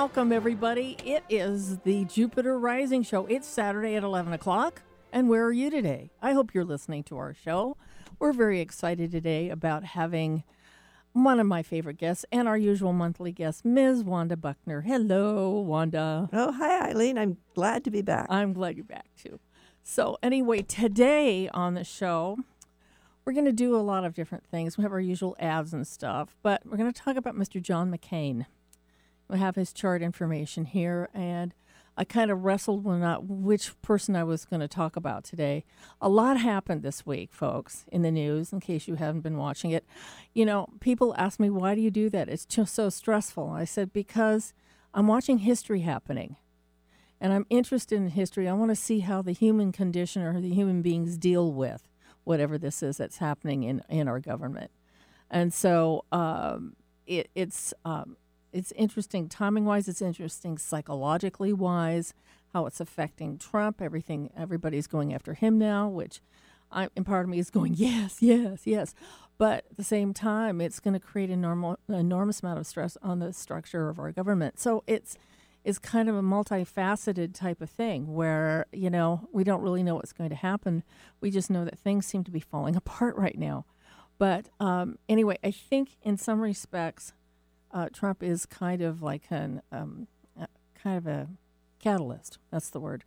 Welcome 0.00 0.30
everybody. 0.30 0.96
It 1.04 1.24
is 1.28 1.78
the 1.78 2.04
Jupiter 2.04 2.56
Rising 2.56 3.02
Show. 3.02 3.26
It's 3.26 3.48
Saturday 3.48 3.96
at 3.96 4.04
11 4.04 4.32
o'clock. 4.32 4.82
And 5.12 5.28
where 5.28 5.44
are 5.44 5.52
you 5.52 5.70
today? 5.70 6.12
I 6.22 6.34
hope 6.34 6.54
you're 6.54 6.64
listening 6.64 7.02
to 7.04 7.18
our 7.18 7.34
show. 7.34 7.76
We're 8.20 8.32
very 8.32 8.60
excited 8.60 9.10
today 9.10 9.50
about 9.50 9.82
having 9.82 10.44
one 11.14 11.40
of 11.40 11.48
my 11.48 11.64
favorite 11.64 11.96
guests 11.96 12.24
and 12.30 12.46
our 12.46 12.56
usual 12.56 12.92
monthly 12.92 13.32
guest, 13.32 13.64
Ms. 13.64 14.04
Wanda 14.04 14.36
Buckner. 14.36 14.82
Hello, 14.82 15.58
Wanda. 15.58 16.28
Oh, 16.32 16.52
hi, 16.52 16.90
Eileen. 16.90 17.18
I'm 17.18 17.38
glad 17.56 17.82
to 17.82 17.90
be 17.90 18.00
back. 18.00 18.28
I'm 18.30 18.52
glad 18.52 18.76
you're 18.76 18.84
back 18.84 19.08
too. 19.20 19.40
So, 19.82 20.16
anyway, 20.22 20.62
today 20.62 21.48
on 21.48 21.74
the 21.74 21.82
show, 21.82 22.38
we're 23.24 23.32
going 23.32 23.46
to 23.46 23.52
do 23.52 23.74
a 23.74 23.82
lot 23.82 24.04
of 24.04 24.14
different 24.14 24.46
things. 24.46 24.78
We 24.78 24.82
have 24.82 24.92
our 24.92 25.00
usual 25.00 25.34
ads 25.40 25.74
and 25.74 25.84
stuff, 25.84 26.36
but 26.44 26.64
we're 26.64 26.76
going 26.76 26.92
to 26.92 27.02
talk 27.02 27.16
about 27.16 27.34
Mr. 27.34 27.60
John 27.60 27.90
McCain. 27.90 28.46
We 29.28 29.38
have 29.38 29.56
his 29.56 29.72
chart 29.72 30.00
information 30.00 30.64
here, 30.64 31.10
and 31.12 31.52
I 31.98 32.04
kind 32.04 32.30
of 32.30 32.44
wrestled 32.44 32.84
when 32.84 33.00
not 33.00 33.24
which 33.26 33.78
person 33.82 34.16
I 34.16 34.24
was 34.24 34.44
going 34.46 34.60
to 34.60 34.68
talk 34.68 34.96
about 34.96 35.24
today. 35.24 35.64
A 36.00 36.08
lot 36.08 36.38
happened 36.38 36.82
this 36.82 37.04
week, 37.04 37.32
folks, 37.32 37.84
in 37.92 38.02
the 38.02 38.10
news. 38.10 38.52
In 38.52 38.60
case 38.60 38.88
you 38.88 38.94
haven't 38.94 39.20
been 39.20 39.36
watching 39.36 39.70
it, 39.72 39.84
you 40.32 40.46
know, 40.46 40.68
people 40.80 41.14
ask 41.18 41.38
me 41.38 41.50
why 41.50 41.74
do 41.74 41.80
you 41.80 41.90
do 41.90 42.08
that? 42.10 42.28
It's 42.28 42.46
just 42.46 42.74
so 42.74 42.88
stressful. 42.88 43.50
I 43.50 43.64
said 43.64 43.92
because 43.92 44.54
I'm 44.94 45.08
watching 45.08 45.38
history 45.38 45.80
happening, 45.80 46.36
and 47.20 47.32
I'm 47.32 47.46
interested 47.50 47.96
in 47.96 48.08
history. 48.10 48.48
I 48.48 48.54
want 48.54 48.70
to 48.70 48.76
see 48.76 49.00
how 49.00 49.20
the 49.20 49.32
human 49.32 49.72
condition 49.72 50.22
or 50.22 50.40
the 50.40 50.54
human 50.54 50.80
beings 50.80 51.18
deal 51.18 51.52
with 51.52 51.86
whatever 52.24 52.56
this 52.56 52.82
is 52.82 52.96
that's 52.96 53.18
happening 53.18 53.64
in 53.64 53.82
in 53.90 54.08
our 54.08 54.20
government, 54.20 54.70
and 55.30 55.52
so 55.52 56.06
um, 56.12 56.76
it, 57.06 57.28
it's. 57.34 57.74
Um, 57.84 58.16
it's 58.52 58.72
interesting 58.72 59.28
timing 59.28 59.64
wise 59.64 59.88
it's 59.88 60.02
interesting 60.02 60.58
psychologically 60.58 61.52
wise 61.52 62.14
how 62.52 62.66
it's 62.66 62.80
affecting 62.80 63.38
trump 63.38 63.80
everything 63.80 64.30
everybody's 64.36 64.86
going 64.86 65.12
after 65.12 65.34
him 65.34 65.58
now 65.58 65.88
which 65.88 66.20
I, 66.70 66.88
and 66.96 67.06
part 67.06 67.24
of 67.24 67.30
me 67.30 67.38
is 67.38 67.50
going 67.50 67.74
yes 67.76 68.18
yes 68.20 68.62
yes. 68.64 68.94
But 69.36 69.66
at 69.70 69.76
the 69.76 69.84
same 69.84 70.12
time 70.14 70.60
it's 70.60 70.80
going 70.80 70.94
to 70.94 71.00
create 71.00 71.30
an 71.30 71.40
normal, 71.40 71.78
enormous 71.88 72.40
amount 72.40 72.58
of 72.58 72.66
stress 72.66 72.96
on 73.02 73.20
the 73.20 73.32
structure 73.32 73.88
of 73.88 73.98
our 73.98 74.12
government. 74.12 74.58
So 74.58 74.82
it's 74.86 75.16
it's 75.64 75.78
kind 75.78 76.08
of 76.08 76.14
a 76.14 76.22
multifaceted 76.22 77.34
type 77.34 77.60
of 77.60 77.68
thing 77.68 78.14
where 78.14 78.66
you 78.72 78.90
know 78.90 79.28
we 79.32 79.44
don't 79.44 79.62
really 79.62 79.82
know 79.82 79.96
what's 79.96 80.12
going 80.12 80.30
to 80.30 80.36
happen. 80.36 80.82
We 81.20 81.30
just 81.30 81.50
know 81.50 81.64
that 81.64 81.78
things 81.78 82.06
seem 82.06 82.24
to 82.24 82.30
be 82.30 82.40
falling 82.40 82.76
apart 82.84 83.16
right 83.16 83.38
now. 83.38 83.64
But 84.18 84.48
um, 84.58 84.98
anyway 85.08 85.38
i 85.44 85.52
think 85.52 85.96
in 86.02 86.16
some 86.16 86.40
respects 86.40 87.12
uh, 87.72 87.88
Trump 87.92 88.22
is 88.22 88.46
kind 88.46 88.82
of 88.82 89.02
like 89.02 89.24
an 89.30 89.62
um, 89.72 90.08
uh, 90.40 90.46
kind 90.82 90.96
of 90.96 91.06
a 91.06 91.28
catalyst. 91.78 92.38
That's 92.50 92.70
the 92.70 92.80
word 92.80 93.04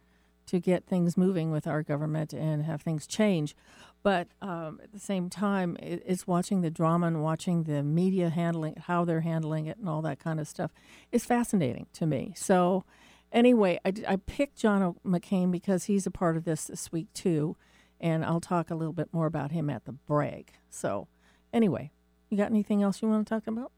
to 0.47 0.59
get 0.59 0.85
things 0.85 1.15
moving 1.15 1.51
with 1.51 1.65
our 1.65 1.81
government 1.81 2.33
and 2.33 2.63
have 2.63 2.81
things 2.81 3.07
change. 3.07 3.55
But 4.03 4.27
um, 4.41 4.79
at 4.83 4.91
the 4.91 4.99
same 4.99 5.29
time, 5.29 5.77
it, 5.81 6.03
it's 6.05 6.27
watching 6.27 6.61
the 6.61 6.69
drama 6.69 7.07
and 7.07 7.23
watching 7.23 7.63
the 7.63 7.83
media 7.83 8.29
handling 8.29 8.75
how 8.87 9.05
they're 9.05 9.21
handling 9.21 9.67
it, 9.67 9.77
and 9.77 9.87
all 9.87 10.01
that 10.01 10.19
kind 10.19 10.39
of 10.39 10.47
stuff 10.47 10.71
is 11.11 11.23
fascinating 11.23 11.85
to 11.93 12.05
me. 12.05 12.33
So, 12.35 12.83
anyway, 13.31 13.79
I, 13.85 13.93
I 14.07 14.15
picked 14.17 14.57
John 14.57 14.95
McCain 15.05 15.51
because 15.51 15.85
he's 15.85 16.07
a 16.07 16.11
part 16.11 16.35
of 16.35 16.43
this 16.43 16.65
this 16.65 16.91
week 16.91 17.07
too, 17.13 17.55
and 17.99 18.25
I'll 18.25 18.41
talk 18.41 18.71
a 18.71 18.75
little 18.75 18.93
bit 18.93 19.09
more 19.13 19.27
about 19.27 19.51
him 19.51 19.69
at 19.69 19.85
the 19.85 19.93
break. 19.93 20.53
So, 20.69 21.07
anyway, 21.53 21.91
you 22.29 22.37
got 22.37 22.49
anything 22.49 22.81
else 22.81 23.01
you 23.01 23.07
want 23.07 23.27
to 23.27 23.33
talk 23.33 23.45
about? 23.47 23.71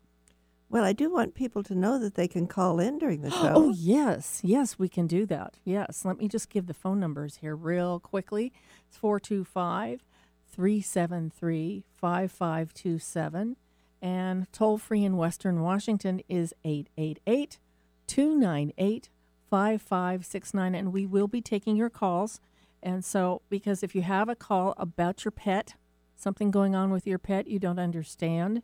Well, 0.73 0.83
I 0.83 0.93
do 0.93 1.11
want 1.11 1.35
people 1.35 1.61
to 1.65 1.75
know 1.75 1.99
that 1.99 2.15
they 2.15 2.27
can 2.27 2.47
call 2.47 2.79
in 2.79 2.97
during 2.97 3.21
the 3.21 3.29
show. 3.41 3.53
Oh, 3.53 3.69
yes. 3.77 4.41
Yes, 4.43 4.79
we 4.79 4.89
can 4.89 5.05
do 5.05 5.27
that. 5.27 5.57
Yes. 5.63 6.03
Let 6.03 6.17
me 6.17 6.27
just 6.27 6.49
give 6.49 6.65
the 6.65 6.73
phone 6.73 6.99
numbers 6.99 7.37
here 7.41 7.55
real 7.55 7.99
quickly. 7.99 8.51
It's 8.87 8.97
425 8.97 10.03
373 10.51 11.83
5527. 11.93 13.55
And 14.01 14.51
toll 14.51 14.79
free 14.79 15.03
in 15.03 15.15
Western 15.15 15.61
Washington 15.61 16.21
is 16.27 16.55
888 16.65 17.59
298 18.07 19.09
5569. 19.51 20.73
And 20.73 20.91
we 20.91 21.05
will 21.05 21.27
be 21.27 21.41
taking 21.41 21.75
your 21.75 21.91
calls. 21.91 22.39
And 22.81 23.05
so, 23.05 23.43
because 23.47 23.83
if 23.83 23.93
you 23.93 24.01
have 24.01 24.27
a 24.27 24.35
call 24.35 24.73
about 24.77 25.23
your 25.23 25.31
pet, 25.31 25.75
something 26.15 26.49
going 26.49 26.73
on 26.73 26.89
with 26.89 27.05
your 27.05 27.19
pet 27.19 27.45
you 27.45 27.59
don't 27.59 27.77
understand, 27.77 28.63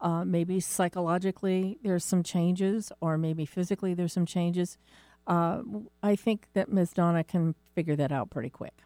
uh, 0.00 0.24
maybe 0.24 0.60
psychologically 0.60 1.78
there's 1.82 2.04
some 2.04 2.22
changes, 2.22 2.92
or 3.00 3.18
maybe 3.18 3.44
physically 3.44 3.94
there's 3.94 4.12
some 4.12 4.26
changes. 4.26 4.78
Uh, 5.26 5.62
I 6.02 6.16
think 6.16 6.46
that 6.54 6.70
Ms. 6.70 6.92
Wanda 6.96 7.22
can 7.24 7.54
figure 7.74 7.96
that 7.96 8.12
out 8.12 8.30
pretty 8.30 8.50
quick. 8.50 8.82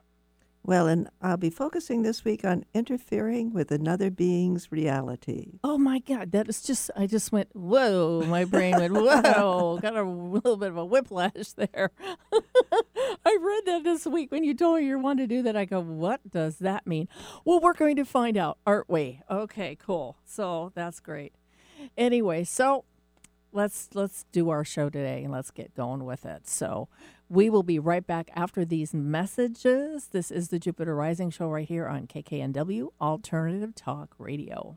Well, 0.64 0.86
and 0.86 1.08
I'll 1.20 1.36
be 1.36 1.50
focusing 1.50 2.02
this 2.02 2.24
week 2.24 2.44
on 2.44 2.64
interfering 2.72 3.52
with 3.52 3.72
another 3.72 4.10
being's 4.10 4.70
reality. 4.70 5.58
Oh 5.64 5.76
my 5.76 5.98
God, 5.98 6.30
that 6.30 6.48
is 6.48 6.62
just, 6.62 6.88
I 6.96 7.08
just 7.08 7.32
went, 7.32 7.48
whoa, 7.52 8.22
my 8.28 8.44
brain 8.44 8.76
went, 8.76 8.92
whoa, 8.92 9.78
got 9.82 9.96
a 9.96 10.04
little 10.04 10.56
bit 10.56 10.68
of 10.68 10.76
a 10.76 10.84
whiplash 10.84 11.52
there. 11.56 11.90
I 12.32 13.38
read 13.40 13.62
that 13.66 13.80
this 13.82 14.06
week 14.06 14.30
when 14.30 14.44
you 14.44 14.54
told 14.54 14.78
me 14.78 14.86
you 14.86 14.98
wanted 15.00 15.28
to 15.28 15.34
do 15.36 15.42
that. 15.42 15.56
I 15.56 15.64
go, 15.64 15.80
what 15.80 16.20
does 16.30 16.58
that 16.58 16.86
mean? 16.86 17.08
Well, 17.44 17.58
we're 17.58 17.72
going 17.72 17.96
to 17.96 18.04
find 18.04 18.36
out, 18.36 18.58
aren't 18.64 18.88
we? 18.88 19.20
Okay, 19.28 19.76
cool. 19.80 20.16
So 20.24 20.70
that's 20.76 21.00
great. 21.00 21.32
Anyway, 21.96 22.44
so 22.44 22.84
let's 23.52 23.88
let's 23.94 24.24
do 24.32 24.50
our 24.50 24.64
show 24.64 24.88
today 24.88 25.22
and 25.24 25.32
let's 25.32 25.50
get 25.50 25.74
going 25.74 26.04
with 26.04 26.24
it. 26.24 26.48
So 26.48 26.88
we 27.32 27.48
will 27.48 27.62
be 27.62 27.78
right 27.78 28.06
back 28.06 28.30
after 28.36 28.62
these 28.62 28.92
messages. 28.92 30.08
This 30.08 30.30
is 30.30 30.48
the 30.48 30.58
Jupiter 30.58 30.94
Rising 30.94 31.30
Show 31.30 31.48
right 31.48 31.66
here 31.66 31.86
on 31.86 32.06
KKNW 32.06 32.88
Alternative 33.00 33.74
Talk 33.74 34.14
Radio. 34.18 34.76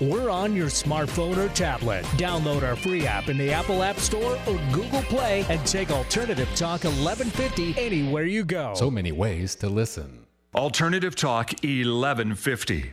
we're 0.00 0.30
on 0.30 0.54
your 0.54 0.68
smartphone 0.68 1.36
or 1.36 1.48
tablet. 1.54 2.04
Download 2.16 2.62
our 2.62 2.76
free 2.76 3.06
app 3.06 3.28
in 3.28 3.36
the 3.36 3.52
Apple 3.52 3.82
App 3.82 3.98
Store 3.98 4.38
or 4.46 4.60
Google 4.72 5.02
Play 5.02 5.44
and 5.48 5.64
take 5.66 5.90
Alternative 5.90 6.48
Talk 6.54 6.84
1150 6.84 7.74
anywhere 7.76 8.24
you 8.24 8.44
go. 8.44 8.74
So 8.74 8.90
many 8.90 9.12
ways 9.12 9.54
to 9.56 9.68
listen. 9.68 10.26
Alternative 10.54 11.14
Talk 11.14 11.52
1150. 11.62 12.92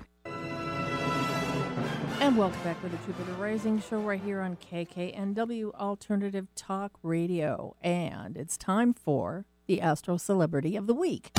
And 2.26 2.38
welcome 2.38 2.60
back 2.64 2.82
to 2.82 2.90
the 2.90 2.98
Jupiter 3.06 3.34
Rising 3.34 3.80
Show 3.80 4.00
right 4.00 4.20
here 4.20 4.42
on 4.42 4.58
KKNW 4.58 5.76
Alternative 5.76 6.48
Talk 6.56 6.94
Radio. 7.04 7.76
And 7.84 8.36
it's 8.36 8.58
time 8.58 8.94
for 8.96 9.46
the 9.68 9.80
Astro 9.80 10.18
Celebrity 10.18 10.76
of 10.76 10.88
the 10.88 10.96
Week. 10.96 11.30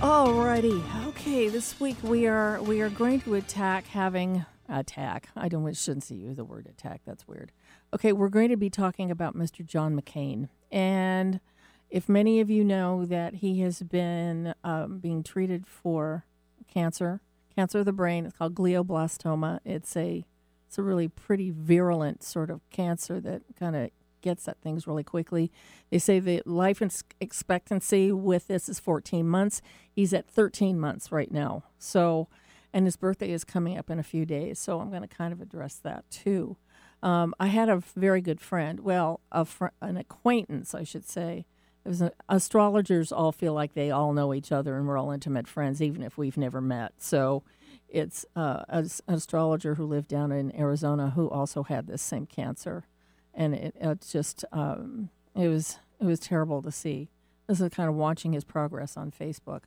Alrighty. 0.00 0.82
Okay, 1.08 1.48
this 1.48 1.80
week 1.80 1.96
we 2.02 2.26
are 2.26 2.60
we 2.62 2.80
are 2.80 2.90
going 2.90 3.20
to 3.22 3.34
attack 3.34 3.86
having 3.86 4.44
attack. 4.68 5.28
I 5.36 5.48
don't 5.48 5.72
shouldn't 5.74 6.04
see 6.04 6.16
use 6.16 6.36
the 6.36 6.44
word 6.44 6.66
attack. 6.66 7.02
That's 7.06 7.26
weird. 7.26 7.52
Okay, 7.94 8.12
we're 8.12 8.28
going 8.28 8.50
to 8.50 8.56
be 8.56 8.70
talking 8.70 9.10
about 9.10 9.36
Mr. 9.36 9.64
John 9.64 9.98
McCain. 9.98 10.48
And 10.70 11.40
if 11.90 12.08
many 12.08 12.40
of 12.40 12.50
you 12.50 12.64
know 12.64 13.06
that 13.06 13.36
he 13.36 13.60
has 13.60 13.82
been 13.82 14.54
um, 14.64 14.98
being 14.98 15.22
treated 15.22 15.66
for 15.66 16.24
cancer, 16.66 17.20
cancer 17.54 17.78
of 17.78 17.84
the 17.84 17.92
brain, 17.92 18.26
it's 18.26 18.36
called 18.36 18.54
glioblastoma. 18.54 19.60
It's 19.64 19.96
a 19.96 20.24
it's 20.66 20.78
a 20.78 20.82
really 20.82 21.08
pretty 21.08 21.50
virulent 21.50 22.22
sort 22.24 22.50
of 22.50 22.68
cancer 22.70 23.20
that 23.20 23.42
kind 23.58 23.76
of 23.76 23.90
gets 24.24 24.48
at 24.48 24.60
things 24.60 24.88
really 24.88 25.04
quickly. 25.04 25.52
They 25.90 25.98
say 25.98 26.18
the 26.18 26.42
life 26.44 26.82
expectancy 27.20 28.10
with 28.10 28.48
this 28.48 28.68
is 28.68 28.80
14 28.80 29.28
months. 29.28 29.62
He's 29.92 30.12
at 30.12 30.26
13 30.26 30.80
months 30.80 31.12
right 31.12 31.30
now. 31.30 31.64
So, 31.78 32.28
and 32.72 32.86
his 32.86 32.96
birthday 32.96 33.30
is 33.30 33.44
coming 33.44 33.78
up 33.78 33.90
in 33.90 34.00
a 34.00 34.02
few 34.02 34.24
days. 34.24 34.58
So 34.58 34.80
I'm 34.80 34.88
going 34.88 35.02
to 35.02 35.08
kind 35.08 35.32
of 35.32 35.40
address 35.40 35.76
that 35.76 36.10
too. 36.10 36.56
Um, 37.02 37.34
I 37.38 37.48
had 37.48 37.68
a 37.68 37.82
very 37.94 38.22
good 38.22 38.40
friend, 38.40 38.80
well, 38.80 39.20
a 39.30 39.44
fr- 39.44 39.66
an 39.82 39.98
acquaintance, 39.98 40.74
I 40.74 40.84
should 40.84 41.06
say, 41.06 41.44
It 41.84 42.00
an, 42.00 42.10
astrologers 42.30 43.12
all 43.12 43.30
feel 43.30 43.52
like 43.52 43.74
they 43.74 43.90
all 43.90 44.14
know 44.14 44.32
each 44.32 44.50
other 44.50 44.78
and 44.78 44.88
we're 44.88 44.96
all 44.96 45.10
intimate 45.10 45.46
friends, 45.46 45.82
even 45.82 46.02
if 46.02 46.16
we've 46.16 46.38
never 46.38 46.62
met. 46.62 46.94
So 46.98 47.42
it's 47.90 48.24
uh, 48.34 48.64
an 48.70 48.88
astrologer 49.06 49.74
who 49.74 49.84
lived 49.84 50.08
down 50.08 50.32
in 50.32 50.58
Arizona 50.58 51.10
who 51.10 51.28
also 51.28 51.62
had 51.62 51.86
this 51.86 52.00
same 52.00 52.24
cancer. 52.24 52.84
And 53.34 53.54
it, 53.54 53.74
it's 53.80 54.12
just, 54.12 54.44
um, 54.52 55.10
It 55.34 55.48
was 55.48 55.78
it 56.00 56.06
was 56.06 56.20
terrible 56.20 56.62
to 56.62 56.70
see. 56.70 57.08
This 57.46 57.60
is 57.60 57.68
kind 57.70 57.88
of 57.88 57.94
watching 57.94 58.32
his 58.32 58.44
progress 58.44 58.96
on 58.96 59.10
Facebook. 59.10 59.62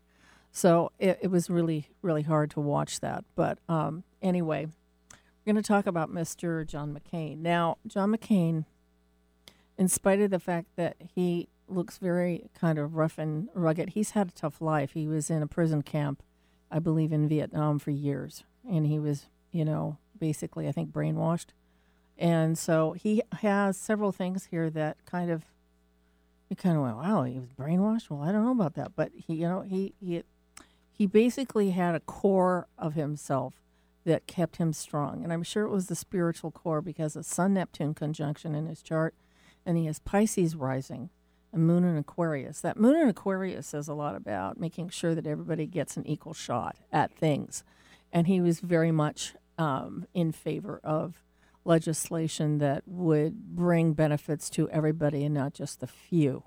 So 0.51 0.91
it, 0.99 1.19
it 1.21 1.27
was 1.27 1.49
really 1.49 1.89
really 2.01 2.23
hard 2.23 2.51
to 2.51 2.59
watch 2.61 2.99
that. 3.01 3.23
But 3.35 3.59
um, 3.67 4.03
anyway, 4.21 4.67
we're 5.45 5.53
going 5.53 5.61
to 5.61 5.67
talk 5.67 5.87
about 5.87 6.09
Mr. 6.09 6.65
John 6.65 6.97
McCain. 6.97 7.39
Now, 7.39 7.77
John 7.85 8.11
McCain, 8.15 8.65
in 9.77 9.87
spite 9.87 10.21
of 10.21 10.31
the 10.31 10.39
fact 10.39 10.67
that 10.75 10.95
he 11.15 11.49
looks 11.67 11.97
very 11.97 12.49
kind 12.57 12.79
of 12.79 12.95
rough 12.95 13.17
and 13.17 13.49
rugged, 13.53 13.89
he's 13.89 14.11
had 14.11 14.29
a 14.29 14.31
tough 14.31 14.61
life. 14.61 14.91
He 14.91 15.07
was 15.07 15.29
in 15.29 15.41
a 15.43 15.47
prison 15.47 15.81
camp, 15.81 16.23
I 16.71 16.79
believe, 16.79 17.11
in 17.11 17.27
Vietnam 17.27 17.77
for 17.79 17.91
years, 17.91 18.43
and 18.69 18.87
he 18.87 18.99
was, 18.99 19.27
you 19.51 19.65
know, 19.65 19.97
basically, 20.17 20.67
I 20.67 20.71
think, 20.71 20.91
brainwashed. 20.91 21.47
And 22.17 22.57
so 22.57 22.93
he 22.93 23.21
has 23.41 23.77
several 23.77 24.11
things 24.11 24.45
here 24.45 24.69
that 24.71 24.97
kind 25.05 25.29
of 25.29 25.45
you 26.49 26.55
kind 26.55 26.77
of 26.77 26.83
went, 26.83 26.97
wow, 26.97 27.23
he 27.23 27.39
was 27.39 27.49
brainwashed. 27.49 28.09
Well, 28.09 28.21
I 28.21 28.31
don't 28.31 28.45
know 28.45 28.51
about 28.51 28.75
that, 28.75 28.95
but 28.95 29.11
he, 29.13 29.35
you 29.35 29.47
know, 29.47 29.61
he 29.61 29.93
he 29.99 30.23
he 30.91 31.05
basically 31.05 31.71
had 31.71 31.93
a 31.93 31.99
core 31.99 32.67
of 32.77 32.93
himself 32.93 33.55
that 34.05 34.25
kept 34.25 34.55
him 34.55 34.71
strong, 34.71 35.23
and 35.23 35.33
I'm 35.33 35.43
sure 35.43 35.65
it 35.65 35.69
was 35.71 35.87
the 35.87 35.95
spiritual 35.95 36.51
core 36.51 36.81
because 36.81 37.15
of 37.15 37.25
Sun 37.25 37.53
Neptune 37.53 37.93
conjunction 37.93 38.55
in 38.55 38.65
his 38.65 38.81
chart, 38.81 39.13
and 39.65 39.77
he 39.77 39.85
has 39.85 39.99
Pisces 39.99 40.55
rising, 40.55 41.09
a 41.53 41.57
Moon 41.57 41.83
in 41.83 41.97
Aquarius. 41.97 42.61
That 42.61 42.79
Moon 42.79 42.95
in 42.95 43.09
Aquarius 43.09 43.67
says 43.67 43.89
a 43.89 43.93
lot 43.93 44.15
about 44.15 44.59
making 44.59 44.89
sure 44.89 45.13
that 45.13 45.27
everybody 45.27 45.65
gets 45.65 45.97
an 45.97 46.07
equal 46.07 46.33
shot 46.33 46.77
at 46.91 47.11
things, 47.11 47.65
and 48.13 48.27
he 48.27 48.39
was 48.39 48.61
very 48.61 48.91
much 48.91 49.33
um, 49.57 50.07
in 50.13 50.31
favor 50.31 50.79
of 50.83 51.21
legislation 51.67 52.57
that 52.59 52.83
would 52.87 53.55
bring 53.55 53.93
benefits 53.93 54.49
to 54.51 54.69
everybody 54.69 55.25
and 55.25 55.35
not 55.35 55.53
just 55.53 55.79
the 55.79 55.87
few. 55.87 56.43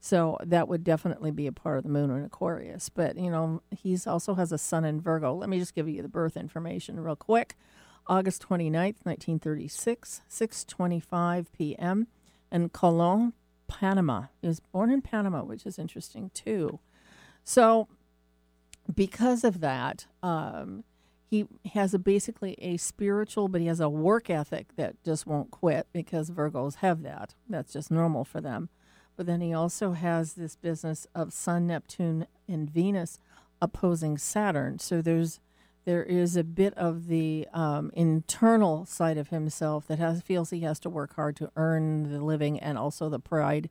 So 0.00 0.36
that 0.42 0.66
would 0.68 0.82
definitely 0.82 1.30
be 1.30 1.46
a 1.46 1.52
part 1.52 1.78
of 1.78 1.84
the 1.84 1.90
moon 1.90 2.10
in 2.10 2.24
Aquarius. 2.24 2.88
But, 2.88 3.16
you 3.16 3.30
know, 3.30 3.62
he's 3.70 4.06
also 4.06 4.34
has 4.34 4.50
a 4.50 4.58
sun 4.58 4.84
in 4.84 5.00
Virgo. 5.00 5.34
Let 5.34 5.48
me 5.48 5.58
just 5.58 5.74
give 5.74 5.88
you 5.88 6.02
the 6.02 6.08
birth 6.08 6.36
information 6.36 6.98
real 6.98 7.16
quick. 7.16 7.56
August 8.08 8.42
29th, 8.48 9.04
1936, 9.04 10.22
6:25 10.28 11.46
p.m. 11.52 12.08
in 12.50 12.68
Colon, 12.68 13.32
Panama. 13.68 14.24
He 14.40 14.48
was 14.48 14.58
born 14.58 14.90
in 14.90 15.02
Panama, 15.02 15.44
which 15.44 15.64
is 15.64 15.78
interesting 15.78 16.30
too. 16.34 16.80
So, 17.44 17.86
because 18.92 19.44
of 19.44 19.60
that, 19.60 20.06
um, 20.20 20.82
he 21.32 21.46
has 21.70 21.94
a 21.94 21.98
basically 21.98 22.56
a 22.58 22.76
spiritual, 22.76 23.48
but 23.48 23.62
he 23.62 23.66
has 23.66 23.80
a 23.80 23.88
work 23.88 24.28
ethic 24.28 24.76
that 24.76 25.02
just 25.02 25.26
won't 25.26 25.50
quit 25.50 25.86
because 25.90 26.30
Virgos 26.30 26.76
have 26.76 27.02
that. 27.04 27.34
That's 27.48 27.72
just 27.72 27.90
normal 27.90 28.26
for 28.26 28.42
them. 28.42 28.68
But 29.16 29.24
then 29.24 29.40
he 29.40 29.54
also 29.54 29.92
has 29.92 30.34
this 30.34 30.56
business 30.56 31.06
of 31.14 31.32
Sun, 31.32 31.68
Neptune, 31.68 32.26
and 32.46 32.68
Venus 32.68 33.18
opposing 33.62 34.18
Saturn. 34.18 34.78
So 34.78 35.00
there's 35.00 35.40
there 35.86 36.02
is 36.02 36.36
a 36.36 36.44
bit 36.44 36.74
of 36.74 37.06
the 37.06 37.48
um, 37.54 37.90
internal 37.94 38.84
side 38.84 39.16
of 39.16 39.28
himself 39.28 39.86
that 39.86 39.98
has 39.98 40.20
feels 40.20 40.50
he 40.50 40.60
has 40.60 40.78
to 40.80 40.90
work 40.90 41.16
hard 41.16 41.34
to 41.36 41.50
earn 41.56 42.12
the 42.12 42.22
living, 42.22 42.60
and 42.60 42.76
also 42.76 43.08
the 43.08 43.18
pride, 43.18 43.70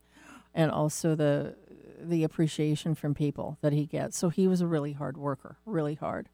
and 0.56 0.72
also 0.72 1.14
the 1.14 1.56
the 2.02 2.24
appreciation 2.24 2.96
from 2.96 3.14
people 3.14 3.60
that 3.62 3.72
he 3.72 3.86
gets. 3.86 4.18
So 4.18 4.30
he 4.30 4.48
was 4.48 4.62
a 4.62 4.68
really 4.68 4.94
hard 4.94 5.16
worker, 5.16 5.58
really 5.64 5.94
hard. 5.94 6.28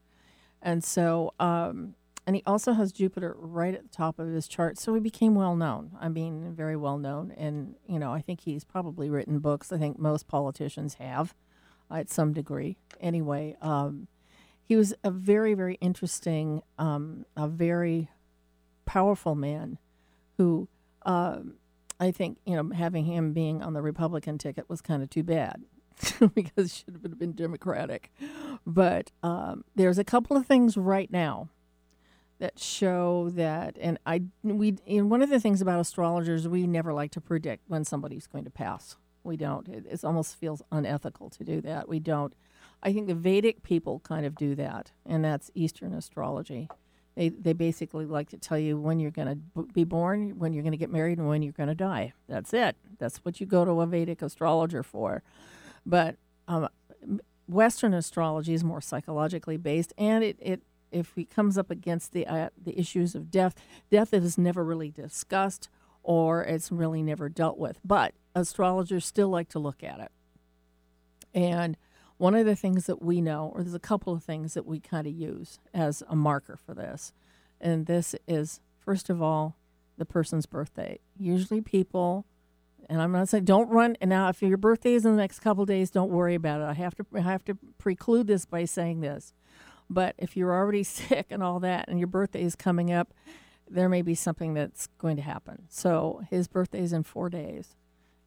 And 0.61 0.83
so, 0.83 1.33
um, 1.39 1.95
and 2.25 2.35
he 2.35 2.43
also 2.45 2.73
has 2.73 2.91
Jupiter 2.91 3.35
right 3.39 3.73
at 3.73 3.83
the 3.83 3.95
top 3.95 4.19
of 4.19 4.27
his 4.27 4.47
chart. 4.47 4.77
So 4.77 4.93
he 4.93 4.99
became 4.99 5.35
well 5.35 5.55
known. 5.55 5.91
I 5.99 6.09
mean, 6.09 6.53
very 6.53 6.75
well 6.75 6.97
known. 6.97 7.31
And, 7.37 7.75
you 7.87 7.99
know, 7.99 8.11
I 8.11 8.21
think 8.21 8.41
he's 8.41 8.65
probably 8.65 9.09
written 9.09 9.39
books. 9.39 9.71
I 9.71 9.77
think 9.77 9.97
most 9.97 10.27
politicians 10.27 10.95
have 10.95 11.33
uh, 11.89 11.95
at 11.95 12.09
some 12.09 12.33
degree. 12.33 12.77
Anyway, 12.99 13.55
um, 13.61 14.07
he 14.61 14.75
was 14.75 14.93
a 15.03 15.11
very, 15.11 15.53
very 15.53 15.75
interesting, 15.75 16.61
um, 16.77 17.25
a 17.37 17.47
very 17.47 18.09
powerful 18.85 19.35
man 19.35 19.77
who 20.37 20.67
um, 21.03 21.55
I 21.99 22.11
think, 22.11 22.39
you 22.45 22.55
know, 22.55 22.75
having 22.75 23.05
him 23.05 23.33
being 23.33 23.63
on 23.63 23.73
the 23.73 23.81
Republican 23.81 24.37
ticket 24.37 24.69
was 24.69 24.81
kind 24.81 25.01
of 25.01 25.09
too 25.09 25.23
bad. 25.23 25.63
because 26.35 26.65
it 26.65 26.71
should 26.71 26.99
have 27.01 27.17
been 27.17 27.31
Democratic. 27.31 28.11
But 28.67 29.13
um, 29.23 29.63
there's 29.75 29.97
a 29.97 30.03
couple 30.03 30.35
of 30.35 30.45
things 30.45 30.75
right 30.75 31.09
now 31.09 31.47
that 32.39 32.59
show 32.59 33.29
that, 33.29 33.77
and 33.79 33.97
I 34.05 34.23
we 34.43 34.71
one 34.87 35.21
of 35.21 35.29
the 35.29 35.39
things 35.39 35.61
about 35.61 35.79
astrologers 35.79 36.49
we 36.49 36.67
never 36.67 36.91
like 36.91 37.11
to 37.11 37.21
predict 37.21 37.63
when 37.69 37.85
somebody's 37.85 38.27
going 38.27 38.43
to 38.43 38.49
pass. 38.49 38.97
We 39.23 39.37
don't. 39.37 39.69
It, 39.69 39.85
it 39.89 40.03
almost 40.03 40.35
feels 40.35 40.61
unethical 40.69 41.29
to 41.29 41.45
do 41.45 41.61
that. 41.61 41.87
We 41.87 42.01
don't. 42.01 42.33
I 42.83 42.91
think 42.91 43.07
the 43.07 43.15
Vedic 43.15 43.63
people 43.63 44.01
kind 44.01 44.25
of 44.25 44.35
do 44.35 44.53
that, 44.55 44.91
and 45.05 45.23
that's 45.23 45.49
Eastern 45.55 45.93
astrology. 45.93 46.67
They, 47.15 47.29
they 47.29 47.53
basically 47.53 48.05
like 48.05 48.29
to 48.29 48.37
tell 48.37 48.59
you 48.59 48.77
when 48.77 48.99
you're 48.99 49.11
going 49.11 49.29
to 49.29 49.35
b- 49.35 49.71
be 49.73 49.83
born, 49.85 50.37
when 50.37 50.53
you're 50.53 50.61
going 50.61 50.73
to 50.73 50.77
get 50.77 50.91
married, 50.91 51.17
and 51.17 51.27
when 51.27 51.41
you're 51.41 51.53
going 51.53 51.69
to 51.69 51.73
die. 51.73 52.13
That's 52.27 52.53
it. 52.53 52.75
That's 52.99 53.17
what 53.19 53.39
you 53.39 53.47
go 53.47 53.65
to 53.65 53.81
a 53.81 53.87
Vedic 53.87 54.21
astrologer 54.21 54.83
for. 54.83 55.23
But 55.83 56.17
um, 56.47 56.69
Western 57.47 57.93
astrology 57.93 58.53
is 58.53 58.63
more 58.63 58.81
psychologically 58.81 59.57
based, 59.57 59.93
and 59.97 60.23
it, 60.23 60.37
it 60.41 60.61
if 60.91 61.13
he 61.15 61.25
comes 61.25 61.57
up 61.57 61.71
against 61.71 62.11
the 62.13 62.27
uh, 62.27 62.49
the 62.61 62.79
issues 62.79 63.15
of 63.15 63.31
death, 63.31 63.55
death 63.89 64.13
is 64.13 64.37
never 64.37 64.63
really 64.63 64.91
discussed 64.91 65.69
or 66.03 66.41
it's 66.43 66.71
really 66.71 67.03
never 67.03 67.27
dealt 67.27 67.57
with. 67.57 67.79
But 67.83 68.13
astrologers 68.33 69.05
still 69.05 69.27
like 69.27 69.49
to 69.49 69.59
look 69.59 69.83
at 69.83 69.99
it. 69.99 70.11
And 71.33 71.75
one 72.15 72.33
of 72.33 72.45
the 72.45 72.55
things 72.55 72.85
that 72.85 73.01
we 73.01 73.19
know, 73.19 73.51
or 73.53 73.61
there's 73.61 73.75
a 73.75 73.79
couple 73.79 74.13
of 74.13 74.23
things 74.23 74.53
that 74.53 74.65
we 74.65 74.79
kind 74.79 75.05
of 75.05 75.13
use 75.13 75.59
as 75.73 76.01
a 76.07 76.15
marker 76.15 76.57
for 76.57 76.73
this, 76.73 77.11
and 77.59 77.85
this 77.85 78.15
is 78.27 78.61
first 78.77 79.09
of 79.09 79.21
all 79.21 79.57
the 79.97 80.05
person's 80.05 80.45
birthday. 80.45 80.99
Usually, 81.17 81.59
people 81.59 82.25
and 82.89 83.01
I'm 83.01 83.11
not 83.11 83.29
saying 83.29 83.45
don't 83.45 83.69
run. 83.69 83.97
And 84.01 84.09
now, 84.09 84.29
if 84.29 84.41
your 84.41 84.57
birthday 84.57 84.93
is 84.93 85.05
in 85.05 85.11
the 85.11 85.21
next 85.21 85.39
couple 85.39 85.65
days, 85.65 85.91
don't 85.91 86.11
worry 86.11 86.35
about 86.35 86.61
it. 86.61 86.65
I 86.65 86.73
have 86.73 86.95
to 86.95 87.05
I 87.13 87.21
have 87.21 87.45
to 87.45 87.57
preclude 87.77 88.27
this 88.27 88.45
by 88.45 88.65
saying 88.65 89.01
this. 89.01 89.33
But 89.89 90.15
if 90.17 90.35
you're 90.35 90.53
already 90.53 90.83
sick 90.83 91.27
and 91.29 91.43
all 91.43 91.59
that, 91.61 91.87
and 91.87 91.99
your 91.99 92.07
birthday 92.07 92.43
is 92.43 92.55
coming 92.55 92.91
up, 92.91 93.13
there 93.69 93.89
may 93.89 94.01
be 94.01 94.15
something 94.15 94.53
that's 94.53 94.87
going 94.97 95.15
to 95.17 95.21
happen. 95.21 95.63
So 95.69 96.21
his 96.29 96.47
birthday 96.47 96.81
is 96.81 96.93
in 96.93 97.03
four 97.03 97.29
days, 97.29 97.75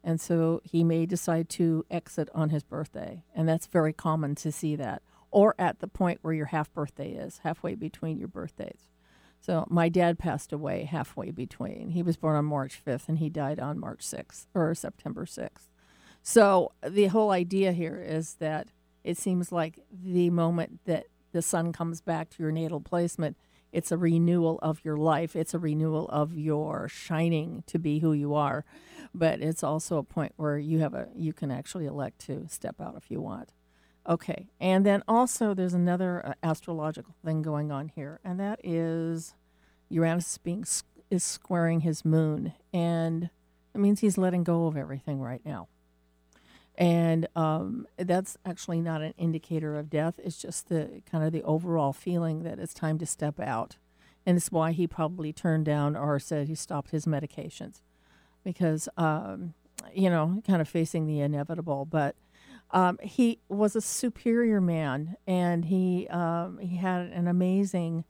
and 0.03 0.19
so 0.19 0.61
he 0.63 0.83
may 0.83 1.05
decide 1.05 1.49
to 1.49 1.85
exit 1.89 2.29
on 2.33 2.49
his 2.49 2.63
birthday, 2.63 3.23
and 3.35 3.47
that's 3.47 3.67
very 3.67 3.93
common 3.93 4.35
to 4.35 4.51
see 4.51 4.75
that, 4.75 5.01
or 5.31 5.55
at 5.57 5.79
the 5.79 5.87
point 5.87 6.19
where 6.21 6.33
your 6.33 6.47
half 6.47 6.71
birthday 6.73 7.11
is, 7.11 7.39
halfway 7.39 7.75
between 7.75 8.17
your 8.17 8.27
birthdays. 8.27 8.89
So 9.41 9.65
my 9.69 9.89
dad 9.89 10.19
passed 10.19 10.53
away 10.53 10.83
halfway 10.83 11.31
between. 11.31 11.89
He 11.89 12.03
was 12.03 12.15
born 12.15 12.35
on 12.35 12.45
March 12.45 12.79
5th 12.85 13.09
and 13.09 13.17
he 13.17 13.29
died 13.29 13.59
on 13.59 13.79
March 13.79 14.01
6th 14.05 14.45
or 14.53 14.73
September 14.75 15.25
6th. 15.25 15.69
So 16.21 16.73
the 16.87 17.07
whole 17.07 17.31
idea 17.31 17.71
here 17.71 17.97
is 17.97 18.35
that 18.35 18.67
it 19.03 19.17
seems 19.17 19.51
like 19.51 19.79
the 19.91 20.29
moment 20.29 20.81
that 20.85 21.07
the 21.31 21.41
sun 21.41 21.73
comes 21.73 22.01
back 22.01 22.29
to 22.29 22.43
your 22.43 22.51
natal 22.51 22.81
placement, 22.81 23.35
it's 23.71 23.91
a 23.91 23.97
renewal 23.97 24.59
of 24.61 24.85
your 24.85 24.97
life. 24.97 25.35
It's 25.35 25.55
a 25.55 25.59
renewal 25.59 26.07
of 26.09 26.37
your 26.37 26.87
shining 26.87 27.63
to 27.65 27.79
be 27.79 27.99
who 27.99 28.13
you 28.13 28.35
are. 28.35 28.63
But 29.13 29.41
it's 29.41 29.63
also 29.63 29.97
a 29.97 30.03
point 30.03 30.33
where 30.35 30.59
you 30.59 30.79
have 30.79 30.93
a 30.93 31.07
you 31.15 31.33
can 31.33 31.49
actually 31.49 31.87
elect 31.87 32.19
to 32.27 32.45
step 32.47 32.79
out 32.79 32.95
if 32.95 33.09
you 33.09 33.21
want. 33.21 33.53
Okay. 34.07 34.47
And 34.59 34.85
then 34.85 35.03
also 35.07 35.53
there's 35.53 35.73
another 35.73 36.25
uh, 36.25 36.33
astrological 36.43 37.13
thing 37.23 37.41
going 37.41 37.71
on 37.71 37.89
here, 37.89 38.19
and 38.23 38.39
that 38.39 38.59
is 38.63 39.35
Uranus 39.89 40.37
being 40.37 40.65
is 41.09 41.23
squaring 41.23 41.81
his 41.81 42.03
moon, 42.05 42.53
and 42.73 43.29
it 43.75 43.77
means 43.77 43.99
he's 43.99 44.17
letting 44.17 44.43
go 44.43 44.65
of 44.65 44.77
everything 44.77 45.19
right 45.19 45.41
now. 45.45 45.67
And 46.75 47.27
um, 47.35 47.85
that's 47.97 48.37
actually 48.45 48.81
not 48.81 49.01
an 49.01 49.13
indicator 49.17 49.77
of 49.77 49.89
death. 49.89 50.15
It's 50.23 50.37
just 50.37 50.69
the 50.69 51.01
kind 51.09 51.23
of 51.23 51.33
the 51.33 51.43
overall 51.43 51.93
feeling 51.93 52.43
that 52.43 52.59
it's 52.59 52.73
time 52.73 52.97
to 52.99 53.05
step 53.05 53.39
out, 53.39 53.75
and 54.25 54.37
it's 54.37 54.51
why 54.51 54.71
he 54.71 54.87
probably 54.87 55.31
turned 55.31 55.65
down 55.65 55.95
or 55.95 56.17
said 56.17 56.47
he 56.47 56.55
stopped 56.55 56.91
his 56.91 57.05
medications, 57.05 57.81
because 58.43 58.89
um, 58.97 59.53
you 59.93 60.09
know, 60.09 60.41
kind 60.47 60.61
of 60.61 60.67
facing 60.67 61.05
the 61.05 61.19
inevitable, 61.19 61.85
but 61.85 62.15
um, 62.71 62.99
he 63.01 63.39
was 63.49 63.75
a 63.75 63.81
superior 63.81 64.61
man, 64.61 65.15
and 65.27 65.65
he 65.65 66.07
um, 66.09 66.57
he 66.59 66.77
had 66.77 67.07
an 67.07 67.27
amazing, 67.27 68.05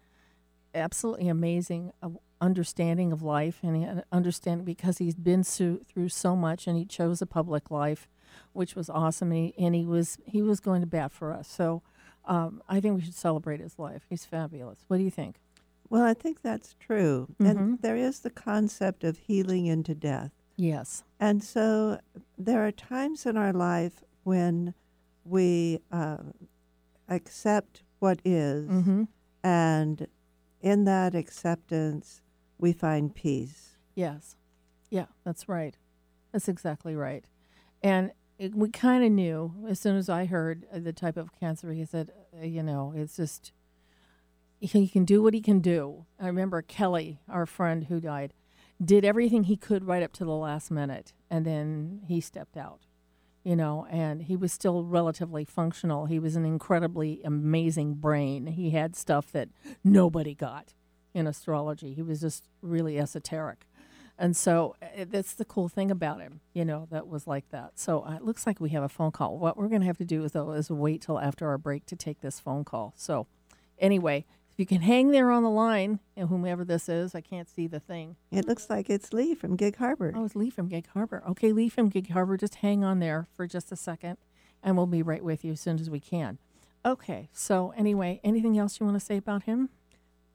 absolutely 0.76 1.28
amazing 1.28 1.94
uh, 2.02 2.10
understanding 2.40 3.12
of 3.12 3.22
life, 3.22 3.60
and 3.64 3.76
he 3.76 3.84
had 3.84 3.98
an 3.98 4.04
understanding 4.12 4.66
because 4.66 4.98
he's 5.00 5.16
been 5.16 5.44
so, 5.44 5.80
through 5.88 6.10
so 6.10 6.36
much, 6.36 6.68
and 6.68 6.78
he 6.78 6.86
chose 6.86 7.22
a 7.22 7.26
public 7.26 7.72
life, 7.72 8.08
which 8.54 8.76
was 8.76 8.90
awesome. 8.90 9.32
And 9.32 9.46
he, 9.48 9.54
and 9.58 9.76
he 9.76 9.86
was 9.86 10.18
he 10.26 10.42
was 10.42 10.60
going 10.60 10.82
to 10.82 10.88
bat 10.88 11.12
for 11.12 11.32
us. 11.32 11.48
So 11.48 11.82
um, 12.26 12.62
I 12.70 12.80
think 12.80 12.96
we 12.96 13.02
should 13.02 13.16
celebrate 13.16 13.60
his 13.60 13.80
life. 13.80 14.04
He's 14.10 14.26
fabulous. 14.26 14.86
What 14.88 14.98
do 14.98 15.04
you 15.04 15.12
think? 15.12 15.40
Well, 15.90 16.04
I 16.04 16.14
think 16.14 16.42
that's 16.42 16.76
true. 16.80 17.28
Mhm. 17.40 17.50
And 17.50 17.82
there 17.82 17.98
is 17.98 18.20
the 18.20 18.30
concept 18.30 19.04
of 19.04 19.18
healing 19.18 19.66
into 19.66 19.94
death. 19.94 20.32
Yes. 20.56 21.04
And 21.20 21.44
so 21.44 22.00
there 22.38 22.66
are 22.66 22.72
times 22.72 23.26
in 23.26 23.36
our 23.36 23.52
life 23.52 24.04
when 24.24 24.74
we 25.26 25.80
uh, 25.92 26.18
accept 27.10 27.84
what 28.00 28.20
is, 28.26 28.68
Mm-hmm. 28.70 29.04
and 29.44 30.08
in 30.62 30.84
that 30.86 31.16
acceptance, 31.16 32.22
we 32.58 32.74
find 32.74 33.14
peace. 33.16 33.78
Yes. 33.96 34.36
Yeah, 34.90 35.06
that's 35.24 35.48
right. 35.50 35.76
That's 36.32 36.48
exactly 36.48 36.96
right. 36.96 37.26
And 37.82 38.12
it, 38.38 38.56
we 38.56 38.70
kind 38.70 39.04
of 39.04 39.12
knew 39.12 39.54
as 39.68 39.80
soon 39.80 39.96
as 39.98 40.10
I 40.10 40.26
heard 40.26 40.66
uh, 40.74 40.80
the 40.80 40.94
type 40.94 41.18
of 41.18 41.34
cancer, 41.40 41.72
he 41.72 41.86
said, 41.86 42.12
uh, 42.40 42.46
you 42.46 42.64
know, 42.64 42.94
it's 42.96 43.16
just, 43.16 43.52
he 44.60 44.68
he 44.68 44.88
can 44.88 45.06
do 45.06 45.22
what 45.24 45.34
he 45.34 45.42
can 45.42 45.60
do. 45.60 46.06
I 46.20 46.28
remember 46.28 46.62
Kelly, 46.62 47.20
our 47.30 47.46
friend 47.46 47.86
who 47.86 48.00
died, 48.00 48.34
did 48.84 49.04
everything 49.06 49.44
he 49.46 49.58
could 49.58 49.86
right 49.86 50.04
up 50.04 50.14
to 50.14 50.26
the 50.26 50.32
last 50.36 50.72
minute, 50.72 51.14
and 51.30 51.46
then 51.46 52.02
he 52.08 52.20
stepped 52.22 52.58
out, 52.58 52.82
you 53.44 53.56
know, 53.56 53.88
and 53.90 54.24
he 54.24 54.36
was 54.36 54.54
still 54.54 54.84
relatively 54.84 55.46
functional. 55.46 56.06
He 56.06 56.20
was 56.20 56.36
an 56.36 56.46
incredibly 56.46 57.22
amazing 57.24 57.96
brain. 57.96 58.48
He 58.48 58.72
had 58.72 58.96
stuff 58.96 59.32
that 59.32 59.50
nobody 59.84 60.36
got 60.36 60.74
in 61.14 61.28
astrology. 61.28 61.94
He 61.94 62.02
was 62.02 62.22
just 62.22 62.48
really 62.62 63.00
esoteric. 63.00 63.66
And 64.18 64.38
so 64.38 64.76
uh, 64.82 65.06
that's 65.10 65.34
the 65.34 65.46
cool 65.46 65.68
thing 65.68 65.90
about 65.90 66.22
him, 66.22 66.42
you 66.54 66.64
know, 66.64 66.88
that 66.92 67.08
was 67.08 67.26
like 67.26 67.50
that. 67.50 67.80
So 67.80 68.04
uh, 68.04 68.18
it 68.18 68.24
looks 68.24 68.46
like 68.46 68.60
we 68.60 68.70
have 68.70 68.84
a 68.84 68.90
phone 68.90 69.12
call. 69.12 69.40
What 69.40 69.58
we're 69.58 69.68
going 69.68 69.82
to 69.82 69.88
have 69.88 69.98
to 69.98 70.06
do, 70.06 70.28
though, 70.30 70.52
is 70.52 70.70
wait 70.70 71.02
till 71.02 71.20
after 71.20 71.48
our 71.48 71.58
break 71.58 71.88
to 71.88 71.96
take 71.96 72.22
this 72.22 72.40
phone 72.40 72.64
call. 72.64 72.94
So 72.96 73.26
anyway, 73.80 74.26
you 74.62 74.66
can 74.68 74.82
hang 74.82 75.10
there 75.10 75.32
on 75.32 75.42
the 75.42 75.50
line, 75.50 76.00
and 76.16 76.30
whomever 76.30 76.64
this 76.64 76.88
is, 76.88 77.16
I 77.16 77.22
can't 77.22 77.50
see 77.50 77.66
the 77.66 77.80
thing. 77.80 78.16
It 78.32 78.48
looks 78.48 78.70
like 78.70 78.92
it's 78.92 79.12
Lee 79.12 79.34
from 79.34 79.56
Gig 79.56 79.78
Harbor. 79.78 80.14
Oh, 80.16 80.24
it's 80.24 80.36
Lee 80.36 80.52
from 80.52 80.68
Gig 80.68 80.88
Harbor. 80.94 81.24
Okay, 81.30 81.52
Lee 81.52 81.68
from 81.68 81.90
Gig 81.90 82.12
Harbor, 82.12 82.38
just 82.38 82.56
hang 82.56 82.84
on 82.84 83.00
there 83.00 83.28
for 83.34 83.48
just 83.48 83.72
a 83.72 83.76
second, 83.76 84.18
and 84.62 84.78
we'll 84.78 84.86
be 84.86 85.02
right 85.02 85.24
with 85.24 85.44
you 85.44 85.54
as 85.54 85.60
soon 85.60 85.80
as 85.80 85.90
we 85.90 86.00
can. 86.00 86.38
Okay, 86.86 87.28
so 87.34 87.74
anyway, 87.76 88.22
anything 88.24 88.56
else 88.56 88.80
you 88.80 88.86
want 88.86 89.00
to 89.00 89.06
say 89.06 89.18
about 89.18 89.44
him? 89.44 89.70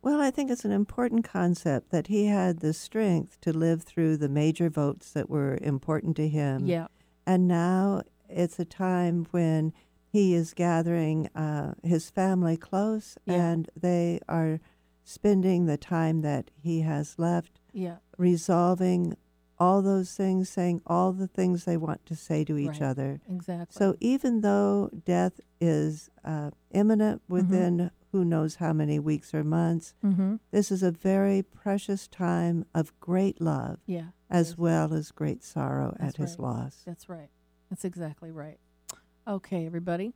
Well, 0.02 0.20
I 0.20 0.32
think 0.32 0.50
it's 0.50 0.64
an 0.64 0.72
important 0.72 1.24
concept 1.24 1.90
that 1.90 2.08
he 2.08 2.26
had 2.26 2.58
the 2.58 2.72
strength 2.72 3.40
to 3.42 3.52
live 3.52 3.84
through 3.84 4.16
the 4.16 4.28
major 4.28 4.68
votes 4.68 5.12
that 5.12 5.30
were 5.30 5.58
important 5.62 6.16
to 6.16 6.28
him. 6.28 6.66
Yeah, 6.66 6.88
And 7.26 7.46
now 7.46 8.02
it's 8.28 8.58
a 8.58 8.64
time 8.64 9.26
when 9.30 9.72
he 10.12 10.34
is 10.34 10.54
gathering 10.54 11.28
uh, 11.34 11.74
his 11.82 12.10
family 12.10 12.56
close 12.56 13.16
Yeah. 13.26 13.34
and 13.50 13.70
they 13.76 14.20
are 14.28 14.60
spending 15.04 15.66
the 15.66 15.76
time 15.76 16.22
that 16.22 16.50
he 16.60 16.80
has 16.80 17.18
left 17.18 17.60
yeah, 17.72 17.96
resolving 18.18 19.16
all 19.58 19.80
those 19.82 20.12
things, 20.14 20.48
saying 20.50 20.82
all 20.86 21.12
the 21.12 21.26
things 21.26 21.64
they 21.64 21.76
want 21.78 22.04
to 22.06 22.14
say 22.14 22.44
to 22.44 22.58
each 22.58 22.80
Right. 22.80 22.82
other. 22.82 23.20
exactly. 23.28 23.74
So 23.78 23.96
even 24.00 24.40
though 24.42 24.90
death 25.04 25.40
is 25.60 26.10
uh, 26.24 26.50
imminent 26.72 27.22
Mm-hmm. 27.22 27.32
within 27.32 27.90
who 28.12 28.24
knows 28.24 28.56
how 28.56 28.72
many 28.72 28.98
weeks 28.98 29.32
or 29.34 29.42
months, 29.44 29.94
mm-hmm. 30.04 30.36
this 30.50 30.70
is 30.70 30.82
a 30.82 30.90
very 30.90 31.42
precious 31.42 32.06
time 32.08 32.64
of 32.74 32.98
great 33.00 33.40
love 33.40 33.78
yeah, 33.86 34.08
as 34.30 34.56
well 34.58 34.92
as 34.94 35.10
great 35.10 35.42
sorrow 35.42 35.94
That's 35.98 36.14
at 36.14 36.20
his 36.22 36.38
loss. 36.38 36.82
That's 36.86 37.08
right. 37.08 37.28
That's 37.70 37.84
exactly 37.84 38.30
right. 38.30 38.58
Okay, 39.28 39.66
everybody. 39.66 40.12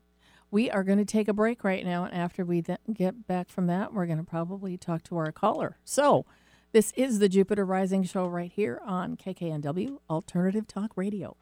We 0.53 0.71
are 0.71 0.85
going 0.85 0.99
to 0.99 1.05
take 1.05 1.27
a 1.27 1.33
break 1.33 1.65
right 1.65 1.85
now, 1.85 2.05
and 2.05 2.15
after 2.15 2.45
we 2.45 2.63
get 2.95 3.27
back 3.27 3.49
from 3.49 3.67
that, 3.67 3.93
we're 3.93 4.07
going 4.07 4.19
to 4.19 4.25
probably 4.25 4.77
talk 4.77 5.03
to 5.05 5.17
our 5.17 5.33
caller. 5.33 5.79
So, 5.85 6.27
this 6.71 6.93
is 6.93 7.19
the 7.19 7.29
Jupiter 7.29 7.65
Rising 7.65 8.05
Show 8.05 8.29
right 8.29 8.53
here 8.53 8.81
on 8.87 9.17
KKNW 9.17 9.99
Alternative 10.09 10.65
Talk 10.65 10.93
Radio. 10.95 11.37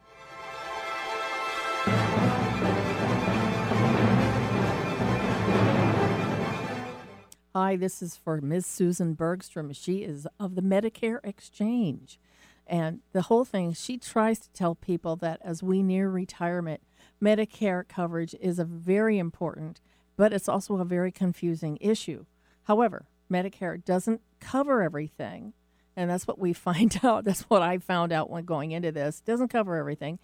Hi, 7.54 7.76
this 7.76 8.00
is 8.00 8.16
for 8.16 8.40
Ms. 8.40 8.64
Susan 8.64 9.12
Bergstrom. 9.12 9.74
She 9.74 10.04
is 10.04 10.26
of 10.40 10.54
the 10.54 10.62
Medicare 10.62 11.18
Exchange. 11.22 12.18
And 12.66 13.00
the 13.12 13.22
whole 13.22 13.44
thing, 13.44 13.74
she 13.74 13.98
tries 13.98 14.38
to 14.38 14.50
tell 14.52 14.74
people 14.74 15.16
that 15.16 15.40
as 15.44 15.62
we 15.62 15.82
near 15.82 16.08
retirement, 16.08 16.80
Medicare 17.22 17.86
coverage 17.86 18.34
is 18.40 18.58
a 18.58 18.64
very 18.64 19.18
important, 19.18 19.80
but 20.16 20.32
it's 20.32 20.48
also 20.48 20.76
a 20.76 20.84
very 20.84 21.10
confusing 21.10 21.78
issue. 21.80 22.24
However, 22.64 23.06
Medicare 23.30 23.84
doesn't 23.84 24.20
cover 24.40 24.82
everything. 24.82 25.52
And 25.96 26.08
that's 26.08 26.28
what 26.28 26.38
we 26.38 26.52
find 26.68 26.98
out. 27.02 27.24
That's 27.24 27.42
what 27.42 27.62
I 27.62 27.78
found 27.78 28.12
out 28.12 28.30
when 28.30 28.44
going 28.44 28.70
into 28.70 28.92
this. 28.92 29.18
It 29.20 29.30
doesn't 29.30 29.48
cover 29.48 29.76
everything. 29.76 30.18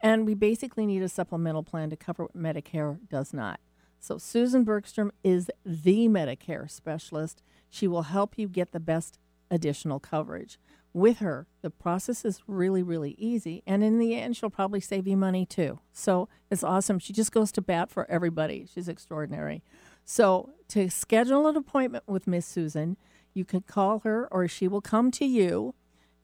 And 0.00 0.26
we 0.26 0.34
basically 0.34 0.86
need 0.86 1.02
a 1.02 1.08
supplemental 1.08 1.62
plan 1.62 1.90
to 1.90 1.96
cover 1.96 2.24
what 2.24 2.36
Medicare 2.36 2.98
does 3.08 3.32
not. 3.32 3.60
So, 3.98 4.18
Susan 4.18 4.62
Bergstrom 4.62 5.10
is 5.24 5.50
the 5.64 6.06
Medicare 6.06 6.70
specialist. 6.70 7.42
She 7.70 7.88
will 7.88 8.02
help 8.02 8.34
you 8.36 8.46
get 8.46 8.72
the 8.72 8.78
best 8.78 9.18
additional 9.50 9.98
coverage. 9.98 10.58
With 10.96 11.18
her, 11.18 11.46
the 11.60 11.68
process 11.68 12.24
is 12.24 12.40
really, 12.46 12.82
really 12.82 13.16
easy. 13.18 13.62
And 13.66 13.84
in 13.84 13.98
the 13.98 14.18
end, 14.18 14.34
she'll 14.34 14.48
probably 14.48 14.80
save 14.80 15.06
you 15.06 15.14
money 15.14 15.44
too. 15.44 15.80
So, 15.92 16.30
it's 16.50 16.64
awesome. 16.64 16.98
She 16.98 17.12
just 17.12 17.32
goes 17.32 17.52
to 17.52 17.60
bat 17.60 17.90
for 17.90 18.10
everybody. 18.10 18.66
She's 18.72 18.88
extraordinary. 18.88 19.62
So, 20.06 20.54
to 20.68 20.88
schedule 20.88 21.48
an 21.48 21.54
appointment 21.54 22.04
with 22.06 22.26
Miss 22.26 22.46
Susan, 22.46 22.96
you 23.34 23.44
can 23.44 23.60
call 23.60 23.98
her 24.04 24.26
or 24.32 24.48
she 24.48 24.68
will 24.68 24.80
come 24.80 25.10
to 25.10 25.26
you. 25.26 25.74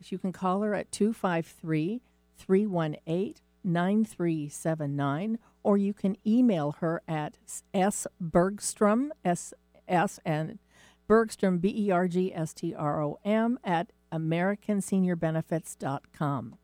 If 0.00 0.10
you 0.10 0.16
can 0.16 0.32
call 0.32 0.62
her 0.62 0.74
at 0.74 0.90
253 0.90 2.00
318 2.38 3.34
9379, 3.62 5.38
or 5.62 5.76
you 5.76 5.92
can 5.92 6.16
email 6.26 6.76
her 6.80 7.02
at 7.06 7.36
sbergstrom, 7.46 9.10
S 9.22 9.52
S 9.86 10.18
and 10.24 10.58
Bergstrom, 11.06 11.58
B 11.58 11.74
E 11.76 11.90
R 11.90 12.08
G 12.08 12.32
S 12.34 12.54
T 12.54 12.74
R 12.74 13.02
O 13.02 13.18
M, 13.22 13.58
at 13.62 13.92
AmericanSeniorBenefits.com. 14.12 16.56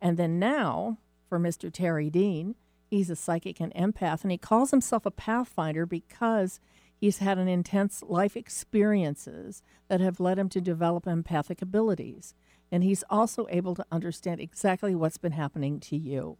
And 0.00 0.16
then 0.16 0.38
now, 0.38 0.98
for 1.28 1.38
Mr. 1.38 1.72
Terry 1.72 2.10
Dean, 2.10 2.54
he's 2.86 3.10
a 3.10 3.16
psychic 3.16 3.60
and 3.60 3.74
empath, 3.74 4.22
and 4.22 4.30
he 4.30 4.38
calls 4.38 4.70
himself 4.70 5.06
a 5.06 5.10
pathfinder 5.10 5.86
because 5.86 6.60
he's 6.96 7.18
had 7.18 7.38
an 7.38 7.48
intense 7.48 8.02
life 8.06 8.36
experiences 8.36 9.62
that 9.88 10.00
have 10.00 10.20
led 10.20 10.38
him 10.38 10.48
to 10.50 10.60
develop 10.60 11.06
empathic 11.06 11.62
abilities. 11.62 12.34
And 12.70 12.84
he's 12.84 13.04
also 13.08 13.46
able 13.50 13.74
to 13.76 13.86
understand 13.90 14.40
exactly 14.40 14.94
what's 14.94 15.18
been 15.18 15.32
happening 15.32 15.80
to 15.80 15.96
you. 15.96 16.36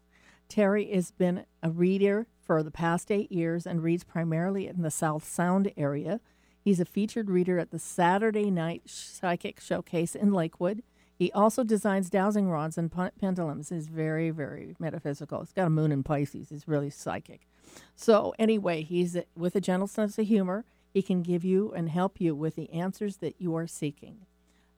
Terry 0.48 0.90
has 0.92 1.10
been 1.10 1.44
a 1.62 1.70
reader 1.70 2.26
for 2.40 2.62
the 2.62 2.70
past 2.70 3.10
eight 3.10 3.30
years 3.30 3.66
and 3.66 3.82
reads 3.82 4.04
primarily 4.04 4.66
in 4.66 4.82
the 4.82 4.90
South 4.90 5.26
Sound 5.26 5.72
area. 5.76 6.20
He's 6.64 6.80
a 6.80 6.84
featured 6.84 7.30
reader 7.30 7.58
at 7.58 7.70
the 7.70 7.78
Saturday 7.78 8.50
Night 8.50 8.82
Psychic 8.86 9.60
Showcase 9.60 10.14
in 10.14 10.32
Lakewood. 10.32 10.82
He 11.18 11.32
also 11.32 11.64
designs 11.64 12.10
dowsing 12.10 12.48
rods 12.48 12.78
and 12.78 12.92
pen- 12.92 13.10
pendulums. 13.18 13.70
He's 13.70 13.88
very, 13.88 14.30
very 14.30 14.76
metaphysical. 14.78 15.40
He's 15.40 15.52
got 15.52 15.66
a 15.66 15.70
moon 15.70 15.90
in 15.90 16.02
Pisces. 16.04 16.50
He's 16.50 16.68
really 16.68 16.90
psychic. 16.90 17.48
So, 17.96 18.34
anyway, 18.38 18.82
he's 18.82 19.16
with 19.36 19.56
a 19.56 19.60
gentle 19.60 19.88
sense 19.88 20.18
of 20.18 20.26
humor. 20.26 20.64
He 20.92 21.02
can 21.02 21.22
give 21.22 21.44
you 21.44 21.72
and 21.72 21.88
help 21.88 22.20
you 22.20 22.34
with 22.34 22.54
the 22.54 22.72
answers 22.72 23.16
that 23.18 23.34
you 23.38 23.54
are 23.56 23.66
seeking. 23.66 24.26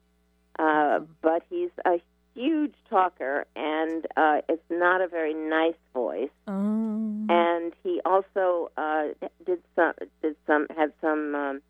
Uh, 0.57 1.01
but 1.21 1.43
he's 1.49 1.71
a 1.85 2.01
huge 2.33 2.73
talker, 2.89 3.45
and 3.55 4.05
uh, 4.15 4.41
it's 4.47 4.63
not 4.69 5.01
a 5.01 5.07
very 5.07 5.33
nice 5.33 5.75
voice 5.93 6.29
Um, 6.47 7.27
and 7.29 7.73
he 7.83 8.01
also 8.05 8.71
uh, 8.77 9.07
did 9.45 9.59
some 9.75 9.93
did 10.21 10.35
some 10.47 10.67
had 10.75 10.93
some 11.01 11.35
um, 11.35 11.61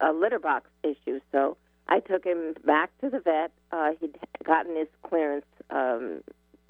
uh, 0.00 0.12
litter 0.12 0.38
box 0.38 0.68
issues. 0.82 1.22
So 1.32 1.56
I 1.88 2.00
took 2.00 2.24
him 2.24 2.54
back 2.64 2.90
to 3.00 3.10
the 3.10 3.20
vet. 3.20 3.52
Uh, 3.70 3.90
he'd 4.00 4.16
gotten 4.44 4.76
his 4.76 4.88
clearance 5.02 5.46
um, 5.70 6.22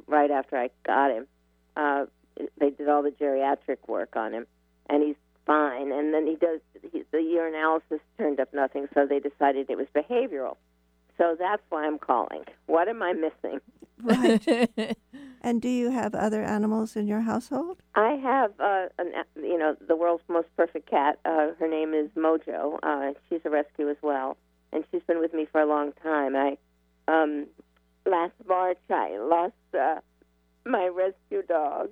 right 0.07 0.31
after 0.31 0.57
I 0.57 0.71
got 0.85 1.11
him. 1.11 1.27
Uh, 1.77 2.07
they 2.59 2.71
did 2.71 2.89
all 2.89 3.03
the 3.03 3.11
geriatric 3.11 3.79
work 3.89 4.17
on 4.17 4.33
him, 4.33 4.47
and 4.89 5.03
he's 5.03 5.17
fine. 5.47 5.93
And 5.93 6.13
then 6.13 6.27
he 6.27 6.37
does 6.37 6.61
he, 6.93 7.05
the 7.13 7.19
urinalysis 7.19 8.01
turned 8.19 8.41
up 8.41 8.53
nothing, 8.53 8.89
so 8.95 9.07
they 9.07 9.21
decided 9.21 9.71
it 9.71 9.79
was 9.79 9.87
behavioral. 9.95 10.57
So 11.19 11.37
that's 11.39 11.63
why 11.71 11.87
I'm 11.87 11.99
calling. 11.99 12.45
What 12.67 12.89
am 12.89 13.03
I 13.03 13.15
missing? 13.15 13.61
Right. 14.03 14.97
and 15.41 15.63
do 15.63 15.69
you 15.69 15.91
have 15.91 16.15
other 16.15 16.43
animals 16.43 16.97
in 16.97 17.07
your 17.07 17.23
household? 17.23 17.79
I 17.95 18.13
have, 18.23 18.53
uh, 18.61 18.89
an, 18.99 19.13
you 19.37 19.59
know, 19.59 19.77
the 19.87 19.97
world's 19.97 20.23
most 20.29 20.49
perfect 20.57 20.91
cat. 20.91 21.19
Uh, 21.25 21.53
her 21.59 21.69
name 21.69 21.95
is 21.95 22.11
Mojo. 22.11 22.79
Uh, 22.83 23.13
she's 23.29 23.41
a 23.45 23.51
rescue 23.51 23.89
as 23.89 23.97
well, 24.03 24.37
and 24.73 24.85
she's 24.91 25.03
been 25.07 25.21
with 25.21 25.33
me 25.33 25.47
for 25.51 25.63
a 25.63 25.67
long 25.67 25.93
time. 26.03 26.37
I, 26.37 26.59
um, 27.09 27.47
last 28.05 28.35
March, 28.47 28.79
I 28.91 29.17
lost 29.19 29.55
uh, 29.73 30.01
my 30.67 30.89
rescue 30.89 31.43
dog 31.49 31.91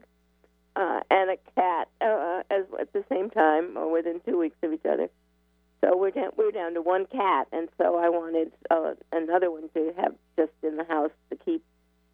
uh, 0.76 1.00
and 1.10 1.30
a 1.30 1.36
cat 1.54 1.88
uh, 2.00 2.42
as 2.50 2.64
at 2.80 2.92
the 2.92 3.04
same 3.08 3.30
time, 3.30 3.76
or 3.76 3.90
within 3.90 4.20
two 4.26 4.38
weeks 4.38 4.56
of 4.62 4.72
each 4.72 4.84
other. 4.84 5.08
So 5.80 5.96
we're 5.96 6.10
down, 6.10 6.30
we're 6.36 6.50
down 6.50 6.74
to 6.74 6.82
one 6.82 7.06
cat, 7.06 7.46
and 7.52 7.68
so 7.78 7.96
I 7.96 8.08
wanted 8.08 8.52
uh, 8.70 8.94
another 9.12 9.50
one 9.50 9.68
to 9.74 9.92
have 9.96 10.14
just 10.36 10.52
in 10.62 10.76
the 10.76 10.84
house 10.84 11.10
to 11.30 11.36
keep 11.36 11.62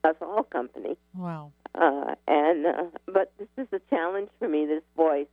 us 0.05 0.17
all 0.21 0.43
company. 0.43 0.97
wow. 1.14 1.52
Uh, 1.73 2.17
and 2.26 2.67
uh, 2.67 2.85
but 3.07 3.33
this 3.38 3.49
is 3.57 3.69
a 3.73 3.81
challenge 3.95 4.29
for 4.40 4.49
me. 4.49 4.67
This 4.67 4.83
voice, 4.97 5.29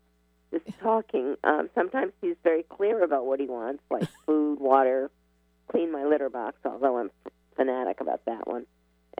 this 0.51 0.61
talking. 0.81 1.35
Um, 1.43 1.69
sometimes 1.73 2.13
he's 2.21 2.35
very 2.43 2.63
clear 2.63 3.03
about 3.03 3.25
what 3.25 3.39
he 3.39 3.47
wants, 3.47 3.81
like 3.89 4.07
food, 4.25 4.59
water, 4.59 5.09
clean 5.71 5.91
my 5.91 6.05
litter 6.05 6.29
box. 6.29 6.57
Although 6.63 6.97
I'm 6.97 7.11
fanatic 7.55 8.01
about 8.01 8.23
that 8.25 8.47
one. 8.47 8.67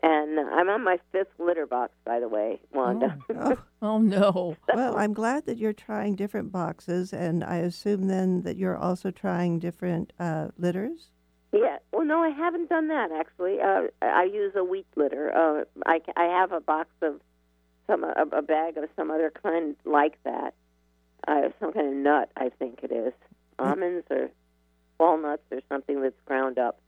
And 0.03 0.39
I'm 0.39 0.69
on 0.69 0.83
my 0.83 0.99
fifth 1.12 1.31
litter 1.39 1.65
box, 1.65 1.91
by 2.05 2.19
the 2.19 2.27
way, 2.27 2.60
Wanda. 2.71 3.17
Oh, 3.36 3.57
Oh, 3.81 3.97
no. 3.99 4.55
well, 4.73 4.95
I'm 4.97 5.13
glad 5.13 5.45
that 5.47 5.57
you're 5.57 5.73
trying 5.73 6.15
different 6.15 6.51
boxes, 6.51 7.13
and 7.13 7.43
I 7.43 7.57
assume 7.57 8.07
then 8.07 8.43
that 8.43 8.57
you're 8.57 8.77
also 8.77 9.10
trying 9.12 9.60
different 9.60 10.13
uh, 10.19 10.49
litters. 10.57 11.07
Yeah. 11.51 11.77
Well, 11.91 12.05
no, 12.05 12.21
I 12.21 12.29
haven't 12.29 12.69
done 12.69 12.89
that 12.89 13.12
actually. 13.12 13.60
Uh, 13.60 13.83
I 14.01 14.23
use 14.25 14.53
a 14.55 14.63
wheat 14.63 14.86
litter. 14.95 15.36
Uh, 15.36 15.63
I, 15.86 16.01
I 16.15 16.25
have 16.25 16.51
a 16.51 16.60
box 16.60 16.89
of 17.01 17.19
some 17.88 18.03
a, 18.03 18.13
a 18.33 18.41
bag 18.41 18.77
of 18.77 18.89
some 18.95 19.10
other 19.10 19.31
kind 19.41 19.75
like 19.86 20.21
that. 20.23 20.53
Uh, 21.27 21.49
some 21.60 21.73
kind 21.73 21.88
of 21.88 21.93
nut, 21.93 22.29
I 22.38 22.49
think 22.49 22.79
it 22.83 22.91
is, 22.91 23.13
almonds 23.57 24.05
or 24.12 24.29
walnuts 24.99 25.43
or 25.51 25.60
something 25.69 26.01
that's 26.01 26.19
ground 26.25 26.57
up. 26.60 26.79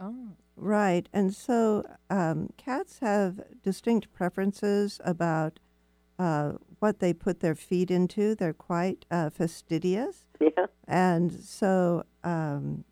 Oh. 0.00 0.28
Right. 0.56 1.08
And 1.12 1.34
so 1.34 1.84
um, 2.10 2.50
cats 2.56 2.98
have 3.00 3.40
distinct 3.62 4.12
preferences 4.12 5.00
about 5.04 5.58
uh, 6.18 6.52
what 6.78 7.00
they 7.00 7.12
put 7.12 7.40
their 7.40 7.54
feet 7.54 7.90
into. 7.90 8.34
They're 8.34 8.52
quite 8.52 9.04
uh, 9.10 9.30
fastidious. 9.30 10.24
Yeah. 10.40 10.66
And 10.86 11.32
so, 11.32 12.04
um, 12.22 12.84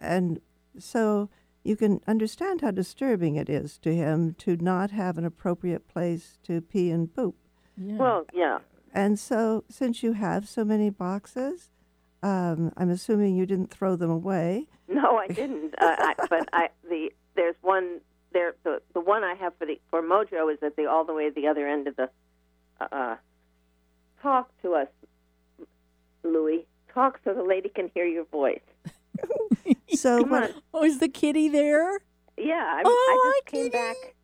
and 0.00 0.40
so 0.78 1.28
you 1.64 1.76
can 1.76 2.00
understand 2.06 2.62
how 2.62 2.70
disturbing 2.70 3.36
it 3.36 3.50
is 3.50 3.78
to 3.78 3.94
him 3.94 4.34
to 4.38 4.56
not 4.56 4.90
have 4.90 5.18
an 5.18 5.24
appropriate 5.24 5.86
place 5.88 6.38
to 6.44 6.60
pee 6.60 6.90
and 6.90 7.14
poop. 7.14 7.36
Yeah. 7.76 7.96
Well, 7.96 8.26
yeah. 8.32 8.58
And 8.94 9.18
so, 9.18 9.64
since 9.68 10.02
you 10.02 10.14
have 10.14 10.48
so 10.48 10.64
many 10.64 10.88
boxes, 10.88 11.70
um, 12.22 12.72
I'm 12.76 12.90
assuming 12.90 13.36
you 13.36 13.46
didn't 13.46 13.70
throw 13.70 13.96
them 13.96 14.10
away. 14.10 14.66
No, 14.88 15.16
I 15.18 15.28
didn't. 15.28 15.74
uh, 15.78 15.96
I, 15.98 16.14
but 16.30 16.48
I 16.52 16.68
the 16.88 17.10
there's 17.36 17.54
one 17.62 18.00
there. 18.32 18.54
The 18.64 18.80
the 18.94 19.00
one 19.00 19.22
I 19.24 19.34
have 19.34 19.52
for 19.58 19.66
the 19.66 19.80
for 19.90 20.02
Mojo 20.02 20.52
is 20.52 20.58
at 20.62 20.76
the 20.76 20.86
all 20.86 21.04
the 21.04 21.12
way 21.14 21.26
at 21.26 21.34
the 21.34 21.46
other 21.46 21.66
end 21.68 21.86
of 21.88 21.96
the. 21.96 22.08
Uh, 22.80 23.16
talk 24.22 24.50
to 24.62 24.74
us, 24.74 24.88
Louis. 26.24 26.66
Talk 26.94 27.20
so 27.24 27.34
the 27.34 27.42
lady 27.42 27.68
can 27.68 27.90
hear 27.94 28.06
your 28.06 28.24
voice. 28.24 28.60
So, 29.94 30.20
Come 30.20 30.30
what, 30.30 30.42
on. 30.44 30.62
oh, 30.74 30.84
is 30.84 30.98
the 31.00 31.08
kitty 31.08 31.48
there? 31.48 31.98
Yeah, 32.36 32.54
I'm, 32.76 32.84
Oh, 32.86 32.90
I 32.90 33.18
hi, 33.20 33.38
just 33.40 33.46
came 33.46 33.64
kitty. 33.64 33.70
back. 33.70 34.14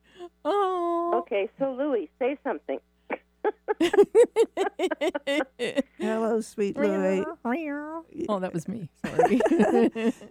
Oh. 0.44 1.14
Okay, 1.22 1.50
so 1.58 1.72
Louis, 1.72 2.08
say 2.18 2.38
something. 2.44 2.78
Hello, 5.98 6.40
sweet 6.40 6.76
Louis. 6.76 7.24
Oh, 8.28 8.38
that 8.40 8.52
was 8.52 8.68
me. 8.68 8.88
Sorry. 9.04 9.40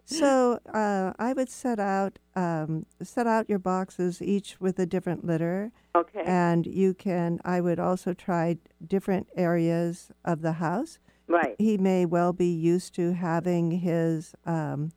So 0.06 0.60
uh, 0.74 1.14
I 1.20 1.34
would 1.34 1.50
set 1.50 1.80
out 1.80 2.20
um, 2.36 2.86
set 3.02 3.28
out 3.28 3.50
your 3.50 3.60
boxes 3.60 4.22
each 4.22 4.60
with 4.60 4.80
a 4.80 4.86
different 4.86 5.26
litter, 5.26 5.72
Okay. 5.96 6.24
and 6.26 6.66
you 6.66 6.94
can. 6.94 7.40
I 7.46 7.62
would 7.62 7.80
also 7.80 8.14
try 8.14 8.58
different 8.86 9.28
areas 9.36 10.10
of 10.26 10.42
the 10.42 10.54
house. 10.54 11.00
right. 11.28 11.56
He 11.60 11.78
may 11.78 12.06
well 12.06 12.34
be 12.34 12.52
used 12.52 12.94
to 12.96 13.14
having 13.14 13.72
his 13.72 14.34
um, 14.46 14.92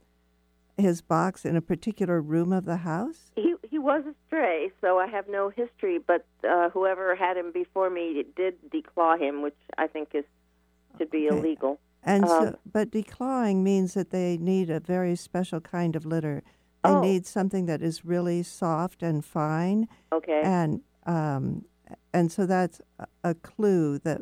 his 0.76 1.00
box 1.02 1.44
in 1.44 1.56
a 1.56 1.60
particular 1.62 2.20
room 2.20 2.52
of 2.52 2.64
the 2.64 2.78
house. 2.78 3.32
He 3.34 3.42
he 3.42 3.54
was 3.86 4.02
a 4.06 4.14
stray, 4.26 4.70
so 4.82 4.98
I 4.98 5.06
have 5.06 5.26
no 5.28 5.48
history. 5.48 5.98
But 5.98 6.26
uh, 6.48 6.68
whoever 6.70 7.14
had 7.16 7.36
him 7.36 7.52
before 7.52 7.88
me 7.88 8.24
did 8.36 8.54
declaw 8.70 9.18
him, 9.18 9.40
which 9.42 9.56
I 9.78 9.86
think 9.86 10.08
is 10.14 10.24
should 10.98 11.10
be 11.10 11.28
Okay. 11.28 11.38
illegal. 11.38 11.78
And 12.02 12.24
Um, 12.24 12.30
so, 12.30 12.58
but 12.70 12.90
declawing 12.90 13.62
means 13.62 13.94
that 13.94 14.10
they 14.10 14.36
need 14.38 14.70
a 14.70 14.80
very 14.80 15.16
special 15.16 15.60
kind 15.60 15.96
of 15.96 16.04
litter. 16.04 16.42
They 16.84 16.90
Oh. 16.90 17.00
need 17.00 17.26
something 17.26 17.66
that 17.66 17.80
is 17.82 18.04
really 18.04 18.42
soft 18.42 19.02
and 19.02 19.24
fine, 19.24 19.88
Okay. 20.12 20.40
and 20.44 20.82
um, 21.06 21.64
and 22.12 22.32
so 22.32 22.46
that's 22.46 22.80
a- 23.24 23.34
clue 23.34 23.98
that. 24.00 24.20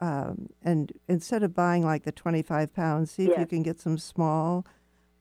Um, 0.00 0.48
and 0.64 0.92
instead 1.08 1.44
of 1.44 1.54
buying 1.54 1.84
like 1.84 2.02
the 2.02 2.10
twenty-five 2.10 2.74
pounds, 2.74 3.12
see 3.12 3.24
if 3.30 3.38
you 3.38 3.46
can 3.46 3.62
get 3.62 3.78
some 3.78 3.96
small, 3.98 4.66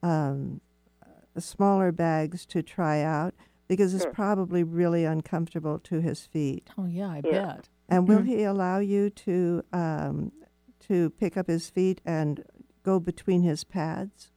um, 0.02 0.60
uh, 1.04 1.40
smaller 1.40 1.92
bags 1.92 2.48
to 2.48 2.64
try 2.64 3.02
out 3.04 3.36
because 3.72 3.94
it's 3.94 4.04
Sure. 4.04 4.12
probably 4.12 4.64
really 4.66 5.06
uncomfortable 5.06 5.80
to 5.80 6.02
his 6.02 6.26
feet. 6.26 6.70
oh, 6.78 6.88
yeah, 6.88 7.08
I 7.08 7.22
Yeah. 7.24 7.54
bet. 7.56 7.70
And 7.88 8.06
will 8.06 8.22
he 8.22 8.44
allow 8.44 8.80
you 8.80 9.10
to 9.10 9.64
um, 9.72 10.34
to 10.82 11.10
pick 11.12 11.38
up 11.38 11.48
his 11.48 11.70
feet 11.70 12.02
and 12.06 12.44
go 12.84 13.00
between 13.00 13.44
his 13.44 13.64
pads? 13.64 14.30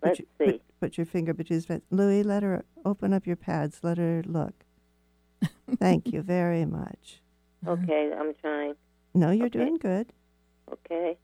Put 0.00 0.06
Let's 0.10 0.20
your- 0.20 0.28
see. 0.38 0.52
Put, 0.58 0.80
put 0.80 0.96
your 0.96 1.06
finger 1.06 1.34
between 1.34 1.56
his 1.56 1.66
pads. 1.66 1.82
Louis, 1.90 2.22
let 2.22 2.44
her 2.44 2.64
open 2.84 3.12
up 3.12 3.26
your 3.26 3.34
pads. 3.34 3.80
Let 3.82 3.98
her 3.98 4.22
look. 4.26 4.64
Thank 5.80 6.12
you 6.12 6.22
very 6.22 6.64
much. 6.64 7.20
Okay, 7.66 8.12
I'm 8.16 8.32
trying. 8.34 8.74
No, 9.12 9.30
you're 9.32 9.46
Okay. 9.46 9.58
doing 9.58 9.74
good. 9.76 10.12
Okay. 10.72 11.18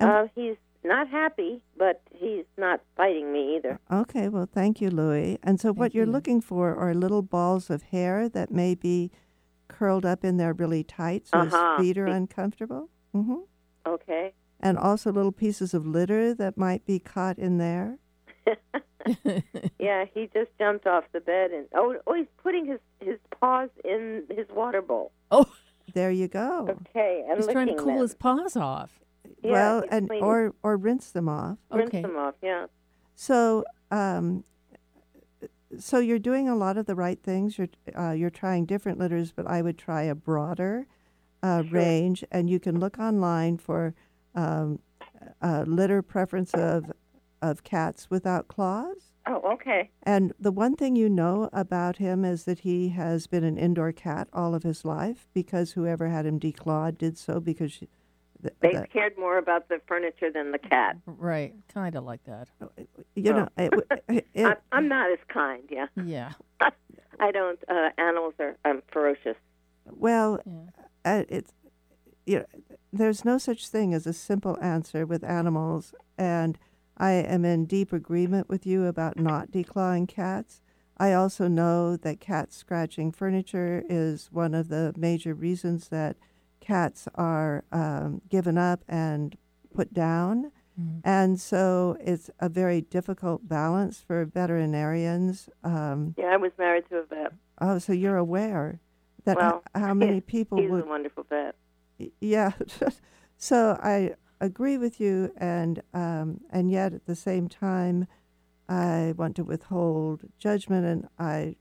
Um, 0.00 0.08
uh, 0.08 0.26
he's 0.34 0.56
not 0.84 1.08
happy, 1.08 1.62
but 1.76 2.00
he's 2.12 2.44
not 2.56 2.80
fighting 2.96 3.32
me 3.32 3.56
either. 3.56 3.78
Okay, 3.90 4.28
well, 4.28 4.48
thank 4.52 4.80
you, 4.80 4.90
Louie. 4.90 5.38
And 5.42 5.60
so, 5.60 5.72
what 5.72 5.94
you're 5.94 6.06
you. 6.06 6.12
looking 6.12 6.40
for 6.40 6.74
are 6.74 6.94
little 6.94 7.22
balls 7.22 7.68
of 7.70 7.82
hair 7.84 8.28
that 8.28 8.50
may 8.50 8.74
be 8.74 9.10
curled 9.68 10.06
up 10.06 10.24
in 10.24 10.36
there 10.38 10.52
really 10.52 10.82
tight, 10.84 11.26
so 11.26 11.38
Uh-huh. 11.38 11.76
his 11.78 11.86
feet 11.86 11.98
are 11.98 12.06
uncomfortable. 12.06 12.88
uncomfortable. 13.14 13.46
hmm 13.84 13.90
Okay. 13.92 14.32
And 14.60 14.76
also 14.78 15.12
little 15.12 15.32
pieces 15.32 15.72
of 15.74 15.86
litter 15.86 16.34
that 16.34 16.56
might 16.58 16.84
be 16.84 16.98
caught 16.98 17.38
in 17.38 17.58
there. 17.58 17.98
yeah, 19.78 20.04
he 20.12 20.28
just 20.34 20.50
jumped 20.58 20.86
off 20.86 21.04
the 21.12 21.20
bed 21.20 21.50
and 21.52 21.66
oh, 21.74 21.96
oh, 22.06 22.14
he's 22.14 22.26
putting 22.42 22.66
his 22.66 22.80
his 23.00 23.18
paws 23.40 23.70
in 23.84 24.24
his 24.28 24.46
water 24.54 24.82
bowl. 24.82 25.12
oh, 25.30 25.46
There 25.94 26.10
you 26.10 26.28
go. 26.28 26.68
Okay, 26.88 27.24
and 27.28 27.38
he's 27.38 27.46
trying 27.46 27.68
to 27.68 27.74
cool 27.74 27.86
them. 27.94 27.98
his 28.02 28.14
paws 28.14 28.56
off. 28.56 29.00
Yeah, 29.42 29.52
well, 29.52 29.84
and 29.90 30.08
cleaning- 30.08 30.24
or 30.24 30.54
or 30.62 30.76
rinse 30.76 31.10
them 31.10 31.28
off. 31.28 31.58
rinse 31.70 31.88
Okay. 31.88 32.02
them 32.02 32.16
off. 32.16 32.34
Yeah. 32.42 32.66
So, 33.14 33.64
um, 33.90 34.44
so 35.78 35.98
you're 35.98 36.18
doing 36.18 36.48
a 36.48 36.56
lot 36.56 36.76
of 36.76 36.86
the 36.86 36.94
right 36.94 37.22
things. 37.22 37.58
You're 37.58 37.68
uh, 37.96 38.12
you're 38.12 38.30
trying 38.30 38.64
different 38.64 38.98
litters, 38.98 39.32
but 39.32 39.46
I 39.46 39.62
would 39.62 39.76
try 39.78 40.02
a 40.02 40.14
broader 40.14 40.86
uh, 41.42 41.62
range, 41.70 42.24
and 42.30 42.48
you 42.50 42.58
can 42.58 42.80
look 42.80 42.98
online 42.98 43.58
for 43.58 43.94
um, 44.34 44.80
a 45.40 45.64
litter 45.64 46.02
preference 46.02 46.52
of 46.54 46.90
of 47.42 47.62
cats 47.62 48.08
without 48.10 48.48
claws. 48.48 49.12
Oh, 49.26 49.40
okay. 49.52 49.90
And 50.02 50.32
the 50.40 50.50
one 50.50 50.74
thing 50.74 50.96
you 50.96 51.08
know 51.08 51.50
about 51.52 51.98
him 51.98 52.24
is 52.24 52.44
that 52.44 52.60
he 52.60 52.88
has 52.90 53.26
been 53.26 53.44
an 53.44 53.58
indoor 53.58 53.92
cat 53.92 54.26
all 54.32 54.54
of 54.54 54.62
his 54.62 54.84
life 54.86 55.28
because 55.34 55.72
whoever 55.72 56.08
had 56.08 56.24
him 56.24 56.40
declawed 56.40 56.96
did 56.96 57.18
so 57.18 57.38
because 57.38 57.70
she, 57.72 57.88
the, 58.40 58.52
They 58.60 58.72
the- 58.74 58.86
cared 58.92 59.16
more 59.18 59.38
about 59.38 59.68
the 59.68 59.80
furniture 59.86 60.30
than 60.32 60.52
the 60.52 60.58
cat. 60.58 60.96
Right, 61.06 61.54
kind 61.72 61.94
of 61.96 62.04
like 62.04 62.22
that. 62.24 62.48
you 63.14 63.32
know 63.32 63.48
it, 63.56 63.70
w- 63.70 64.02
it, 64.08 64.26
I'm, 64.46 64.56
I'm 64.72 64.88
not 64.88 65.10
as 65.10 65.18
kind. 65.28 65.62
Yeah. 65.70 65.86
Yeah. 66.04 66.32
I 67.20 67.32
don't. 67.32 67.58
Uh, 67.68 67.90
animals 67.98 68.34
are 68.38 68.56
um, 68.64 68.82
ferocious. 68.92 69.36
well 69.86 70.38
Yeah. 70.46 70.52
uh, 71.20 71.24
it's 71.28 71.52
you 72.26 72.38
know, 72.40 72.44
there's 72.92 73.24
no 73.24 73.38
such 73.38 73.68
thing 73.68 73.92
as 73.94 74.06
a 74.06 74.12
simple 74.12 74.56
answer 74.62 75.06
with 75.06 75.24
animals 75.24 75.94
and 76.18 76.58
i 76.98 77.12
am 77.12 77.44
in 77.44 77.64
deep 77.64 77.90
agreement 77.92 78.48
with 78.50 78.66
you 78.66 78.84
about 78.84 79.18
not 79.18 79.50
declawing 79.50 80.06
cats 80.06 80.60
i 80.98 81.12
also 81.14 81.48
know 81.48 81.96
that 81.96 82.20
cats 82.20 82.54
scratching 82.56 83.10
furniture 83.12 83.82
is 83.88 84.28
one 84.30 84.52
of 84.54 84.68
the 84.68 84.92
major 84.96 85.32
reasons 85.32 85.88
that 85.88 86.16
cats 86.60 87.08
are 87.14 87.64
um, 87.72 88.20
given 88.28 88.58
up 88.58 88.84
and 88.88 89.36
put 89.74 89.92
down 89.92 90.50
Mm. 90.80 91.00
and 91.02 91.40
so 91.40 91.96
it's 91.98 92.30
a 92.38 92.48
very 92.48 92.80
difficult 92.82 93.48
balance 93.48 93.98
for 94.00 94.24
veterinarians 94.24 95.48
um, 95.64 96.14
Yeah, 96.16 96.26
I 96.26 96.36
was 96.36 96.52
married 96.56 96.84
to 96.90 96.98
a 96.98 97.04
vet. 97.04 97.32
oh 97.60 97.78
so 97.78 97.92
you're 97.92 98.16
aware 98.16 98.78
that 99.24 99.32
h- 99.32 99.38
Well, 99.38 99.62
how 99.74 99.92
many 99.92 100.12
he's- 100.14 100.24
people 100.28 100.60
He's 100.60 100.70
would 100.70 100.84
a 100.84 100.86
wonderful 100.86 101.24
vet. 101.28 101.56
Yeah. 102.20 102.52
so 103.36 103.76
I 103.82 104.14
agree 104.40 104.78
with 104.78 105.00
you, 105.00 105.32
and 105.36 105.82
um, 105.92 106.42
and 106.50 106.70
yet 106.70 106.92
at 106.94 107.06
the 107.06 107.16
same 107.16 107.48
time, 107.48 108.06
I 108.68 109.14
want 109.16 109.34
to 109.36 109.42
withhold 109.44 110.22
judgment, 110.38 110.86
and 110.86 111.08
I 111.18 111.56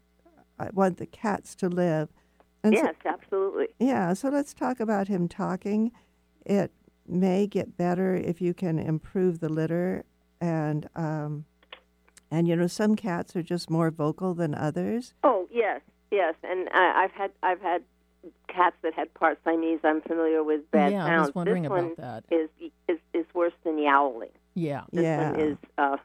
I 0.60 0.69
want 0.73 0.97
the 0.97 1.07
cats 1.07 1.55
to 1.55 1.69
live. 1.69 2.10
And 2.67 2.77
so- 2.77 2.84
yes, 2.84 2.95
absolutely. 3.06 3.67
yeah. 3.80 4.13
So 4.13 4.30
let's 4.30 4.53
talk 4.53 4.80
about 4.80 5.08
him 5.08 5.27
talking. 5.27 5.91
It 6.45 6.71
may 7.08 7.47
get 7.47 7.77
better 7.77 8.15
if 8.15 8.41
you 8.41 8.53
can 8.53 8.80
improve 8.80 9.39
the 9.39 9.49
litter, 9.49 10.03
and 10.41 10.89
um, 10.95 11.45
and 12.32 12.47
you 12.47 12.56
know 12.56 12.67
some 12.67 12.95
cats 12.95 13.36
are 13.36 13.43
just 13.43 13.69
more 13.69 13.91
vocal 13.91 14.34
than 14.34 14.53
others. 14.53 15.13
Oh 15.23 15.47
yes, 15.51 15.82
yes, 16.12 16.36
and 16.43 16.69
I, 16.73 17.03
I've 17.03 17.12
had 17.12 17.32
I've 17.43 17.62
had 17.62 17.84
cats 18.47 18.75
that 18.82 18.93
had 18.93 19.13
part 19.13 19.39
Siamese. 19.43 19.80
I'm 19.84 20.01
familiar 20.01 20.43
with 20.43 20.69
bad 20.71 20.91
yeah, 20.91 21.06
sounds. 21.06 21.12
I 21.12 21.21
was 21.21 21.36
wondering 21.36 21.63
this 21.63 21.71
about 21.71 21.84
one 21.84 21.93
that. 21.97 22.23
is 22.32 22.49
is 22.88 22.97
is 23.13 23.25
worse 23.34 23.53
than 23.63 23.77
yowling. 23.77 24.30
Yeah. 24.53 24.84
This 24.91 25.03
yeah. 25.03 25.32
one 25.32 25.39
is 25.39 25.58
uh, 25.77 25.97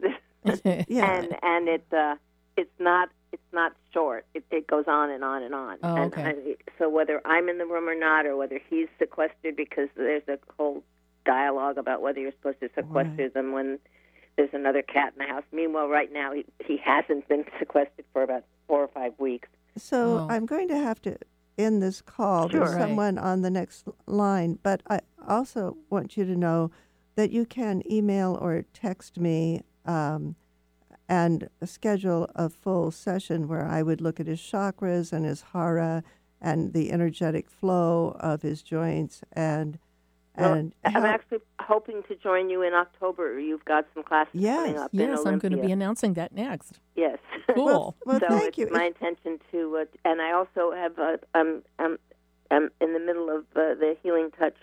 yeah. 0.88 1.18
and 1.18 1.36
and 1.42 1.68
it 1.68 1.84
uh, 1.92 2.16
it's 2.56 2.78
not 2.78 3.10
it's 3.34 3.52
not 3.52 3.72
short. 3.92 4.24
It, 4.34 4.44
it 4.50 4.66
goes 4.66 4.84
on 4.86 5.10
and 5.10 5.22
on 5.22 5.42
and 5.42 5.54
on. 5.54 5.76
Oh, 5.82 5.94
and 5.96 6.12
okay. 6.12 6.22
I, 6.22 6.54
so 6.78 6.88
whether 6.88 7.20
I'm 7.24 7.48
in 7.48 7.58
the 7.58 7.66
room 7.66 7.88
or 7.88 7.94
not, 7.94 8.26
or 8.26 8.36
whether 8.36 8.58
he's 8.70 8.88
sequestered, 8.98 9.56
because 9.56 9.88
there's 9.96 10.26
a 10.28 10.38
whole 10.56 10.82
dialogue 11.26 11.78
about 11.78 12.02
whether 12.02 12.20
you're 12.20 12.32
supposed 12.32 12.60
to 12.60 12.68
sequester 12.74 13.28
them 13.28 13.52
when 13.52 13.78
there's 14.36 14.50
another 14.52 14.82
cat 14.82 15.12
in 15.18 15.26
the 15.26 15.32
house. 15.32 15.44
Meanwhile, 15.52 15.88
right 15.88 16.12
now 16.12 16.32
he 16.32 16.44
he 16.64 16.76
hasn't 16.76 17.28
been 17.28 17.44
sequestered 17.58 18.04
for 18.12 18.22
about 18.22 18.44
four 18.68 18.80
or 18.82 18.88
five 18.88 19.12
weeks. 19.18 19.48
So 19.76 20.18
Oh. 20.20 20.26
I'm 20.30 20.46
going 20.46 20.68
to 20.68 20.76
have 20.76 21.00
to 21.02 21.16
end 21.58 21.82
this 21.82 22.00
call. 22.02 22.48
There's 22.48 22.68
Sure. 22.68 22.76
Right. 22.78 22.88
someone 22.88 23.18
on 23.18 23.42
the 23.42 23.50
next 23.50 23.86
line, 24.06 24.58
but 24.62 24.82
I 24.88 25.00
also 25.26 25.76
want 25.90 26.16
you 26.16 26.24
to 26.24 26.36
know 26.36 26.70
that 27.16 27.30
you 27.30 27.44
can 27.46 27.82
email 27.90 28.36
or 28.40 28.64
text 28.72 29.18
me 29.18 29.62
um, 29.86 30.34
and 31.08 31.48
schedule 31.64 32.28
a 32.34 32.48
full 32.48 32.90
session 32.90 33.48
where 33.48 33.66
I 33.66 33.82
would 33.82 34.00
look 34.00 34.20
at 34.20 34.26
his 34.26 34.40
chakras 34.40 35.12
and 35.12 35.24
his 35.24 35.42
hara 35.52 36.02
and 36.40 36.72
the 36.72 36.90
energetic 36.92 37.48
flow 37.50 38.16
of 38.20 38.42
his 38.42 38.62
joints 38.62 39.22
and 39.32 39.78
Well, 40.36 40.52
and 40.54 40.74
I'm 40.84 40.92
help- 40.92 41.04
actually 41.06 41.38
hoping 41.60 42.02
to 42.08 42.16
join 42.16 42.50
you 42.50 42.62
in 42.62 42.74
October. 42.74 43.38
You've 43.38 43.64
got 43.64 43.86
some 43.94 44.02
classes 44.02 44.32
coming 44.32 44.72
Yes. 44.74 44.76
up 44.78 44.92
in 44.94 45.00
Yes, 45.00 45.26
I'm 45.26 45.38
going 45.38 45.52
to 45.56 45.62
be 45.62 45.72
announcing 45.72 46.14
that 46.14 46.32
next. 46.32 46.80
Yes. 46.96 47.18
Cool. 47.54 47.94
well, 48.06 48.20
so 48.20 48.26
thank 48.28 48.48
it's 48.48 48.58
you. 48.58 48.68
my 48.70 48.84
intention 48.84 49.38
to, 49.52 49.76
uh, 49.76 49.84
and 50.04 50.20
I 50.22 50.32
also 50.32 50.72
have, 50.72 50.98
uh, 50.98 51.16
um, 51.34 51.62
um, 51.78 51.98
I'm 52.50 52.70
in 52.80 52.92
the 52.94 52.98
middle 53.00 53.28
of 53.30 53.44
uh, 53.54 53.74
the 53.74 53.96
Healing 54.02 54.30
Touch 54.38 54.56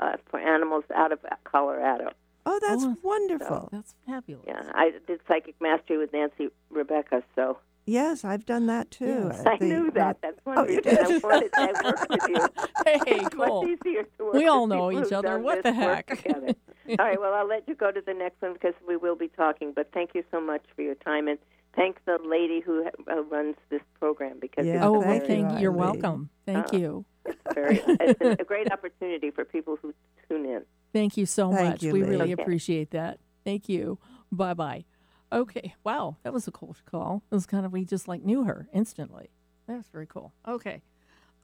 uh, 0.00 0.16
for 0.30 0.38
animals 0.40 0.84
out 0.94 1.12
of 1.12 1.18
Colorado. 1.44 2.12
Oh, 2.46 2.58
that's 2.66 2.84
Oh, 2.84 2.96
wonderful. 3.02 3.68
That's 3.72 3.94
fabulous. 4.06 4.44
Yeah, 4.46 4.62
I 4.74 4.92
did 5.06 5.20
psychic 5.28 5.54
mastery 5.60 5.98
with 5.98 6.12
Nancy 6.12 6.48
Rebecca, 6.70 7.22
so 7.34 7.58
Yes, 7.84 8.24
I've 8.24 8.46
done 8.46 8.66
that 8.66 8.92
too. 8.92 9.28
Yes. 9.32 9.42
I 9.44 9.56
the- 9.58 9.64
knew 9.66 9.90
that. 9.92 10.18
That's 10.22 10.38
one 10.44 10.56
Oh, 10.58 10.62
you 10.68 10.76
reason 10.84 10.98
I 10.98 11.04
did? 11.08 11.22
wanted 11.24 11.50
I 11.56 11.72
worked 11.84 12.10
with 12.10 12.28
you. 12.28 12.36
Hey, 12.86 13.00
It's 13.16 13.28
cool. 13.30 13.62
much 13.64 13.70
easier 13.84 14.02
to 14.04 14.24
work 14.24 14.34
We 14.34 14.46
all 14.46 14.68
with 14.68 14.76
know 14.78 14.92
each 14.92 15.12
other. 15.12 15.38
What 15.40 15.62
the 15.64 15.72
heck? 15.72 16.24
all 16.30 16.96
right, 16.98 17.20
well, 17.20 17.34
I'll 17.34 17.48
let 17.48 17.66
you 17.66 17.74
go 17.74 17.90
to 17.90 18.00
the 18.00 18.14
next 18.14 18.40
one 18.40 18.52
because 18.52 18.74
we 18.86 18.96
will 18.96 19.16
be 19.16 19.26
talking. 19.28 19.72
But 19.74 19.90
thank 19.92 20.10
you 20.14 20.22
so 20.30 20.40
much 20.40 20.62
for 20.76 20.82
your 20.82 20.94
time 20.94 21.26
and 21.26 21.38
thank 21.74 21.96
the 22.04 22.18
lady 22.24 22.60
who 22.60 22.86
uh, 23.10 23.22
runs 23.24 23.56
this 23.70 23.82
program 23.98 24.38
because 24.40 24.64
Yeah, 24.64 24.86
Oh, 24.86 25.00
well, 25.00 25.02
thank 25.20 25.28
you. 25.54 25.58
You're 25.58 25.72
welcome. 25.72 26.30
Thank 26.46 26.72
Uh, 26.72 26.76
you. 26.76 27.04
it's 27.24 27.36
very 27.52 27.82
it's 27.84 28.20
a, 28.20 28.42
a 28.42 28.44
great 28.52 28.70
opportunity 28.70 29.30
for 29.32 29.44
people 29.44 29.76
who 29.82 29.92
tune 30.28 30.44
in. 30.46 30.62
Thank 30.92 31.16
you 31.16 31.26
so 31.26 31.52
Thank 31.52 31.68
much. 31.70 31.82
you, 31.82 31.92
we 31.92 32.02
Lee. 32.02 32.08
really 32.10 32.32
Okay. 32.32 32.42
appreciate 32.42 32.90
that. 32.90 33.18
Thank 33.44 33.68
you. 33.68 33.98
Bye 34.30 34.54
bye. 34.54 34.84
Okay. 35.32 35.74
Wow, 35.84 36.16
that 36.22 36.32
was 36.32 36.46
a 36.46 36.50
cool 36.52 36.76
call. 36.84 37.22
It 37.30 37.34
was 37.34 37.46
kind 37.46 37.64
of 37.64 37.72
we 37.72 37.84
just 37.84 38.06
like 38.08 38.22
knew 38.22 38.44
her 38.44 38.68
instantly. 38.72 39.30
That's 39.66 39.88
very 39.88 40.06
cool. 40.06 40.32
Okay. 40.46 40.82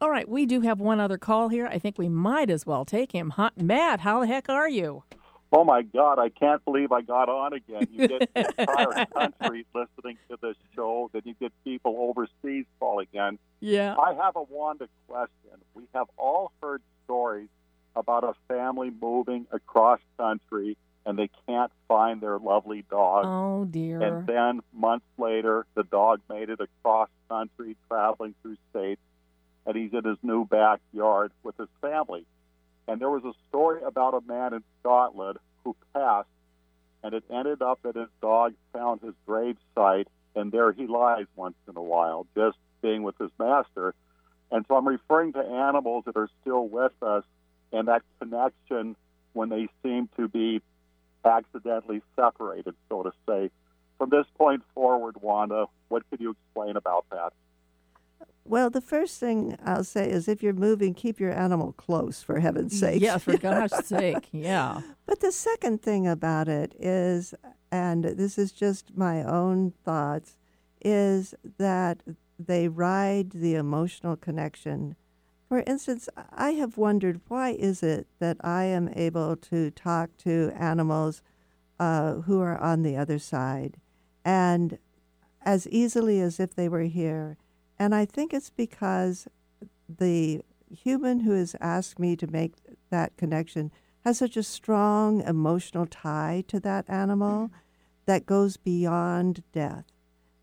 All 0.01 0.09
right, 0.09 0.29
we 0.29 0.45
do 0.45 0.61
have 0.61 0.79
one 0.79 0.99
other 0.99 1.17
call 1.17 1.49
here. 1.49 1.67
I 1.67 1.77
think 1.79 1.97
we 1.97 2.07
might 2.07 2.49
as 2.49 2.65
well 2.65 2.85
take 2.85 3.11
him. 3.11 3.31
Hot 3.31 3.59
Matt, 3.59 4.01
how 4.01 4.21
the 4.21 4.27
heck 4.27 4.47
are 4.47 4.69
you? 4.69 5.03
Oh 5.51 5.63
my 5.63 5.81
God, 5.81 6.19
I 6.19 6.29
can't 6.29 6.63
believe 6.63 6.91
I 6.91 7.01
got 7.01 7.27
on 7.27 7.53
again. 7.53 7.87
You 7.91 8.07
get 8.07 8.33
the 8.35 8.53
entire 8.59 9.05
country 9.17 9.65
listening 9.73 10.17
to 10.29 10.37
this 10.41 10.55
show, 10.75 11.09
then 11.11 11.23
you 11.25 11.33
get 11.39 11.51
people 11.63 11.95
overseas 11.97 12.65
calling 12.79 13.07
in. 13.13 13.39
Yeah. 13.59 13.95
I 13.97 14.13
have 14.13 14.35
a 14.35 14.43
Wanda 14.43 14.87
question. 15.07 15.59
We 15.73 15.83
have 15.95 16.07
all 16.17 16.51
heard 16.61 16.83
stories 17.05 17.49
about 17.95 18.23
a 18.23 18.33
family 18.47 18.91
moving 19.01 19.47
across 19.51 19.99
country 20.17 20.77
and 21.05 21.17
they 21.17 21.29
can't 21.47 21.71
find 21.87 22.21
their 22.21 22.37
lovely 22.37 22.83
dog. 22.89 23.25
Oh 23.25 23.65
dear. 23.65 24.01
And 24.01 24.27
then 24.27 24.61
months 24.73 25.05
later, 25.17 25.65
the 25.73 25.83
dog 25.83 26.21
made 26.29 26.49
it 26.49 26.59
across 26.59 27.09
country, 27.29 27.75
traveling 27.87 28.35
through 28.41 28.57
states, 28.69 29.01
and 29.65 29.75
he's 29.75 29.93
in 29.93 30.03
his 30.03 30.17
new 30.21 30.45
backyard 30.45 31.31
with 31.41 31.57
his 31.57 31.69
family. 31.81 32.25
And 32.87 32.99
there 32.99 33.09
was 33.09 33.23
a 33.23 33.33
story 33.49 33.81
about 33.83 34.13
a 34.13 34.21
man 34.21 34.53
in 34.53 34.63
Scotland 34.81 35.37
who 35.63 35.75
passed, 35.93 36.27
and 37.03 37.13
it 37.13 37.23
ended 37.31 37.61
up 37.61 37.79
that 37.83 37.95
his 37.95 38.09
dog 38.21 38.53
found 38.73 39.01
his 39.01 39.13
grave 39.25 39.57
site, 39.75 40.07
and 40.35 40.51
there 40.51 40.71
he 40.71 40.85
lies 40.85 41.25
once 41.35 41.55
in 41.67 41.77
a 41.77 41.81
while, 41.81 42.27
just 42.35 42.57
being 42.81 43.03
with 43.03 43.17
his 43.17 43.31
master. 43.39 43.95
And 44.51 44.65
so 44.67 44.75
I'm 44.75 44.87
referring 44.87 45.33
to 45.33 45.39
animals 45.39 46.05
that 46.05 46.17
are 46.17 46.29
still 46.41 46.67
with 46.67 46.93
us 47.01 47.23
and 47.71 47.87
that 47.87 48.01
connection 48.19 48.95
when 49.33 49.49
they 49.49 49.67
seem 49.83 50.09
to 50.17 50.27
be 50.27 50.61
accidentally 51.25 52.01
separated, 52.15 52.75
so 52.89 53.03
to 53.03 53.11
say. 53.27 53.51
From 53.97 54.09
this 54.09 54.25
point 54.37 54.63
forward, 54.73 55.17
Wanda, 55.21 55.65
what 55.89 56.03
could 56.09 56.21
you 56.21 56.31
explain 56.31 56.77
about 56.77 57.05
that? 57.11 57.33
Well, 58.45 58.71
the 58.71 58.81
first 58.81 59.19
thing 59.19 59.57
I'll 59.63 59.83
say 59.83 60.09
is 60.09 60.27
if 60.27 60.41
you're 60.41 60.53
moving, 60.53 60.95
keep 60.95 61.19
your 61.19 61.31
animal 61.31 61.73
close, 61.73 62.23
for 62.23 62.39
heaven's 62.39 62.79
sake. 62.79 63.01
Yeah, 63.01 63.17
for 63.17 63.37
gosh 63.37 63.69
sake. 63.83 64.27
Yeah. 64.31 64.81
But 65.05 65.19
the 65.19 65.31
second 65.31 65.83
thing 65.83 66.07
about 66.07 66.47
it 66.47 66.73
is, 66.79 67.35
and 67.71 68.03
this 68.03 68.39
is 68.39 68.51
just 68.51 68.97
my 68.97 69.23
own 69.23 69.73
thoughts, 69.85 70.35
is 70.83 71.35
that 71.59 72.01
they 72.39 72.67
ride 72.69 73.31
the 73.31 73.53
emotional 73.55 74.15
connection. 74.15 74.95
For 75.49 75.63
instance, 75.65 76.07
I 76.31 76.51
have 76.51 76.77
wondered 76.77 77.21
why 77.27 77.49
is 77.49 77.81
it 77.81 78.05
that 78.19 78.37
I 78.41 78.65
am 78.65 78.87
able 78.95 79.35
to 79.35 79.71
talk 79.71 80.15
to 80.17 80.51
animals 80.55 81.23
uh, 81.79 82.21
who 82.21 82.39
are 82.39 82.57
on 82.59 82.83
the 82.83 82.95
other 82.95 83.17
side 83.17 83.77
and 84.23 84.77
as 85.41 85.67
easily 85.69 86.21
as 86.21 86.39
if 86.39 86.53
they 86.53 86.69
were 86.69 86.83
here. 86.83 87.35
And 87.79 87.95
I 87.95 88.05
think 88.05 88.31
it's 88.31 88.51
because 88.51 89.27
the 89.87 90.41
human 90.69 91.21
who 91.21 91.31
has 91.31 91.55
asked 91.59 91.97
me 91.97 92.15
to 92.17 92.27
make 92.27 92.53
that 92.91 93.17
connection 93.17 93.71
has 94.01 94.19
such 94.19 94.37
a 94.37 94.43
strong 94.43 95.21
emotional 95.21 95.87
tie 95.87 96.43
to 96.47 96.59
that 96.59 96.87
animal 96.87 97.49
that 98.05 98.27
goes 98.27 98.55
beyond 98.57 99.43
death. 99.51 99.85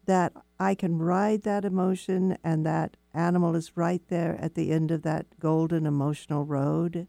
That 0.07 0.33
I 0.59 0.75
can 0.75 0.99
ride 0.99 1.43
that 1.43 1.65
emotion, 1.65 2.39
and 2.43 2.65
that 2.67 2.97
animal 3.17 3.55
is 3.57 3.77
right 3.77 4.03
there 4.09 4.39
at 4.41 4.55
the 4.55 4.71
end 4.71 4.91
of 4.91 5.03
that 5.03 5.27
golden 5.41 5.87
emotional 5.87 6.45
road. 6.45 7.07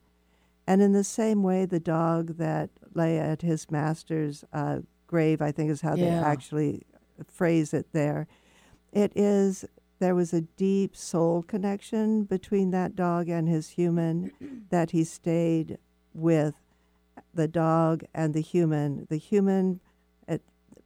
And 0.65 0.81
in 0.81 0.93
the 0.93 1.03
same 1.03 1.43
way, 1.43 1.65
the 1.65 1.79
dog 1.79 2.37
that 2.37 2.69
lay 2.93 3.19
at 3.19 3.41
his 3.41 3.69
master's 3.71 4.43
uh, 4.51 4.79
grave, 5.05 5.41
I 5.41 5.51
think 5.51 5.69
is 5.69 5.81
how 5.81 5.95
they 5.95 6.09
actually 6.09 6.83
phrase 7.29 7.73
it 7.73 7.87
there. 7.93 8.27
It 8.91 9.11
is, 9.15 9.65
there 9.99 10.15
was 10.15 10.33
a 10.33 10.41
deep 10.41 10.95
soul 10.95 11.43
connection 11.43 12.23
between 12.23 12.71
that 12.71 12.95
dog 12.95 13.29
and 13.29 13.47
his 13.47 13.69
human 13.69 14.31
that 14.69 14.91
he 14.91 15.03
stayed 15.03 15.77
with 16.13 16.55
the 17.33 17.47
dog 17.47 18.03
and 18.13 18.33
the 18.33 18.41
human. 18.41 19.07
The 19.09 19.17
human 19.17 19.79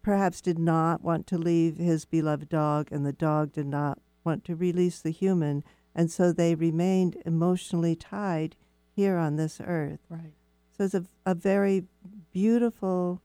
perhaps 0.01 0.41
did 0.41 0.59
not 0.59 1.03
want 1.03 1.27
to 1.27 1.37
leave 1.37 1.77
his 1.77 2.05
beloved 2.05 2.49
dog, 2.49 2.89
and 2.91 3.05
the 3.05 3.13
dog 3.13 3.53
did 3.53 3.67
not 3.67 3.99
want 4.23 4.43
to 4.45 4.55
release 4.55 5.01
the 5.01 5.11
human. 5.11 5.63
And 5.93 6.09
so 6.09 6.31
they 6.31 6.55
remained 6.55 7.17
emotionally 7.25 7.95
tied 7.95 8.55
here 8.95 9.17
on 9.17 9.35
this 9.35 9.59
earth. 9.63 9.99
Right. 10.09 10.33
So 10.77 10.85
it's 10.85 10.93
a, 10.93 11.05
a 11.25 11.35
very 11.35 11.85
beautiful 12.31 13.21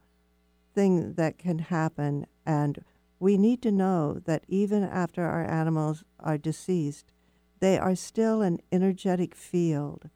thing 0.74 1.14
that 1.14 1.38
can 1.38 1.58
happen. 1.58 2.26
And 2.44 2.84
we 3.18 3.38
need 3.38 3.62
to 3.62 3.72
know 3.72 4.20
that 4.24 4.44
even 4.48 4.82
after 4.82 5.24
our 5.24 5.44
animals 5.44 6.04
are 6.20 6.38
deceased, 6.38 7.12
they 7.60 7.78
are 7.78 7.94
still 7.94 8.42
an 8.42 8.58
energetic 8.70 9.34
field 9.34 10.10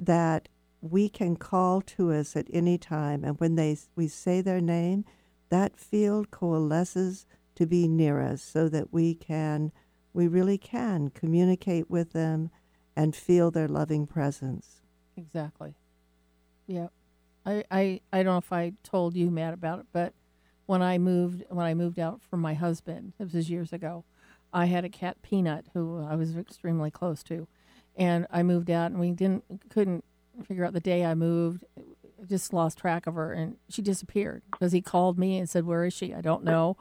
that 0.00 0.48
we 0.80 1.08
can 1.08 1.36
call 1.36 1.80
to 1.80 2.10
us 2.10 2.34
at 2.34 2.48
any 2.52 2.76
time. 2.76 3.22
And 3.24 3.38
when 3.38 3.54
they 3.54 3.76
we 3.94 4.08
say 4.08 4.40
their 4.40 4.60
name, 4.60 5.04
that 5.48 5.76
field 5.76 6.30
coalesces 6.30 7.26
to 7.54 7.66
be 7.66 7.86
near 7.86 8.20
us 8.20 8.42
so 8.42 8.68
that 8.68 8.92
we 8.92 9.14
can, 9.14 9.70
we 10.12 10.28
really 10.28 10.58
can 10.58 11.10
communicate 11.10 11.90
with 11.90 12.12
them 12.12 12.50
and 12.94 13.16
feel 13.16 13.50
their 13.50 13.68
loving 13.68 14.06
presence. 14.06 14.82
Exactly. 15.16 15.74
Yeah. 16.66 16.88
I, 17.44 17.64
I, 17.70 18.00
I 18.12 18.22
don't 18.22 18.34
know 18.34 18.38
if 18.38 18.52
I 18.52 18.72
told 18.82 19.14
you, 19.14 19.30
Matt, 19.30 19.54
about 19.54 19.80
it, 19.80 19.86
but 19.92 20.14
when 20.66 20.82
I 20.82 20.96
moved 20.98 21.44
when 21.50 21.66
I 21.66 21.74
moved 21.74 21.98
out 21.98 22.22
from 22.22 22.40
my 22.40 22.54
husband, 22.54 23.14
it 23.18 23.32
was 23.32 23.50
years 23.50 23.72
ago, 23.72 24.04
I 24.52 24.66
had 24.66 24.84
a 24.84 24.88
cat 24.88 25.20
Peanut 25.22 25.66
who 25.74 26.02
I 26.02 26.14
was 26.14 26.36
extremely 26.36 26.90
close 26.90 27.22
to. 27.24 27.48
And 27.96 28.26
I 28.30 28.42
moved 28.42 28.70
out 28.70 28.90
and 28.90 29.00
we 29.00 29.10
didn't 29.10 29.44
couldn't 29.70 30.04
figure 30.46 30.64
out 30.64 30.72
the 30.72 30.80
day 30.80 31.04
I 31.04 31.14
moved. 31.14 31.64
Just 32.28 32.52
lost 32.52 32.78
track 32.78 33.06
of 33.06 33.14
her 33.14 33.32
and 33.32 33.56
she 33.68 33.82
disappeared 33.82 34.42
because 34.50 34.72
he 34.72 34.80
called 34.80 35.18
me 35.18 35.38
and 35.38 35.50
said, 35.50 35.64
Where 35.66 35.84
is 35.84 35.92
she? 35.92 36.14
I 36.14 36.20
don't 36.20 36.44
know. 36.44 36.76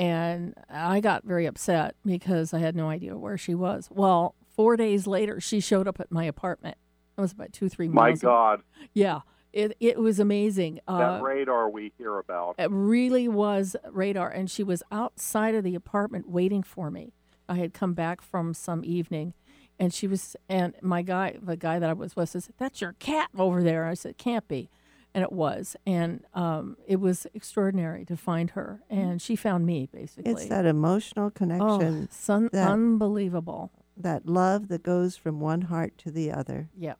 And 0.00 0.54
I 0.70 1.00
got 1.00 1.24
very 1.24 1.44
upset 1.44 1.94
because 2.06 2.54
I 2.54 2.58
had 2.58 2.74
no 2.74 2.88
idea 2.88 3.18
where 3.18 3.36
she 3.36 3.54
was. 3.54 3.88
Well, 3.92 4.34
four 4.56 4.76
days 4.78 5.06
later, 5.06 5.40
she 5.42 5.60
showed 5.60 5.86
up 5.86 6.00
at 6.00 6.10
my 6.10 6.24
apartment. 6.24 6.78
It 7.18 7.20
was 7.20 7.32
about 7.32 7.52
two, 7.52 7.68
three 7.68 7.86
My 7.86 8.06
miles. 8.08 8.20
God, 8.22 8.62
Yeah, 8.94 9.20
it 9.52 9.76
it 9.78 9.98
was 9.98 10.18
amazing. 10.18 10.80
that 10.88 10.94
Uh, 10.94 11.20
radar 11.20 11.68
we 11.68 11.92
hear 11.98 12.16
about. 12.18 12.54
it 12.58 12.70
really 12.70 13.28
was 13.28 13.76
radar, 13.90 14.30
and 14.30 14.50
she 14.50 14.62
was 14.62 14.82
outside 14.90 15.54
of 15.54 15.64
the 15.64 15.74
apartment 15.74 16.30
waiting 16.30 16.62
for 16.62 16.90
me. 16.90 17.12
I 17.46 17.56
had 17.56 17.74
come 17.74 17.92
back 17.92 18.22
from 18.22 18.54
some 18.54 18.82
evening, 18.86 19.34
and 19.78 19.92
she 19.92 20.06
was 20.06 20.34
and 20.48 20.74
my 20.80 21.02
guy, 21.02 21.36
the 21.42 21.58
guy 21.58 21.78
that 21.78 21.90
I 21.90 21.92
was 21.92 22.16
with, 22.16 22.30
says, 22.30 22.48
"That's 22.56 22.80
your 22.80 22.94
cat 22.94 23.28
over 23.36 23.62
there." 23.62 23.84
I 23.84 23.92
said, 23.92 24.16
"Can't 24.16 24.48
be," 24.48 24.70
and 25.14 25.22
it 25.22 25.32
was, 25.32 25.76
and 25.86 26.24
um, 26.34 26.76
it 26.86 27.00
was 27.00 27.26
extraordinary 27.34 28.04
to 28.04 28.16
find 28.16 28.50
her, 28.50 28.82
and 28.88 29.20
she 29.20 29.36
found 29.36 29.66
me 29.66 29.88
basically. 29.92 30.30
It's 30.30 30.46
that 30.46 30.66
emotional 30.66 31.26
oh, 31.26 31.30
connection, 31.30 32.08
son, 32.10 32.50
that- 32.52 32.68
unbelievable. 32.68 33.70
that 33.96 34.26
love 34.26 34.68
that 34.68 34.82
goes 34.82 35.16
from 35.16 35.40
one 35.40 35.62
heart 35.62 35.98
to 35.98 36.10
the 36.10 36.32
other. 36.32 36.68
Yeah, 36.76 36.94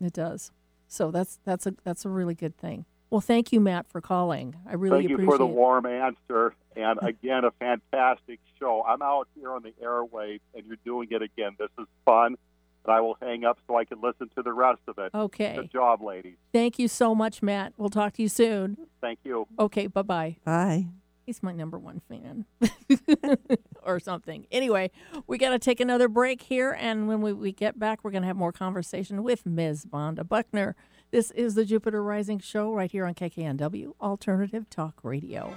it 0.00 0.12
does. 0.12 0.50
So 0.88 1.10
that's 1.10 1.38
that's 1.44 1.66
a 1.66 1.74
that's 1.84 2.04
a 2.04 2.08
really 2.08 2.34
good 2.34 2.56
thing. 2.56 2.84
Well, 3.12 3.20
thank 3.20 3.52
you, 3.52 3.60
Matt, 3.60 3.86
for 3.88 4.00
calling. 4.00 4.56
I 4.66 4.72
really 4.72 5.06
Thank 5.06 5.10
you 5.10 5.26
for 5.26 5.36
the 5.36 5.44
it. 5.44 5.52
warm 5.52 5.84
answer. 5.84 6.54
And 6.74 6.98
again, 7.02 7.44
a 7.44 7.50
fantastic 7.50 8.40
show. 8.58 8.82
I'm 8.88 9.02
out 9.02 9.28
here 9.34 9.52
on 9.52 9.62
the 9.62 9.74
airwaves, 9.84 10.40
and 10.54 10.64
you're 10.64 10.78
doing 10.82 11.08
it 11.10 11.20
again. 11.20 11.56
This 11.58 11.68
is 11.78 11.84
fun. 12.06 12.36
But 12.84 12.92
I 12.92 13.00
will 13.00 13.16
hang 13.20 13.44
up 13.44 13.58
so 13.66 13.76
I 13.76 13.84
can 13.84 14.00
listen 14.00 14.28
to 14.36 14.42
the 14.42 14.52
rest 14.52 14.80
of 14.88 14.98
it. 14.98 15.14
Okay. 15.14 15.54
Good 15.56 15.70
job, 15.72 16.02
ladies. 16.02 16.36
Thank 16.52 16.78
you 16.78 16.88
so 16.88 17.14
much, 17.14 17.42
Matt. 17.42 17.74
We'll 17.76 17.90
talk 17.90 18.14
to 18.14 18.22
you 18.22 18.28
soon. 18.28 18.76
Thank 19.00 19.20
you. 19.24 19.46
Okay, 19.58 19.86
bye 19.86 20.02
bye. 20.02 20.36
Bye. 20.44 20.86
He's 21.24 21.40
my 21.42 21.52
number 21.52 21.78
one 21.78 22.02
fan 22.08 22.46
or 23.84 24.00
something. 24.00 24.46
Anyway, 24.50 24.90
we 25.28 25.38
got 25.38 25.50
to 25.50 25.58
take 25.60 25.78
another 25.78 26.08
break 26.08 26.42
here. 26.42 26.72
And 26.72 27.06
when 27.06 27.22
we, 27.22 27.32
we 27.32 27.52
get 27.52 27.78
back, 27.78 28.00
we're 28.02 28.10
going 28.10 28.22
to 28.22 28.26
have 28.26 28.36
more 28.36 28.50
conversation 28.50 29.22
with 29.22 29.46
Ms. 29.46 29.86
Wanda 29.92 30.24
Buckner. 30.24 30.74
This 31.12 31.30
is 31.30 31.54
the 31.54 31.64
Jupiter 31.64 32.02
Rising 32.02 32.40
Show 32.40 32.72
right 32.72 32.90
here 32.90 33.06
on 33.06 33.14
KKNW, 33.14 33.92
Alternative 34.00 34.68
Talk 34.68 34.98
Radio. 35.04 35.56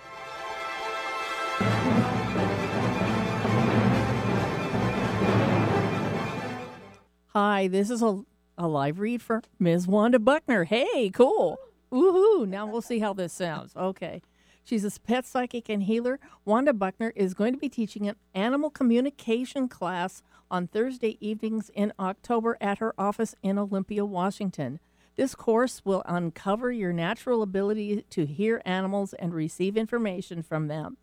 Hi, 7.38 7.68
this 7.68 7.90
is 7.90 8.02
a, 8.02 8.24
a 8.58 8.66
live 8.66 8.98
read 8.98 9.22
for 9.22 9.42
Ms. 9.60 9.90
Wanda 9.90 10.20
Buckner. 10.20 10.64
Hey, 10.64 11.10
cool. 11.10 11.58
Woohoo. 11.92 12.48
Now 12.48 12.66
we'll 12.66 12.82
see 12.82 13.00
how 13.00 13.12
this 13.12 13.34
sounds. 13.34 13.76
Okay. 13.76 14.22
She's 14.64 14.86
a 14.86 15.00
pet 15.02 15.26
psychic 15.26 15.68
and 15.68 15.84
healer. 15.84 16.18
Wanda 16.46 16.72
Buckner 16.72 17.12
is 17.14 17.34
going 17.34 17.52
to 17.52 17.60
be 17.60 17.68
teaching 17.68 18.08
an 18.08 18.16
animal 18.34 18.70
communication 18.70 19.68
class 19.68 20.24
on 20.50 20.68
Thursday 20.68 21.18
evenings 21.20 21.70
in 21.76 21.92
October 22.00 22.58
at 22.62 22.78
her 22.78 22.94
office 22.98 23.36
in 23.44 23.60
Olympia, 23.60 24.06
Washington. 24.06 24.80
This 25.18 25.36
course 25.36 25.82
will 25.84 26.04
uncover 26.06 26.72
your 26.72 26.94
natural 26.94 27.42
ability 27.42 28.06
to 28.12 28.26
hear 28.26 28.62
animals 28.64 29.12
and 29.12 29.34
receive 29.34 29.76
information 29.76 30.42
from 30.42 30.70
them. 30.70 30.96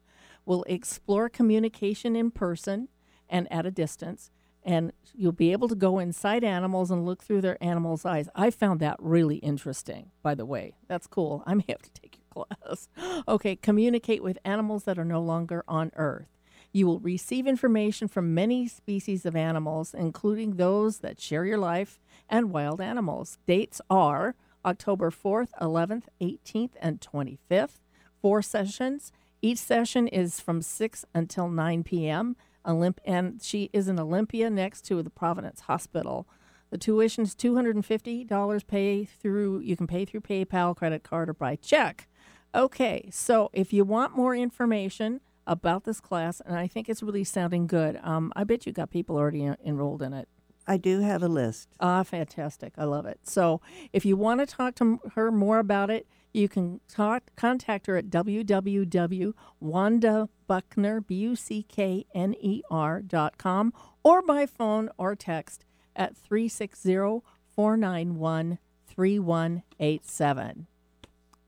We'll 0.46 0.62
explore 0.62 1.28
communication 1.28 2.16
in 2.16 2.30
person 2.30 2.88
and 3.28 3.52
at 3.52 3.66
a 3.66 3.70
distance, 3.70 4.30
and 4.64 4.92
you'll 5.14 5.32
be 5.32 5.52
able 5.52 5.68
to 5.68 5.74
go 5.74 5.98
inside 5.98 6.44
animals 6.44 6.90
and 6.90 7.04
look 7.04 7.22
through 7.22 7.40
their 7.40 7.62
animals' 7.62 8.04
eyes. 8.04 8.28
I 8.34 8.50
found 8.50 8.80
that 8.80 8.96
really 8.98 9.36
interesting, 9.36 10.10
by 10.22 10.34
the 10.34 10.46
way. 10.46 10.74
That's 10.88 11.06
cool. 11.06 11.42
I 11.46 11.54
may 11.54 11.64
have 11.68 11.82
to 11.82 11.90
take 11.90 12.18
your 12.18 12.46
class. 12.46 12.88
Okay, 13.26 13.56
communicate 13.56 14.22
with 14.22 14.38
animals 14.44 14.84
that 14.84 14.98
are 14.98 15.04
no 15.04 15.20
longer 15.20 15.64
on 15.66 15.90
Earth. 15.96 16.28
You 16.72 16.86
will 16.86 17.00
receive 17.00 17.46
information 17.46 18.08
from 18.08 18.34
many 18.34 18.66
species 18.66 19.26
of 19.26 19.36
animals, 19.36 19.92
including 19.92 20.56
those 20.56 20.98
that 20.98 21.20
share 21.20 21.44
your 21.44 21.58
life 21.58 22.00
and 22.30 22.50
wild 22.50 22.80
animals. 22.80 23.38
Dates 23.46 23.80
are 23.90 24.34
October 24.64 25.10
4th, 25.10 25.50
11th, 25.60 26.04
18th, 26.20 26.72
and 26.80 27.00
25th. 27.00 27.80
Four 28.22 28.40
sessions. 28.40 29.12
Each 29.42 29.58
session 29.58 30.08
is 30.08 30.40
from 30.40 30.62
6 30.62 31.04
until 31.14 31.48
9 31.48 31.82
p.m. 31.82 32.36
Olymp- 32.66 32.98
and 33.04 33.42
she 33.42 33.70
is 33.72 33.88
in 33.88 33.98
Olympia 33.98 34.50
next 34.50 34.82
to 34.86 35.02
the 35.02 35.10
Providence 35.10 35.60
Hospital. 35.62 36.26
The 36.70 36.78
tuition 36.78 37.24
is 37.24 37.34
$250 37.34 38.66
pay 38.66 39.04
through 39.04 39.60
you 39.60 39.76
can 39.76 39.86
pay 39.86 40.04
through 40.04 40.20
PayPal, 40.22 40.74
credit 40.76 41.02
card, 41.02 41.28
or 41.28 41.34
by 41.34 41.56
check. 41.56 42.08
Okay, 42.54 43.08
so 43.10 43.50
if 43.52 43.72
you 43.72 43.84
want 43.84 44.16
more 44.16 44.34
information 44.34 45.20
about 45.46 45.84
this 45.84 46.00
class, 46.00 46.40
and 46.44 46.56
I 46.56 46.66
think 46.66 46.88
it's 46.88 47.02
really 47.02 47.24
sounding 47.24 47.66
good, 47.66 47.98
um, 48.02 48.32
I 48.36 48.44
bet 48.44 48.66
you 48.66 48.72
got 48.72 48.90
people 48.90 49.16
already 49.16 49.44
en- 49.44 49.56
enrolled 49.64 50.02
in 50.02 50.12
it. 50.12 50.28
I 50.66 50.76
do 50.76 51.00
have 51.00 51.22
a 51.22 51.28
list. 51.28 51.68
Ah, 51.80 52.02
fantastic. 52.04 52.74
I 52.78 52.84
love 52.84 53.04
it. 53.06 53.18
So 53.24 53.60
if 53.92 54.04
you 54.04 54.16
want 54.16 54.40
to 54.40 54.46
talk 54.46 54.76
to 54.76 54.84
m- 54.84 55.00
her 55.14 55.32
more 55.32 55.58
about 55.58 55.90
it, 55.90 56.06
you 56.32 56.48
can 56.48 56.80
talk, 56.88 57.24
contact 57.36 57.86
her 57.86 57.96
at 57.96 58.06
www.wandabuckner, 58.06 61.06
B-U-C-K-N-E-R 61.06 63.02
dot 63.02 63.38
com, 63.38 63.72
or 64.02 64.22
by 64.22 64.46
phone 64.46 64.88
or 64.96 65.14
text 65.14 65.64
at 65.94 66.16
360 66.16 67.20
491 67.54 68.58
3187. 68.86 70.66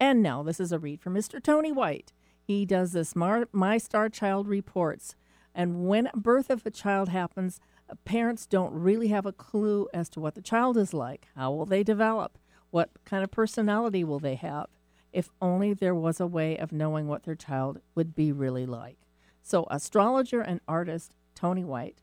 And 0.01 0.23
now, 0.23 0.43
this 0.43 0.61
is 0.61 0.73
a 0.73 0.79
read 0.79 1.01
from 1.01 1.15
Mr. 1.15 1.43
Tony 1.43 1.73
White. 1.73 2.13
He 2.43 2.67
does 2.67 2.93
this 2.93 3.17
Mar- 3.17 3.49
My 3.53 3.79
Star 3.79 4.11
Child 4.11 4.49
reports. 4.49 5.15
And 5.55 5.87
when 5.87 6.11
birth 6.15 6.51
of 6.51 6.67
a 6.67 6.71
child 6.71 7.09
happens, 7.09 7.61
parents 8.05 8.47
don't 8.47 8.75
really 8.75 9.09
have 9.09 9.25
a 9.25 9.33
clue 9.33 9.89
as 9.95 10.11
to 10.11 10.21
what 10.21 10.35
the 10.35 10.43
child 10.43 10.77
is 10.77 10.93
like. 10.93 11.29
How 11.37 11.53
will 11.53 11.67
they 11.67 11.83
develop? 11.83 12.39
What 12.71 12.91
kind 13.05 13.23
of 13.23 13.31
personality 13.31 14.05
will 14.05 14.19
they 14.19 14.35
have? 14.35 14.67
If 15.15 15.31
only 15.41 15.73
there 15.73 15.95
was 15.95 16.19
a 16.19 16.27
way 16.27 16.59
of 16.59 16.73
knowing 16.73 17.07
what 17.07 17.23
their 17.23 17.37
child 17.37 17.81
would 17.95 18.15
be 18.17 18.33
really 18.33 18.67
like. 18.67 18.99
So, 19.43 19.67
astrologer 19.71 20.41
and 20.41 20.61
artist 20.67 21.15
Tony 21.35 21.65
White 21.65 22.03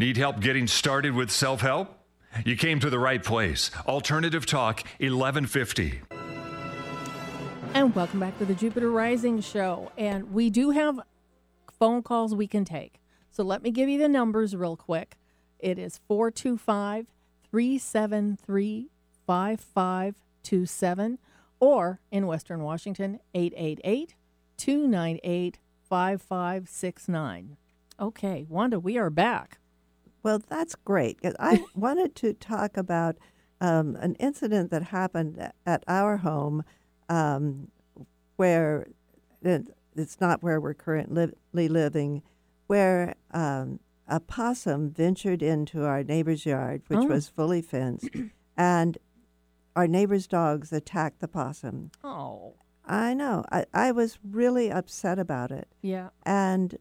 Need 0.00 0.16
help 0.16 0.40
getting 0.40 0.66
started 0.66 1.14
with 1.14 1.30
self 1.30 1.60
help? 1.60 1.94
You 2.46 2.56
came 2.56 2.80
to 2.80 2.88
the 2.88 2.98
right 2.98 3.22
place. 3.22 3.70
Alternative 3.86 4.46
Talk 4.46 4.82
1150. 4.98 6.00
And 7.74 7.94
welcome 7.94 8.18
back 8.18 8.38
to 8.38 8.46
the 8.46 8.54
Jupiter 8.54 8.90
Rising 8.90 9.42
Show. 9.42 9.92
And 9.98 10.32
we 10.32 10.48
do 10.48 10.70
have 10.70 11.00
phone 11.78 12.02
calls 12.02 12.34
we 12.34 12.46
can 12.46 12.64
take. 12.64 12.98
So 13.30 13.42
let 13.42 13.62
me 13.62 13.70
give 13.70 13.90
you 13.90 13.98
the 13.98 14.08
numbers 14.08 14.56
real 14.56 14.74
quick. 14.74 15.18
It 15.58 15.78
is 15.78 16.00
425 16.08 17.04
373 17.50 18.88
5527, 19.26 21.18
or 21.60 22.00
in 22.10 22.26
Western 22.26 22.62
Washington, 22.62 23.20
888 23.34 24.14
298 24.56 25.58
5569. 25.90 27.58
Okay, 28.00 28.46
Wanda, 28.48 28.80
we 28.80 28.96
are 28.96 29.10
back. 29.10 29.59
Well, 30.22 30.40
that's 30.48 30.74
great. 30.74 31.18
I 31.38 31.64
wanted 31.74 32.14
to 32.16 32.32
talk 32.34 32.76
about 32.76 33.16
um, 33.60 33.96
an 33.96 34.14
incident 34.16 34.70
that 34.70 34.84
happened 34.84 35.50
at 35.66 35.84
our 35.88 36.18
home 36.18 36.62
um, 37.08 37.68
where 38.36 38.86
it's 39.42 40.20
not 40.20 40.42
where 40.42 40.60
we're 40.60 40.74
currently 40.74 41.68
living, 41.68 42.22
where 42.66 43.14
um, 43.32 43.80
a 44.08 44.20
possum 44.20 44.90
ventured 44.90 45.42
into 45.42 45.84
our 45.84 46.02
neighbor's 46.02 46.44
yard, 46.46 46.82
which 46.88 47.00
Oh. 47.00 47.06
was 47.06 47.28
fully 47.28 47.62
fenced, 47.62 48.08
and 48.56 48.98
our 49.76 49.86
neighbor's 49.86 50.26
dogs 50.26 50.72
attacked 50.72 51.20
the 51.20 51.28
possum. 51.28 51.90
Oh, 52.02 52.54
I 52.84 53.14
know. 53.14 53.44
I, 53.52 53.66
I 53.72 53.92
was 53.92 54.18
really 54.28 54.70
upset 54.70 55.18
about 55.18 55.50
it. 55.52 55.68
yeah. 55.82 56.08
And 56.24 56.76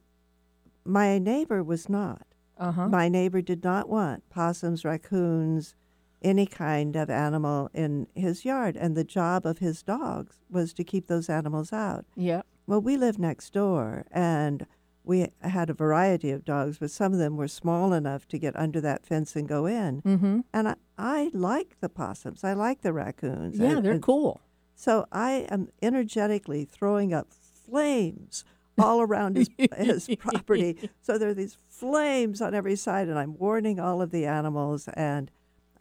my 0.85 1.19
neighbor 1.19 1.63
was 1.63 1.87
not. 1.87 2.25
Uh 2.59 2.71
huh. 2.71 2.89
My 2.89 3.07
neighbor 3.09 3.41
did 3.41 3.63
not 3.63 3.89
want 3.89 4.29
possums, 4.29 4.83
raccoons, 4.83 5.75
any 6.21 6.45
kind 6.45 6.95
of 6.95 7.09
animal 7.09 7.69
in 7.73 8.07
his 8.15 8.43
yard. 8.43 8.75
And 8.75 8.95
the 8.95 9.03
job 9.05 9.45
of 9.45 9.59
his 9.59 9.81
dogs 9.81 10.35
was 10.49 10.73
to 10.73 10.83
keep 10.83 11.07
those 11.07 11.29
animals 11.29 11.71
out. 11.71 12.05
Yeah. 12.15 12.41
Well, 12.67 12.81
we 12.81 12.97
lived 12.97 13.17
next 13.19 13.53
door 13.53 14.05
and 14.11 14.65
we 15.03 15.27
had 15.41 15.69
a 15.69 15.73
variety 15.73 16.29
of 16.31 16.45
dogs, 16.45 16.77
but 16.77 16.91
some 16.91 17.13
of 17.13 17.19
them 17.19 17.37
were 17.37 17.47
small 17.47 17.93
enough 17.93 18.27
to 18.27 18.37
get 18.37 18.55
under 18.55 18.81
that 18.81 19.05
fence 19.05 19.35
and 19.35 19.47
go 19.47 19.65
in. 19.65 20.01
Mm-hmm. 20.01 20.41
And 20.53 20.67
I, 20.67 20.75
I 20.97 21.31
like 21.33 21.77
the 21.79 21.89
possums. 21.89 22.43
I 22.43 22.53
like 22.53 22.81
the 22.81 22.93
raccoons. 22.93 23.57
Yeah, 23.57 23.77
and- 23.77 23.85
they're 23.85 23.93
and 23.93 24.01
cool. 24.03 24.41
So 24.75 25.07
I 25.11 25.47
am 25.49 25.69
energetically 25.81 26.63
throwing 26.63 27.13
up 27.13 27.27
flames 27.33 28.45
all 28.79 29.01
around 29.01 29.35
his, 29.37 29.49
his 29.77 30.09
property. 30.19 30.89
So 31.01 31.17
there 31.17 31.29
are 31.29 31.33
these 31.33 31.57
flames 31.67 32.41
on 32.41 32.53
every 32.53 32.75
side, 32.75 33.07
and 33.07 33.17
I'm 33.19 33.37
warning 33.37 33.79
all 33.79 34.01
of 34.01 34.11
the 34.11 34.25
animals. 34.25 34.87
And 34.93 35.29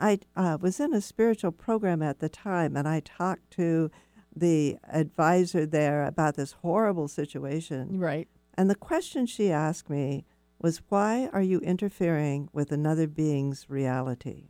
I 0.01 0.21
uh, 0.37 0.59
was 0.61 0.79
in 0.81 0.93
a 0.95 1.01
spiritual 1.01 1.53
program 1.53 2.03
at 2.03 2.19
the 2.21 2.29
time, 2.29 2.77
and 2.77 2.87
I 2.89 3.01
talked 3.01 3.51
to 3.53 3.91
the 4.35 4.77
advisor 4.93 5.67
there 5.67 6.05
about 6.05 6.37
this 6.37 6.53
horrible 6.63 7.09
situation. 7.09 7.99
Right. 7.99 8.29
And 8.57 8.69
the 8.71 8.75
question 8.75 9.27
she 9.27 9.51
asked 9.51 9.89
me 9.91 10.25
was, 10.61 10.83
Why 10.89 11.29
are 11.33 11.43
you 11.43 11.61
interfering 11.61 12.49
with 12.53 12.73
another 12.73 13.07
being's 13.07 13.69
reality? 13.71 14.45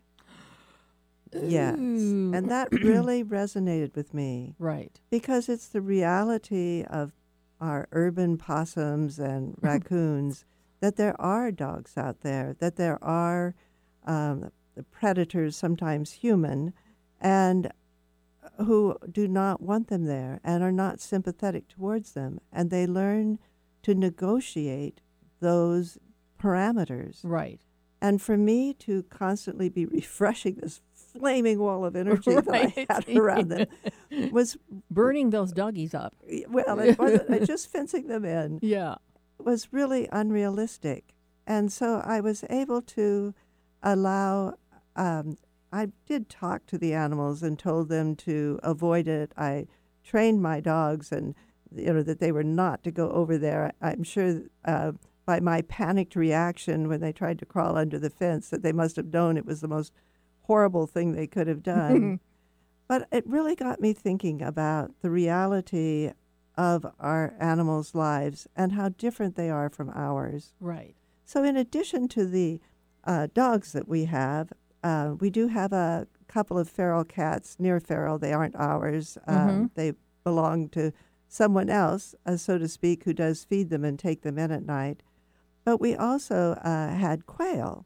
Yes. 1.32 1.74
And 1.76 2.50
that 2.50 2.68
really 2.72 3.22
resonated 3.22 3.94
with 3.94 4.14
me 4.14 4.54
Right. 4.58 4.98
because 5.10 5.48
it's 5.50 5.68
the 5.68 5.82
reality 5.82 6.84
of 6.88 7.12
our 7.60 7.88
urban 7.92 8.38
possums 8.38 9.18
and 9.18 9.54
raccoons 9.60 10.44
that 10.80 10.96
there 10.96 11.20
are 11.20 11.50
dogs 11.50 11.96
out 11.96 12.20
there, 12.20 12.56
that 12.60 12.76
there 12.76 13.02
are 13.02 13.54
um, 14.06 14.50
predators, 14.90 15.56
sometimes 15.56 16.12
human, 16.12 16.72
and 17.20 17.72
who 18.64 18.96
do 19.10 19.28
not 19.28 19.60
want 19.60 19.88
them 19.88 20.04
there 20.04 20.40
and 20.44 20.62
are 20.62 20.72
not 20.72 21.00
sympathetic 21.00 21.68
towards 21.68 22.12
them. 22.12 22.40
And 22.52 22.70
they 22.70 22.86
learn 22.86 23.38
to 23.82 23.94
negotiate 23.94 25.00
those 25.40 25.98
parameters. 26.40 27.20
Right. 27.22 27.60
And 28.00 28.22
for 28.22 28.36
me 28.36 28.72
to 28.74 29.02
constantly 29.04 29.68
be 29.68 29.86
refreshing 29.86 30.56
this 30.56 30.80
flaming 31.18 31.58
wall 31.58 31.84
of 31.84 31.96
energy 31.96 32.34
that 32.34 32.48
I 32.48 32.86
had 32.88 33.08
around 33.16 33.48
them 33.48 33.66
was 34.30 34.56
Burning 34.90 35.30
those 35.30 35.52
doggies 35.52 35.94
up. 35.94 36.14
well, 36.48 36.78
it 36.80 36.98
wasn't 36.98 37.46
just 37.46 37.70
fencing 37.70 38.06
them 38.08 38.24
in 38.24 38.58
Yeah. 38.62 38.96
was 39.38 39.72
really 39.72 40.08
unrealistic, 40.12 41.14
and 41.46 41.72
so 41.72 42.02
I 42.04 42.20
was 42.20 42.44
able 42.50 42.82
to 42.82 43.34
allow. 43.82 44.54
Um, 44.96 45.36
I 45.72 45.88
did 46.06 46.28
talk 46.28 46.66
to 46.66 46.78
the 46.78 46.94
animals 46.94 47.42
and 47.42 47.58
told 47.58 47.88
them 47.88 48.16
to 48.16 48.58
avoid 48.62 49.06
it. 49.06 49.32
I 49.36 49.66
trained 50.02 50.42
my 50.42 50.60
dogs, 50.60 51.12
and 51.12 51.34
you 51.74 51.92
know 51.92 52.02
that 52.02 52.20
they 52.20 52.32
were 52.32 52.44
not 52.44 52.82
to 52.84 52.90
go 52.90 53.10
over 53.10 53.36
there. 53.38 53.72
I'm 53.80 54.02
sure 54.02 54.42
uh, 54.64 54.92
by 55.26 55.40
my 55.40 55.60
panicked 55.62 56.16
reaction 56.16 56.88
when 56.88 57.00
they 57.00 57.12
tried 57.12 57.38
to 57.40 57.46
crawl 57.46 57.76
under 57.76 57.98
the 57.98 58.08
fence 58.10 58.48
that 58.48 58.62
they 58.62 58.72
must 58.72 58.96
have 58.96 59.12
known 59.12 59.36
it 59.36 59.44
was 59.46 59.60
the 59.60 59.68
most 59.68 59.92
horrible 60.48 60.86
thing 60.88 61.12
they 61.12 61.26
could 61.28 61.46
have 61.46 61.62
done. 61.62 62.18
But 62.88 63.06
it 63.12 63.26
really 63.26 63.54
got 63.54 63.82
me 63.82 63.92
thinking 63.92 64.40
about 64.40 64.92
the 65.02 65.10
reality 65.10 66.10
of 66.56 66.86
our 66.98 67.34
animals' 67.38 67.94
lives 67.94 68.48
and 68.56 68.72
how 68.72 68.88
different 68.88 69.36
they 69.36 69.50
are 69.50 69.68
from 69.68 69.90
ours. 69.94 70.54
Right. 70.58 70.94
So, 71.26 71.44
in 71.44 71.54
addition 71.54 72.08
to 72.08 72.24
the 72.24 72.62
uh, 73.04 73.28
dogs 73.34 73.72
that 73.72 73.86
we 73.88 74.06
have, 74.06 74.54
uh, 74.82 75.16
we 75.20 75.28
do 75.28 75.48
have 75.48 75.74
a 75.74 76.06
couple 76.28 76.58
of 76.58 76.66
feral 76.66 77.04
cats 77.04 77.56
near 77.58 77.78
feral. 77.78 78.18
They 78.18 78.32
aren't 78.32 78.56
ours. 78.56 79.18
Um, 79.26 79.36
Mhm. 79.36 79.70
they 79.74 79.92
belong 80.24 80.70
to 80.70 80.92
someone 81.28 81.68
else, 81.68 82.14
uh, 82.24 82.38
so 82.38 82.56
to 82.56 82.68
speak, 82.68 83.04
who 83.04 83.12
does 83.12 83.44
feed 83.44 83.68
them 83.68 83.84
and 83.84 83.98
take 83.98 84.22
them 84.22 84.38
in 84.38 84.50
at 84.50 84.64
night. 84.64 85.02
But 85.62 85.78
we 85.78 85.94
also 85.94 86.52
uh, 86.64 86.94
had 86.94 87.26
quail. 87.26 87.84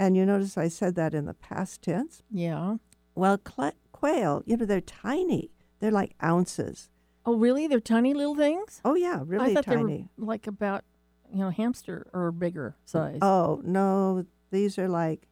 And 0.00 0.16
you 0.16 0.24
notice 0.24 0.56
I 0.56 0.68
said 0.68 0.94
that 0.94 1.12
in 1.12 1.26
the 1.26 1.34
past 1.34 1.82
tense. 1.82 2.22
Yeah. 2.30 2.76
Well, 3.14 3.38
cl- 3.46 3.74
quail, 3.92 4.42
you 4.46 4.56
know, 4.56 4.64
they're 4.64 4.80
tiny. 4.80 5.50
They're 5.78 5.90
like 5.90 6.14
ounces. 6.24 6.88
Oh, 7.26 7.36
really? 7.36 7.66
They're 7.66 7.80
tiny 7.80 8.14
little 8.14 8.34
things? 8.34 8.80
Oh, 8.82 8.94
yeah, 8.94 9.20
really 9.22 9.50
I 9.50 9.54
thought 9.54 9.66
tiny. 9.66 9.96
they 9.98 10.08
were 10.16 10.26
like 10.26 10.46
about, 10.46 10.84
you 11.30 11.40
know, 11.40 11.50
hamster 11.50 12.06
or 12.14 12.32
bigger 12.32 12.76
size. 12.86 13.18
Oh, 13.20 13.60
no, 13.62 14.24
these 14.50 14.78
are 14.78 14.88
like 14.88 15.28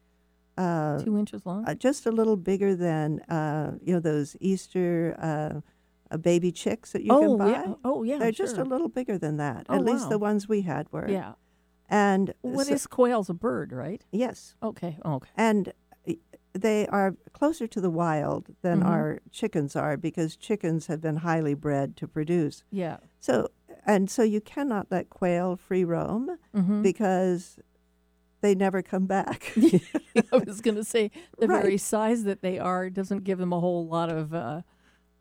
uh, 0.55 0.99
Two 0.99 1.17
inches 1.17 1.47
long? 1.47 1.65
uh, 1.67 1.73
just 1.73 2.05
a 2.05 2.11
little 2.11 2.37
bigger 2.37 2.75
than, 2.75 3.21
uh, 3.21 3.71
you 3.81 3.91
know, 3.91 3.99
those 3.99 4.35
Easter 4.39 5.15
uh, 5.17 5.61
uh, 6.13 6.17
baby 6.17 6.51
chicks 6.51 6.91
that 6.91 7.01
you 7.01 7.11
oh, 7.11 7.21
can 7.21 7.37
buy. 7.39 7.49
yeah. 7.49 7.73
Oh, 7.83 8.03
yeah. 8.03 8.19
They're 8.19 8.31
just 8.31 8.59
a 8.59 8.63
little 8.63 8.87
bigger 8.87 9.17
than 9.17 9.37
that. 9.37 9.65
Oh, 9.67 9.77
At 9.77 9.83
least 9.83 10.09
the 10.09 10.19
ones 10.19 10.47
we 10.47 10.61
had 10.61 10.91
were. 10.91 11.09
Yeah. 11.09 11.33
And 11.89 12.33
What 12.41 12.67
so- 12.67 12.73
is 12.73 12.87
quail's 12.87 13.29
a 13.29 13.33
bird, 13.33 13.71
right? 13.71 14.03
Yes. 14.11 14.55
Okay. 14.61 14.97
Oh, 15.03 15.15
okay. 15.15 15.29
And 15.35 15.73
uh, 16.07 16.13
they 16.53 16.87
are 16.87 17.15
closer 17.33 17.67
to 17.67 17.81
the 17.81 17.89
wild 17.89 18.47
than 18.61 18.81
Mhm. 18.81 18.85
our 18.85 19.19
chickens 19.31 19.75
are 19.75 19.97
because 19.97 20.35
chickens 20.35 20.87
have 20.87 21.01
been 21.01 21.17
highly 21.17 21.53
bred 21.53 21.95
to 21.97 22.07
produce. 22.07 22.63
Yeah. 22.71 22.97
So 23.19 23.49
and 23.85 24.09
so 24.09 24.23
you 24.23 24.41
cannot 24.41 24.87
let 24.91 25.09
quail 25.09 25.55
free 25.55 25.83
roam 25.83 26.37
Mhm. 26.55 26.83
because 26.83 27.57
they 28.41 28.53
never 28.55 28.81
come 28.81 29.05
back. 29.05 29.51
I 30.31 30.37
was 30.45 30.61
going 30.61 30.75
to 30.75 30.83
say 30.83 31.11
the 31.39 31.47
very 31.47 31.77
size 31.77 32.23
that 32.23 32.41
they 32.41 32.59
are 32.59 32.89
doesn't 32.89 33.23
give 33.23 33.37
them 33.39 33.51
a 33.53 33.59
whole 33.59 33.87
lot 33.87 34.09
of. 34.09 34.33
Uh, 34.33 34.61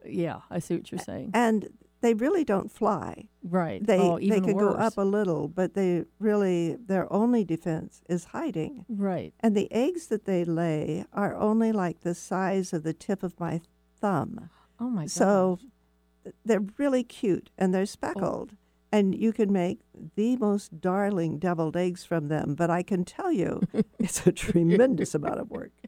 yeah, 0.05 0.41
I 0.51 0.59
see 0.61 0.77
what 0.77 0.91
you're 0.93 0.99
saying. 1.01 1.31
and 1.35 1.69
they 2.01 2.15
really 2.15 2.45
don't 2.45 2.71
fly. 2.71 3.29
Right. 3.43 3.85
They 3.85 3.99
oh, 3.99 4.19
they 4.19 4.27
even 4.27 4.45
can 4.45 4.57
go 4.57 4.71
up 4.71 4.97
a 4.97 5.03
little, 5.03 5.49
but 5.49 5.75
they 5.75 6.05
really 6.19 6.77
their 6.77 7.13
only 7.13 7.45
defense 7.45 8.03
is 8.09 8.27
hiding. 8.27 8.85
Right. 8.89 9.35
And 9.41 9.57
the 9.57 9.71
eggs 9.73 10.07
that 10.09 10.25
they 10.25 10.45
lay 10.45 11.05
are 11.13 11.35
only 11.37 11.73
like 11.73 12.01
the 12.01 12.15
size 12.15 12.73
of 12.73 12.83
the 12.83 12.93
tip 12.93 13.23
of 13.23 13.39
my 13.41 13.61
thumb. 14.01 14.51
Oh 14.81 14.89
my 14.91 15.03
god. 15.03 15.11
So 15.11 15.59
they're 16.45 16.65
really 16.77 17.03
cute 17.03 17.51
and 17.59 17.75
they're 17.75 17.87
speckled. 17.87 18.53
Oh. 18.53 18.57
And 18.91 19.15
you 19.15 19.35
can 19.35 19.53
make 19.53 19.81
the 20.17 20.37
most 20.37 20.81
darling 20.81 21.39
deviled 21.39 21.77
eggs 21.77 22.07
from 22.07 22.29
them. 22.29 22.55
But 22.55 22.71
I 22.71 22.83
can 22.83 23.05
tell 23.05 23.31
you, 23.31 23.61
it's 23.99 24.27
a 24.27 24.33
tremendous 24.33 25.15
amount 25.15 25.41
of 25.41 25.51
work. 25.51 25.73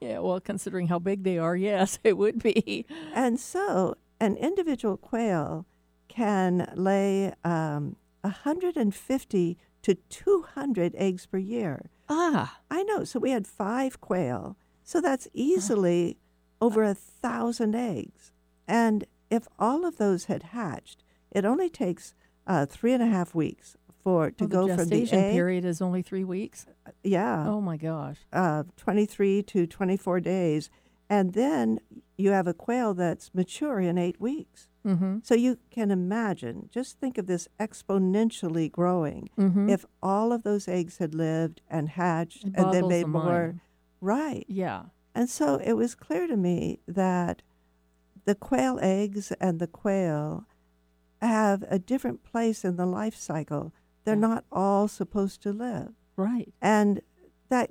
Yeah. 0.00 0.18
Well, 0.18 0.40
considering 0.40 0.88
how 0.88 0.98
big 0.98 1.22
they 1.22 1.38
are, 1.38 1.56
yes, 1.70 1.98
it 2.04 2.18
would 2.18 2.42
be. 2.42 2.86
And 3.14 3.38
so 3.40 3.94
an 4.20 4.36
individual 4.36 4.96
quail 4.96 5.66
can 6.08 6.70
lay 6.74 7.32
um, 7.44 7.96
150 8.22 9.58
to 9.82 9.94
200 9.94 10.94
eggs 10.96 11.26
per 11.26 11.38
year. 11.38 11.90
Ah. 12.08 12.58
I 12.70 12.82
know. 12.84 13.04
So 13.04 13.18
we 13.18 13.30
had 13.30 13.46
five 13.46 14.00
quail. 14.00 14.56
So 14.84 15.00
that's 15.00 15.28
easily 15.32 16.18
over 16.60 16.82
a 16.82 16.94
thousand 16.94 17.74
eggs. 17.74 18.32
And 18.66 19.04
if 19.30 19.46
all 19.58 19.84
of 19.84 19.98
those 19.98 20.24
had 20.26 20.42
hatched, 20.44 21.02
it 21.30 21.44
only 21.44 21.68
takes 21.68 22.14
uh, 22.46 22.66
three 22.66 22.92
and 22.92 23.02
a 23.02 23.06
half 23.06 23.34
weeks 23.34 23.76
for 24.02 24.30
to 24.30 24.44
Oh, 24.44 24.46
go 24.46 24.68
the 24.68 24.76
from 24.76 24.88
the 24.88 25.12
egg. 25.12 25.32
period 25.32 25.64
is 25.64 25.82
only 25.82 26.02
three 26.02 26.24
weeks. 26.24 26.66
Yeah. 27.02 27.46
Oh 27.48 27.60
my 27.60 27.76
gosh. 27.76 28.18
Uh, 28.32 28.62
23 28.76 29.42
to 29.42 29.66
24 29.66 30.20
days. 30.20 30.70
And 31.08 31.34
then 31.34 31.78
you 32.18 32.30
have 32.30 32.46
a 32.46 32.54
quail 32.54 32.94
that's 32.94 33.32
mature 33.34 33.78
in 33.80 33.96
eight 33.98 34.20
weeks. 34.20 34.68
Mm-hmm. 34.84 35.18
So 35.22 35.34
you 35.34 35.58
can 35.70 35.90
imagine, 35.90 36.68
just 36.72 36.98
think 36.98 37.18
of 37.18 37.26
this 37.26 37.48
exponentially 37.60 38.70
growing. 38.70 39.28
Mhm. 39.38 39.70
If 39.70 39.84
all 40.02 40.32
of 40.32 40.42
those 40.42 40.68
eggs 40.68 40.98
had 40.98 41.14
lived 41.14 41.60
and 41.68 41.88
hatched 41.90 42.44
It 42.44 42.54
and 42.56 42.72
then 42.72 42.88
made 42.88 43.04
the 43.04 43.08
more. 43.08 43.24
mind. 43.24 43.60
Right. 44.00 44.44
Yeah. 44.48 44.86
And 45.14 45.28
so 45.28 45.56
it 45.56 45.72
was 45.74 45.94
clear 45.94 46.26
to 46.26 46.36
me 46.36 46.80
that 46.86 47.42
the 48.24 48.34
quail 48.34 48.78
eggs 48.82 49.32
and 49.40 49.58
the 49.60 49.66
quail 49.66 50.46
have 51.22 51.64
a 51.68 51.78
different 51.78 52.22
place 52.22 52.64
in 52.64 52.76
the 52.76 52.86
life 52.86 53.16
cycle. 53.16 53.72
They're 54.04 54.14
Yeah. 54.14 54.20
not 54.20 54.44
all 54.52 54.88
supposed 54.88 55.42
to 55.42 55.52
live. 55.52 55.94
Right. 56.16 56.52
And 56.60 57.00
that 57.48 57.70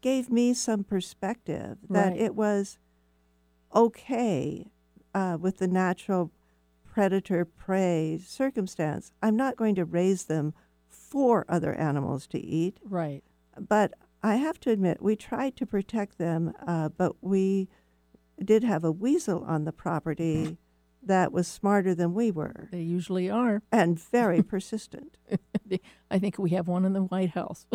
gave 0.00 0.30
me 0.30 0.54
some 0.54 0.84
perspective 0.84 1.78
that 1.90 2.10
Right. 2.12 2.20
it 2.20 2.34
was 2.34 2.78
okay 3.74 4.66
uh, 5.14 5.36
with 5.40 5.58
the 5.58 5.68
natural 5.68 6.30
predator 6.84 7.44
prey 7.44 8.18
circumstance. 8.24 9.12
I'm 9.22 9.36
not 9.36 9.56
going 9.56 9.74
to 9.76 9.84
raise 9.84 10.24
them 10.24 10.54
for 10.88 11.44
other 11.48 11.74
animals 11.74 12.26
to 12.28 12.38
eat. 12.38 12.78
Right. 12.84 13.22
But 13.58 13.94
I 14.22 14.36
have 14.36 14.58
to 14.60 14.70
admit, 14.70 15.02
we 15.02 15.16
tried 15.16 15.56
to 15.56 15.66
protect 15.66 16.18
them, 16.18 16.52
uh, 16.66 16.88
but 16.90 17.16
we 17.22 17.68
did 18.42 18.64
have 18.64 18.84
a 18.84 18.92
weasel 18.92 19.44
on 19.44 19.64
the 19.64 19.72
property 19.72 20.56
that 21.02 21.32
was 21.32 21.46
smarter 21.46 21.94
than 21.94 22.12
we 22.14 22.30
were 22.30 22.68
They 22.72 22.82
usually 22.82 23.30
are. 23.30 23.62
and 23.70 23.98
very 23.98 24.42
persistent. 24.54 25.16
I 26.10 26.18
think 26.18 26.38
we 26.38 26.50
have 26.50 26.66
one 26.68 26.84
in 26.84 26.92
the 26.92 27.02
White 27.02 27.30
House. 27.30 27.66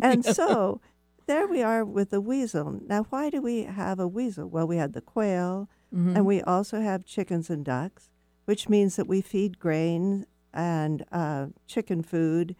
and 0.00 0.24
so 0.24 0.80
there 1.26 1.46
we 1.46 1.62
are 1.62 1.84
with 1.84 2.10
the 2.10 2.20
weasel. 2.20 2.80
Now, 2.86 3.04
why 3.10 3.30
do 3.30 3.40
we 3.40 3.64
have 3.64 3.98
a 3.98 4.08
weasel? 4.08 4.46
Well, 4.48 4.66
we 4.66 4.76
had 4.76 4.92
the 4.92 5.00
quail, 5.00 5.68
Mhm. 5.92 6.16
and 6.16 6.26
we 6.26 6.42
also 6.42 6.80
have 6.80 7.04
chickens 7.04 7.48
and 7.50 7.64
ducks, 7.64 8.10
which 8.44 8.68
means 8.68 8.96
that 8.96 9.06
we 9.08 9.20
feed 9.20 9.58
grain 9.58 10.26
and 10.52 11.04
uh, 11.12 11.46
chicken 11.66 12.02
food, 12.02 12.54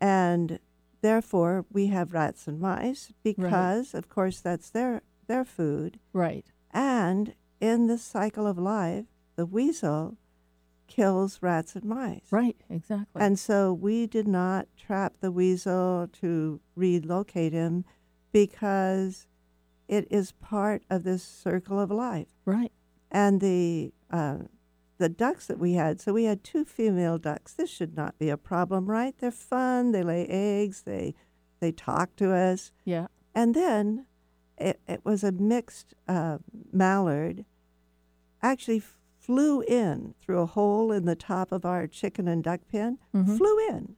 and 0.00 0.58
therefore 1.00 1.64
we 1.72 1.86
have 1.88 2.12
rats 2.12 2.46
and 2.48 2.60
mice 2.60 3.12
because, 3.22 3.94
of 3.94 4.08
course, 4.08 4.40
that's 4.40 4.70
their 4.70 5.02
their 5.26 5.44
food. 5.44 5.98
right. 6.12 6.46
And 6.70 7.34
in 7.60 7.86
the 7.86 7.98
cycle 7.98 8.46
of 8.46 8.56
life, 8.58 9.04
the 9.36 9.44
weasel 9.46 10.16
kills 10.86 11.42
rats 11.42 11.74
and 11.76 11.84
mice. 11.84 12.22
Right. 12.30 12.56
Exactly. 12.70 13.20
And 13.20 13.38
so 13.38 13.72
we 13.74 14.06
did 14.06 14.26
not 14.26 14.68
trap 14.76 15.14
the 15.20 15.30
weasel 15.32 16.08
to 16.20 16.60
relocate 16.74 17.52
him 17.52 17.84
because 18.32 19.26
it 19.88 20.06
is 20.10 20.32
part 20.32 20.82
of 20.90 21.04
this 21.04 21.22
circle 21.22 21.80
of 21.80 21.90
life. 21.90 22.28
right. 22.44 22.72
And 23.10 23.40
the 23.40 23.92
uh, 24.10 24.38
the 24.98 25.08
ducks 25.08 25.46
that 25.46 25.58
we 25.58 25.74
had, 25.74 25.98
so 26.00 26.12
we 26.12 26.24
had 26.24 26.44
two 26.44 26.64
female 26.64 27.16
ducks. 27.16 27.54
This 27.54 27.70
should 27.70 27.96
not 27.96 28.18
be 28.18 28.28
a 28.28 28.36
problem, 28.36 28.84
right? 28.86 29.14
They're 29.18 29.30
fun. 29.30 29.92
They 29.92 30.02
lay 30.02 30.26
eggs. 30.26 30.82
They 30.82 31.14
they 31.60 31.72
talk 31.72 32.16
to 32.16 32.32
us. 32.34 32.70
Yeah. 32.84 33.06
And 33.34 33.54
then 33.54 34.04
it, 34.58 34.80
it 34.86 35.04
was 35.04 35.24
a 35.24 35.32
mixed 35.32 35.94
uh, 36.06 36.38
mallard 36.72 37.46
actually 38.42 38.82
flew 39.18 39.62
in 39.62 40.14
through 40.20 40.40
a 40.40 40.46
hole 40.46 40.92
in 40.92 41.04
the 41.06 41.16
top 41.16 41.50
of 41.52 41.64
our 41.64 41.86
chicken 41.86 42.28
and 42.28 42.42
duck 42.44 42.60
pen, 42.70 42.98
Mhm. 43.14 43.36
flew 43.38 43.68
in 43.68 43.96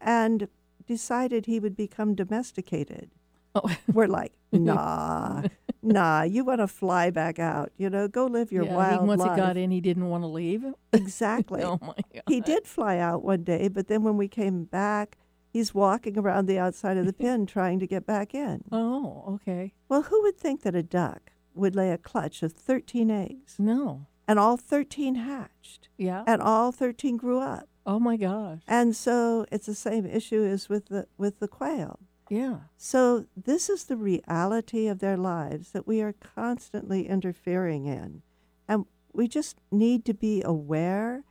and 0.00 0.48
decided 0.86 1.46
he 1.46 1.60
would 1.60 1.76
become 1.76 2.14
domesticated. 2.16 3.10
Oh. 3.54 3.68
We're 3.92 4.06
like, 4.06 4.32
nah, 4.52 5.42
nah, 5.82 6.22
you 6.22 6.44
want 6.44 6.60
to 6.60 6.66
fly 6.68 7.10
back 7.10 7.38
out, 7.38 7.70
you 7.76 7.90
know, 7.90 8.06
go 8.08 8.26
live 8.26 8.52
your 8.52 8.64
yeah, 8.64 8.74
wild 8.74 9.00
he, 9.02 9.06
once 9.06 9.20
life. 9.20 9.30
he 9.32 9.36
got 9.36 9.56
in, 9.56 9.70
he 9.70 9.80
didn't 9.80 10.08
want 10.08 10.22
to 10.22 10.28
leave. 10.28 10.64
Exactly. 10.92 11.62
oh 11.64 11.78
my 11.80 11.94
god. 12.14 12.22
He 12.28 12.40
did 12.40 12.66
fly 12.66 12.98
out 12.98 13.22
one 13.24 13.42
day, 13.44 13.68
but 13.68 13.88
then 13.88 14.02
when 14.02 14.16
we 14.16 14.28
came 14.28 14.64
back, 14.64 15.16
he's 15.52 15.74
walking 15.74 16.18
around 16.18 16.46
the 16.46 16.58
outside 16.58 16.96
of 16.96 17.06
the 17.06 17.12
pen 17.12 17.46
trying 17.46 17.78
to 17.80 17.86
get 17.86 18.06
back 18.06 18.34
in. 18.34 18.62
Oh, 18.70 19.24
okay. 19.42 19.72
Well, 19.88 20.02
who 20.02 20.22
would 20.22 20.36
think 20.36 20.62
that 20.62 20.74
a 20.74 20.82
duck 20.82 21.32
would 21.54 21.74
lay 21.74 21.90
a 21.90 21.98
clutch 21.98 22.42
of 22.44 22.52
13 22.52 23.10
eggs 23.10 23.56
No. 23.58 24.06
and 24.28 24.38
all 24.38 24.56
13 24.56 25.16
hatched 25.16 25.88
Yeah. 25.98 26.22
and 26.26 26.40
all 26.40 26.70
13 26.72 27.16
grew 27.16 27.40
up? 27.40 27.66
oh 27.86 27.98
my 27.98 28.16
gosh. 28.16 28.60
And 28.68 28.94
so 28.94 29.46
it's 29.50 29.66
the 29.66 29.74
same 29.74 30.06
issue 30.06 30.44
as 30.44 30.68
with 30.68 30.86
the 30.86 31.06
with 31.18 31.40
the 31.40 31.48
quail. 31.48 31.98
Yeah. 32.30 32.60
So 32.78 33.26
this 33.36 33.68
is 33.68 33.84
the 33.84 33.96
reality 33.96 34.86
of 34.86 35.00
their 35.00 35.16
lives 35.16 35.72
that 35.72 35.86
we 35.86 36.00
are 36.00 36.14
constantly 36.14 37.06
interfering 37.08 37.86
in. 37.86 38.22
And 38.68 38.86
we 39.12 39.26
just 39.28 39.56
need 39.72 40.04
to 40.06 40.14
be 40.14 40.40
aware 40.42 41.24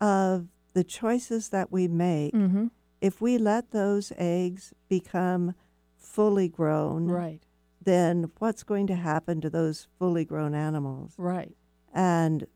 of 0.00 0.46
the 0.72 0.84
choices 0.84 1.48
that 1.50 1.70
we 1.72 1.88
make. 1.88 2.32
Mm-hmm. 2.32 2.68
If 3.00 3.20
we 3.20 3.36
let 3.36 3.72
those 3.72 4.12
eggs 4.16 4.72
become 4.88 5.54
fully 5.98 6.48
grown, 6.48 7.06
Right. 7.06 7.42
then 7.82 8.30
what's 8.38 8.62
going 8.62 8.86
to 8.86 8.94
happen 8.94 9.40
to 9.40 9.50
those 9.50 9.88
fully 9.98 10.24
grown 10.24 10.54
animals? 10.54 11.14
Right. 11.18 11.56
And 11.92 12.46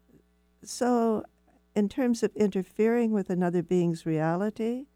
so, 0.63 1.25
in 1.75 1.89
terms 1.89 2.23
of 2.23 2.35
interfering 2.35 3.13
with 3.13 3.31
another 3.31 3.63
being's 3.63 4.05
reality, 4.07 4.87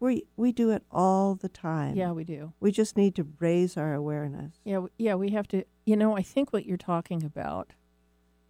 We 0.00 0.24
we 0.36 0.52
do 0.52 0.70
it 0.70 0.82
all 0.90 1.34
the 1.34 1.48
time. 1.48 1.96
Yeah, 1.96 2.12
we 2.12 2.24
do. 2.24 2.52
We 2.60 2.70
just 2.70 2.96
need 2.96 3.14
to 3.16 3.26
raise 3.40 3.76
our 3.76 3.94
awareness. 3.94 4.60
Yeah, 4.64 4.86
yeah, 4.96 5.14
we 5.14 5.30
have 5.30 5.48
to. 5.48 5.64
You 5.84 5.96
know, 5.96 6.16
I 6.16 6.22
think 6.22 6.52
what 6.52 6.66
you're 6.66 6.76
talking 6.76 7.24
about, 7.24 7.72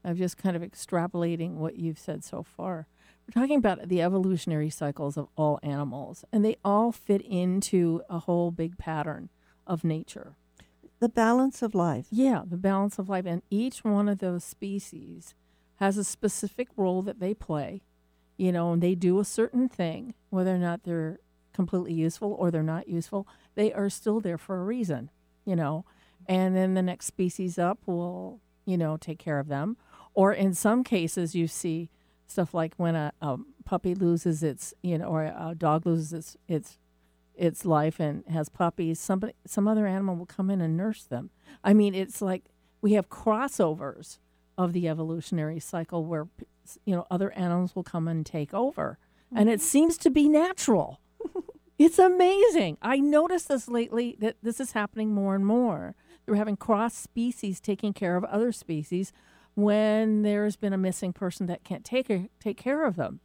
I'm 0.05 0.16
just 0.16 0.36
kind 0.36 0.57
of 0.57 0.62
extrapolating 0.62 1.55
what 1.55 1.76
you've 1.76 1.99
said 1.99 2.24
so 2.24 2.42
far. 2.42 2.86
We're 3.26 3.40
talking 3.40 3.59
about 3.59 3.88
the 3.88 4.03
evolutionary 4.03 4.70
cycles 4.70 5.16
of 5.16 5.28
all 5.36 5.59
animals, 5.62 6.24
and 6.32 6.44
they 6.44 6.57
all 6.64 6.92
fit 6.92 7.22
into 7.22 8.03
a 8.09 8.20
whole 8.20 8.51
big 8.51 8.78
pattern 8.78 9.28
of 9.66 9.84
nature. 9.84 10.34
The 11.01 11.09
balance 11.09 11.62
of 11.62 11.74
life. 11.74 12.07
Yeah, 12.11 12.42
the 12.46 12.57
balance 12.57 12.99
of 12.99 13.09
life. 13.09 13.24
And 13.26 13.42
each 13.51 13.84
one 13.84 14.09
of 14.09 14.18
those 14.18 14.44
species 14.44 15.34
has 15.76 15.96
a 15.96 16.05
specific 16.05 16.68
role 16.76 17.03
that 17.03 17.20
they 17.20 17.34
play, 17.34 17.82
you 18.36 18.51
know, 18.51 18.72
and 18.72 18.82
they 18.82 18.94
do 18.94 19.20
a 19.20 19.24
certain 19.24 19.68
thing, 19.68 20.14
whether 20.30 20.55
or 20.55 20.59
not 20.59 20.82
they're 20.82 21.20
completely 21.53 21.94
useful 21.94 22.32
or 22.32 22.51
they're 22.51 22.62
not 22.62 22.88
useful, 22.88 23.26
they 23.55 23.72
are 23.72 23.90
still 23.90 24.20
there 24.20 24.38
for 24.38 24.61
a 24.61 24.64
reason, 24.64 25.11
you 25.44 25.57
know. 25.57 25.84
And 26.26 26.55
then 26.57 26.74
the 26.74 26.82
next 26.82 27.07
species 27.07 27.59
up 27.59 27.78
will, 27.86 28.40
you 28.64 28.76
know, 28.76 28.96
take 28.96 29.18
care 29.18 29.38
of 29.38 29.49
them. 29.49 29.76
Or 30.14 30.32
in 30.32 30.55
some 30.55 30.84
cases, 30.84 31.34
you 31.34 31.46
see 31.46 31.90
stuff 32.26 32.53
like 32.53 32.74
when 32.76 32.94
a, 32.94 33.12
a 33.22 33.38
puppy 33.64 33.94
loses 33.94 34.42
its, 34.42 34.74
you 34.82 34.99
know, 34.99 35.07
or 35.07 35.24
a 35.24 35.55
dog 35.57 35.86
loses 35.86 36.12
its, 36.12 36.36
its 36.46 36.78
its 37.38 37.64
life 37.64 38.01
and 38.01 38.24
has 38.28 38.49
puppies, 38.49 38.99
somebody 38.99 39.32
some 39.46 39.68
other 39.68 39.86
animal 39.86 40.16
will 40.16 40.26
come 40.26 40.51
in 40.51 40.61
and 40.61 40.76
nurse 40.76 41.05
them. 41.05 41.30
I 41.62 41.72
mean, 41.72 41.94
it's 41.94 42.20
like 42.20 42.46
we 42.82 42.94
have 42.94 43.09
crossovers 43.09 44.18
of 44.59 44.72
the 44.72 44.88
evolutionary 44.88 45.61
cycle 45.61 46.05
where 46.05 46.26
you 46.84 46.94
know 46.94 47.07
other 47.11 47.30
animals 47.32 47.74
will 47.74 47.84
come 47.84 48.09
and 48.09 48.26
take 48.26 48.53
over, 48.53 48.99
and 49.34 49.49
it 49.49 49.61
mm-hmm. 49.61 49.66
seems 49.66 49.96
to 49.99 50.11
be 50.11 50.28
natural. 50.28 51.01
It's 51.79 51.99
amazing. 51.99 52.79
I 52.83 52.99
noticed 52.99 53.49
this 53.49 53.68
lately 53.68 54.16
that 54.18 54.37
this 54.43 54.61
is 54.61 54.72
happening 54.72 55.12
more 55.12 55.35
and 55.35 55.47
more. 55.47 55.95
They're 56.26 56.35
having 56.35 56.57
cross 56.57 56.95
species 56.95 57.61
taking 57.61 57.93
care 57.93 58.16
of 58.16 58.24
other 58.24 58.53
species 58.53 59.12
when 59.55 60.22
there's 60.22 60.57
been 60.57 60.72
a 60.72 60.79
missing 60.79 61.12
person 61.12 61.47
that 61.47 61.64
can't 61.64 61.85
take 61.85 62.11
take 62.39 62.57
care 62.57 62.85
of 62.85 62.97
them. 62.97 63.20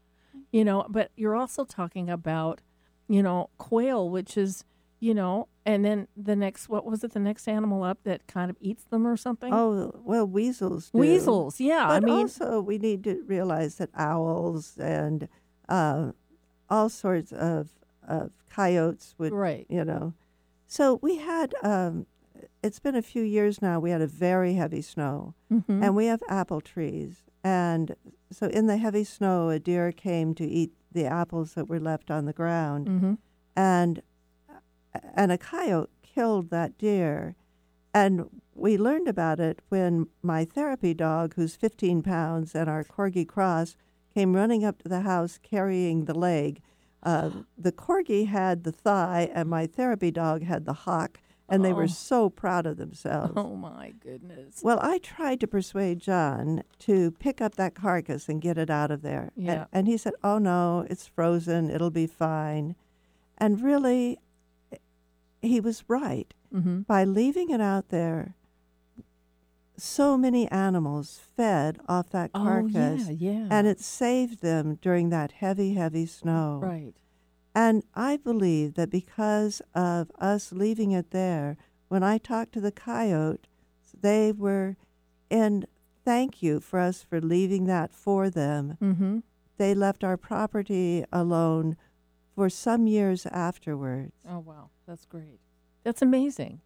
You 0.52 0.64
know, 0.64 0.86
but 0.88 1.12
you're 1.16 1.36
also 1.36 1.66
talking 1.66 2.10
about 2.10 2.62
you 3.08 3.22
know, 3.22 3.50
quail, 3.58 4.10
which 4.10 4.38
is, 4.38 4.64
you 5.00 5.14
know, 5.14 5.48
and 5.66 5.84
then 5.84 6.08
the 6.16 6.36
next, 6.36 6.70
what 6.70 6.86
was 6.86 7.04
it, 7.04 7.14
the 7.14 7.20
next 7.20 7.48
animal 7.48 7.84
up 7.84 8.00
that 8.04 8.28
kind 8.28 8.50
of 8.50 8.58
eats 8.60 8.84
them 8.86 9.06
or 9.06 9.18
something? 9.18 9.54
Oh, 9.54 10.02
well, 10.04 10.26
weasels. 10.26 10.90
Do. 10.90 11.00
Weasels, 11.00 11.60
yeah. 11.60 11.88
But 11.88 11.94
I 11.94 12.00
mean, 12.00 12.14
also 12.14 12.62
we 12.62 12.78
need 12.78 13.04
to 13.04 13.24
realize 13.28 13.76
that 13.76 13.90
owls 13.96 14.78
and 14.78 15.28
uh, 15.70 16.12
all 16.70 16.90
sorts 16.90 17.32
of, 17.32 17.70
of 18.08 18.32
coyotes 18.50 19.16
would, 19.18 19.32
right. 19.34 19.66
you 19.70 19.84
know. 19.86 20.14
So 20.68 21.00
we 21.02 21.18
had, 21.18 21.54
um, 21.64 22.06
it's 22.64 22.80
been 22.80 22.96
a 22.96 23.02
few 23.02 23.24
years 23.24 23.62
now, 23.62 23.80
we 23.80 23.92
had 23.92 24.02
a 24.02 24.08
very 24.08 24.54
heavy 24.56 24.82
snow, 24.82 25.34
Mhm. 25.52 25.84
and 25.84 25.96
we 25.96 26.06
have 26.08 26.22
apple 26.28 26.62
trees. 26.62 27.24
And 27.44 27.96
so 28.32 28.48
in 28.48 28.68
the 28.68 28.78
heavy 28.78 29.04
snow, 29.04 29.50
a 29.50 29.60
deer 29.60 29.92
came 29.92 30.34
to 30.36 30.46
eat 30.46 30.72
the 30.92 31.06
apples 31.06 31.54
that 31.56 31.68
were 31.68 31.80
left 31.80 32.10
on 32.12 32.26
the 32.26 32.34
ground, 32.34 32.88
Mhm. 32.88 33.18
and 33.56 34.02
and 35.16 35.32
a 35.32 35.38
coyote 35.40 35.90
killed 36.04 36.52
that 36.52 36.78
deer. 36.78 37.36
And 37.96 38.30
we 38.54 38.78
learned 38.78 39.08
about 39.08 39.40
it 39.40 39.60
when 39.70 40.08
my 40.22 40.46
therapy 40.46 40.94
dog, 40.94 41.34
who's 41.34 41.56
15 41.56 42.04
pounds, 42.04 42.54
and 42.54 42.70
our 42.70 42.84
corgi 42.84 43.28
cross 43.28 43.76
came 44.14 44.36
running 44.36 44.64
up 44.64 44.78
to 44.84 44.90
the 44.90 45.02
house 45.02 45.40
carrying 45.42 46.06
the 46.06 46.14
leg. 46.14 46.62
Uh, 47.04 47.30
the 47.58 47.72
corgi 47.72 48.28
had 48.28 48.64
the 48.64 48.72
thigh, 48.72 49.30
and 49.34 49.50
my 49.50 49.68
therapy 49.68 50.10
dog 50.10 50.42
had 50.44 50.66
the 50.66 50.74
hock, 50.74 51.20
and 51.50 51.64
they 51.64 51.72
Oh. 51.74 51.76
were 51.76 51.88
so 51.90 52.30
proud 52.30 52.66
of 52.66 52.78
themselves. 52.78 53.34
oh 53.36 53.56
my 53.58 53.94
goodness. 54.00 54.62
Well, 54.64 54.80
I 54.82 55.00
tried 55.00 55.40
to 55.42 55.48
persuade 55.48 56.00
John 56.00 56.64
to 56.80 57.12
pick 57.12 57.42
up 57.42 57.56
that 57.56 57.76
carcass 57.76 58.30
and 58.30 58.42
get 58.42 58.58
it 58.58 58.70
out 58.70 58.90
of 58.92 59.02
there. 59.02 59.32
Yeah. 59.36 59.66
And, 59.74 59.86
he 59.88 59.98
said, 59.98 60.14
Oh, 60.24 60.38
no, 60.38 60.88
it's 60.90 61.06
frozen. 61.08 61.70
It'll 61.70 61.90
be 61.92 62.08
fine. 62.08 62.76
And 63.38 63.62
really, 63.62 64.20
he 65.42 65.60
was 65.60 65.84
right. 65.90 66.34
Mhm. 66.54 66.88
By 66.88 67.04
leaving 67.04 67.50
it 67.50 67.60
out 67.60 67.90
there, 67.90 68.36
so 69.78 70.18
many 70.18 70.48
animals 70.50 71.20
fed 71.36 71.80
off 71.88 72.10
that 72.12 72.32
Oh, 72.34 72.44
carcass. 72.44 73.08
yeah, 73.10 73.32
yeah. 73.32 73.48
And 73.50 73.68
it 73.68 73.80
saved 73.80 74.42
them 74.42 74.78
during 74.82 75.10
that 75.10 75.34
heavy, 75.34 75.74
heavy 75.74 76.06
snow. 76.06 76.60
Right. 76.62 76.94
And 77.56 77.84
I 77.94 78.18
believe 78.18 78.74
that 78.76 78.90
because 78.90 79.62
of 79.76 80.12
us 80.20 80.52
leaving 80.52 80.92
it 80.92 81.12
there, 81.12 81.58
when 81.88 82.04
I 82.04 82.18
talked 82.18 82.54
to 82.54 82.62
the 82.62 82.72
coyote, 82.72 83.48
they 84.00 84.32
were 84.32 84.76
in 85.30 85.66
thank 86.06 86.42
you 86.44 86.60
for 86.60 86.80
us 86.80 87.02
for 87.04 87.22
leaving 87.22 87.66
that 87.66 87.92
for 87.94 88.30
them. 88.30 88.78
Mm-hmm. 88.82 89.20
They 89.58 89.74
left 89.74 90.04
our 90.04 90.18
property 90.18 91.06
alone 91.14 91.78
for 92.36 92.50
some 92.50 92.88
years 92.88 93.26
afterwards. 93.28 94.12
Oh 94.28 94.40
wow, 94.40 94.70
that's 94.88 95.06
great. 95.06 95.40
That's 95.84 96.02
amazing. 96.02 96.60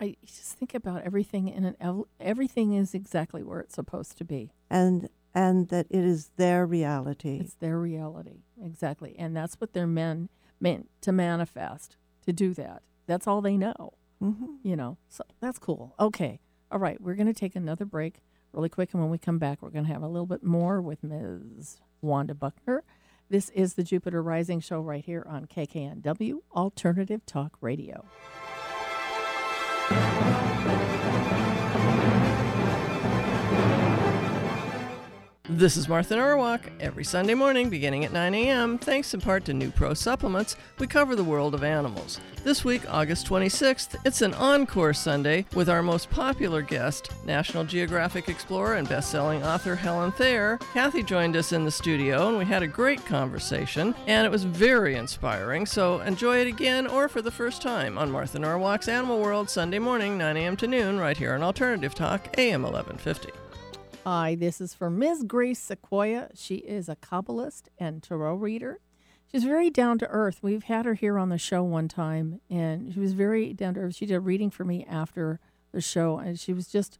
I 0.00 0.16
just 0.24 0.54
think 0.58 0.74
about 0.74 1.02
everything 1.02 1.48
in 1.48 1.64
an 1.64 1.76
ev- 1.80 2.04
everything 2.18 2.72
is 2.72 2.94
exactly 2.94 3.42
where 3.42 3.60
it's 3.60 3.74
supposed 3.74 4.16
to 4.18 4.24
be. 4.24 4.52
And 4.70 5.08
and 5.34 5.68
that 5.68 5.86
it 5.90 6.02
is 6.04 6.30
their 6.36 6.66
reality. 6.66 7.38
It's 7.40 7.54
their 7.54 7.78
reality 7.78 8.44
exactly, 8.60 9.14
and 9.18 9.36
that's 9.36 9.60
what 9.60 9.72
they're 9.74 9.86
meant 9.86 10.30
meant 10.58 10.88
to 11.02 11.12
manifest 11.12 11.96
to 12.26 12.32
do 12.32 12.54
that. 12.54 12.82
That's 13.06 13.26
all 13.26 13.40
they 13.40 13.56
know. 13.56 13.92
Mhm. 14.22 14.56
You 14.62 14.76
know, 14.76 14.96
so 15.08 15.22
that's 15.40 15.58
cool. 15.58 15.94
Okay, 16.00 16.40
all 16.72 16.78
right, 16.78 17.00
we're 17.00 17.14
going 17.14 17.26
to 17.26 17.32
take 17.32 17.54
another 17.56 17.84
break 17.84 18.22
really 18.52 18.68
quick, 18.68 18.92
and 18.92 19.00
when 19.02 19.10
we 19.10 19.18
come 19.18 19.38
back, 19.38 19.62
we're 19.62 19.70
going 19.70 19.84
to 19.86 19.92
have 19.92 20.02
a 20.02 20.08
little 20.08 20.26
bit 20.26 20.42
more 20.42 20.82
with 20.82 21.02
Ms. 21.04 21.80
Wanda 22.02 22.34
Buckner. 22.34 22.82
This 23.28 23.48
is 23.50 23.74
the 23.74 23.84
Jupiter 23.84 24.22
Rising 24.22 24.60
Show 24.60 24.80
right 24.80 25.04
here 25.04 25.24
on 25.28 25.46
KKNW 25.46 26.40
Alternative 26.54 27.24
Talk 27.24 27.56
Radio. 27.60 28.04
This 35.52 35.76
is 35.76 35.88
Martha 35.88 36.14
Norwalk. 36.14 36.60
Every 36.78 37.02
Sunday 37.02 37.34
morning, 37.34 37.70
beginning 37.70 38.04
at 38.04 38.12
9 38.12 38.34
a.m., 38.34 38.78
thanks 38.78 39.14
in 39.14 39.20
part 39.20 39.44
to 39.46 39.52
NuPro 39.52 39.96
Supplements, 39.96 40.54
we 40.78 40.86
cover 40.86 41.16
the 41.16 41.24
world 41.24 41.56
of 41.56 41.64
animals. 41.64 42.20
This 42.44 42.64
week, 42.64 42.82
August 42.88 43.26
26th, 43.26 43.96
it's 44.04 44.22
an 44.22 44.32
encore 44.34 44.94
Sunday 44.94 45.44
with 45.52 45.68
our 45.68 45.82
most 45.82 46.08
popular 46.08 46.62
guest, 46.62 47.10
National 47.26 47.64
Geographic 47.64 48.28
explorer 48.28 48.76
and 48.76 48.88
best-selling 48.88 49.42
author 49.42 49.74
Helen 49.74 50.12
Thayer. 50.12 50.56
Kathy 50.72 51.02
joined 51.02 51.34
us 51.34 51.50
in 51.50 51.64
the 51.64 51.70
studio, 51.72 52.28
and 52.28 52.38
we 52.38 52.44
had 52.44 52.62
a 52.62 52.68
great 52.68 53.04
conversation, 53.04 53.92
and 54.06 54.24
it 54.24 54.30
was 54.30 54.44
very 54.44 54.94
inspiring. 54.94 55.66
So 55.66 56.00
enjoy 56.02 56.38
it 56.38 56.46
again 56.46 56.86
or 56.86 57.08
for 57.08 57.22
the 57.22 57.30
first 57.32 57.60
time 57.60 57.98
on 57.98 58.12
Martha 58.12 58.38
Norwalk's 58.38 58.86
Animal 58.86 59.18
World 59.18 59.50
Sunday 59.50 59.80
morning, 59.80 60.16
9 60.16 60.36
a.m. 60.36 60.56
to 60.58 60.68
noon, 60.68 61.00
right 61.00 61.16
here 61.16 61.34
on 61.34 61.42
Alternative 61.42 61.92
Talk, 61.92 62.38
AM 62.38 62.62
1150. 62.62 63.30
Hi, 64.06 64.34
this 64.34 64.62
is 64.62 64.72
for 64.72 64.88
Ms. 64.88 65.24
Grace 65.26 65.58
Sequoia. 65.58 66.30
She 66.34 66.54
is 66.54 66.88
a 66.88 66.96
Kabbalist 66.96 67.64
and 67.78 68.02
tarot 68.02 68.36
reader. 68.36 68.80
She's 69.30 69.44
very 69.44 69.68
down 69.68 69.98
to 69.98 70.08
earth. 70.08 70.38
We've 70.40 70.62
had 70.62 70.86
her 70.86 70.94
here 70.94 71.18
on 71.18 71.28
the 71.28 71.36
show 71.36 71.62
one 71.62 71.86
time, 71.86 72.40
and 72.48 72.94
she 72.94 72.98
was 72.98 73.12
very 73.12 73.52
down 73.52 73.74
to 73.74 73.80
earth. 73.80 73.96
She 73.96 74.06
did 74.06 74.14
a 74.14 74.20
reading 74.20 74.48
for 74.48 74.64
me 74.64 74.86
after 74.88 75.38
the 75.72 75.82
show, 75.82 76.16
and 76.16 76.40
she 76.40 76.54
was 76.54 76.68
just 76.68 76.98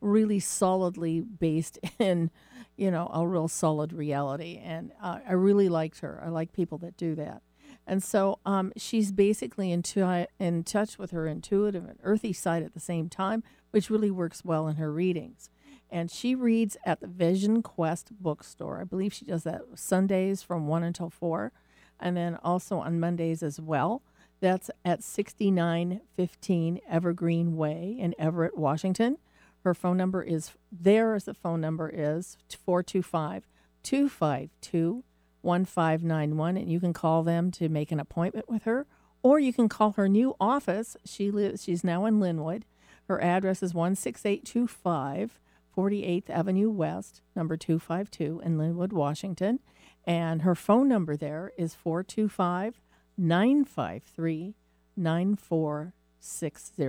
really 0.00 0.40
solidly 0.40 1.20
based 1.20 1.78
in, 1.98 2.30
you 2.78 2.90
know, 2.90 3.10
a 3.12 3.26
real 3.26 3.48
solid 3.48 3.92
reality. 3.92 4.58
And 4.64 4.92
uh, 5.02 5.18
I 5.28 5.34
really 5.34 5.68
liked 5.68 6.00
her. 6.00 6.22
I 6.24 6.30
like 6.30 6.54
people 6.54 6.78
that 6.78 6.96
do 6.96 7.14
that. 7.16 7.42
And 7.86 8.02
so 8.02 8.38
um, 8.46 8.72
she's 8.74 9.12
basically 9.12 9.70
in, 9.70 9.82
tu- 9.82 10.24
in 10.40 10.64
touch 10.64 10.98
with 10.98 11.10
her 11.10 11.26
intuitive 11.26 11.84
and 11.84 11.98
earthy 12.02 12.32
side 12.32 12.62
at 12.62 12.72
the 12.72 12.80
same 12.80 13.10
time, 13.10 13.42
which 13.70 13.90
really 13.90 14.10
works 14.10 14.46
well 14.46 14.66
in 14.66 14.76
her 14.76 14.90
readings 14.90 15.50
and 15.90 16.10
she 16.10 16.34
reads 16.34 16.76
at 16.84 17.00
the 17.00 17.06
Vision 17.06 17.62
Quest 17.62 18.10
bookstore. 18.20 18.80
I 18.80 18.84
believe 18.84 19.12
she 19.12 19.24
does 19.24 19.44
that 19.44 19.62
Sundays 19.74 20.42
from 20.42 20.66
1 20.66 20.82
until 20.82 21.10
4, 21.10 21.52
and 22.00 22.16
then 22.16 22.38
also 22.42 22.78
on 22.78 23.00
Mondays 23.00 23.42
as 23.42 23.60
well. 23.60 24.02
That's 24.40 24.70
at 24.84 25.02
6915 25.02 26.80
Evergreen 26.88 27.56
Way 27.56 27.96
in 27.98 28.14
Everett, 28.18 28.56
Washington. 28.56 29.18
Her 29.64 29.74
phone 29.74 29.96
number 29.96 30.22
is 30.22 30.52
there 30.70 31.14
as 31.14 31.24
the 31.24 31.34
phone 31.34 31.60
number 31.60 31.88
is 31.88 32.38
425 32.48 33.46
252 33.82 35.04
1591, 35.40 36.56
and 36.56 36.70
you 36.70 36.80
can 36.80 36.92
call 36.92 37.22
them 37.22 37.50
to 37.52 37.68
make 37.68 37.90
an 37.90 38.00
appointment 38.00 38.48
with 38.48 38.64
her, 38.64 38.86
or 39.22 39.38
you 39.38 39.52
can 39.52 39.68
call 39.68 39.92
her 39.92 40.08
new 40.08 40.34
office. 40.40 40.96
She 41.04 41.30
lives, 41.30 41.64
she's 41.64 41.82
now 41.82 42.06
in 42.06 42.20
Lynnwood. 42.20 42.62
Her 43.08 43.20
address 43.22 43.62
is 43.62 43.72
16825 43.72 45.40
48th 45.78 46.28
Avenue 46.28 46.70
West, 46.70 47.22
number 47.36 47.56
252 47.56 48.42
in 48.44 48.58
Lynnwood, 48.58 48.92
Washington. 48.92 49.60
And 50.04 50.42
her 50.42 50.56
phone 50.56 50.88
number 50.88 51.16
there 51.16 51.52
is 51.56 51.74
425 51.74 52.80
953 53.16 54.56
9460. 54.96 56.84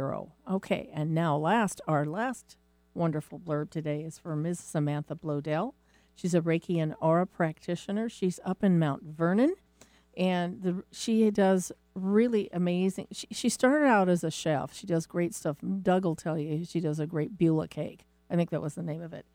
Okay, 0.52 0.90
and 0.92 1.14
now, 1.14 1.38
last, 1.38 1.82
our 1.88 2.04
last 2.04 2.58
wonderful 2.96 3.38
blurb 3.38 3.70
today 3.70 4.02
is 4.02 4.18
for 4.18 4.36
Ms. 4.36 4.58
Samantha 4.60 5.16
Blodell. 5.16 5.76
She's 6.16 6.34
a 6.34 6.42
Reiki 6.42 6.82
and 6.82 6.96
Aura 7.00 7.28
practitioner. 7.28 8.10
She's 8.10 8.40
up 8.44 8.64
in 8.64 8.80
Mount 8.80 9.04
Vernon, 9.04 9.54
and 10.18 10.64
the, 10.64 10.84
she 10.92 11.30
does 11.30 11.72
really 11.94 12.50
amazing. 12.52 13.06
She, 13.12 13.28
she 13.30 13.50
started 13.50 13.86
out 13.86 14.10
as 14.10 14.24
a 14.24 14.32
chef. 14.32 14.74
She 14.74 14.88
does 14.88 15.06
great 15.06 15.36
stuff. 15.36 15.58
Doug 15.84 16.06
will 16.06 16.16
tell 16.16 16.40
you 16.40 16.66
she 16.66 16.80
does 16.80 17.00
a 17.00 17.06
great 17.06 17.38
Beulah 17.38 17.68
cake. 17.68 18.08
I 18.30 18.36
think 18.36 18.50
that 18.52 18.62
was 18.62 18.76
the 18.76 18.84
name 18.84 19.02
of 19.02 19.14
it. 19.14 19.26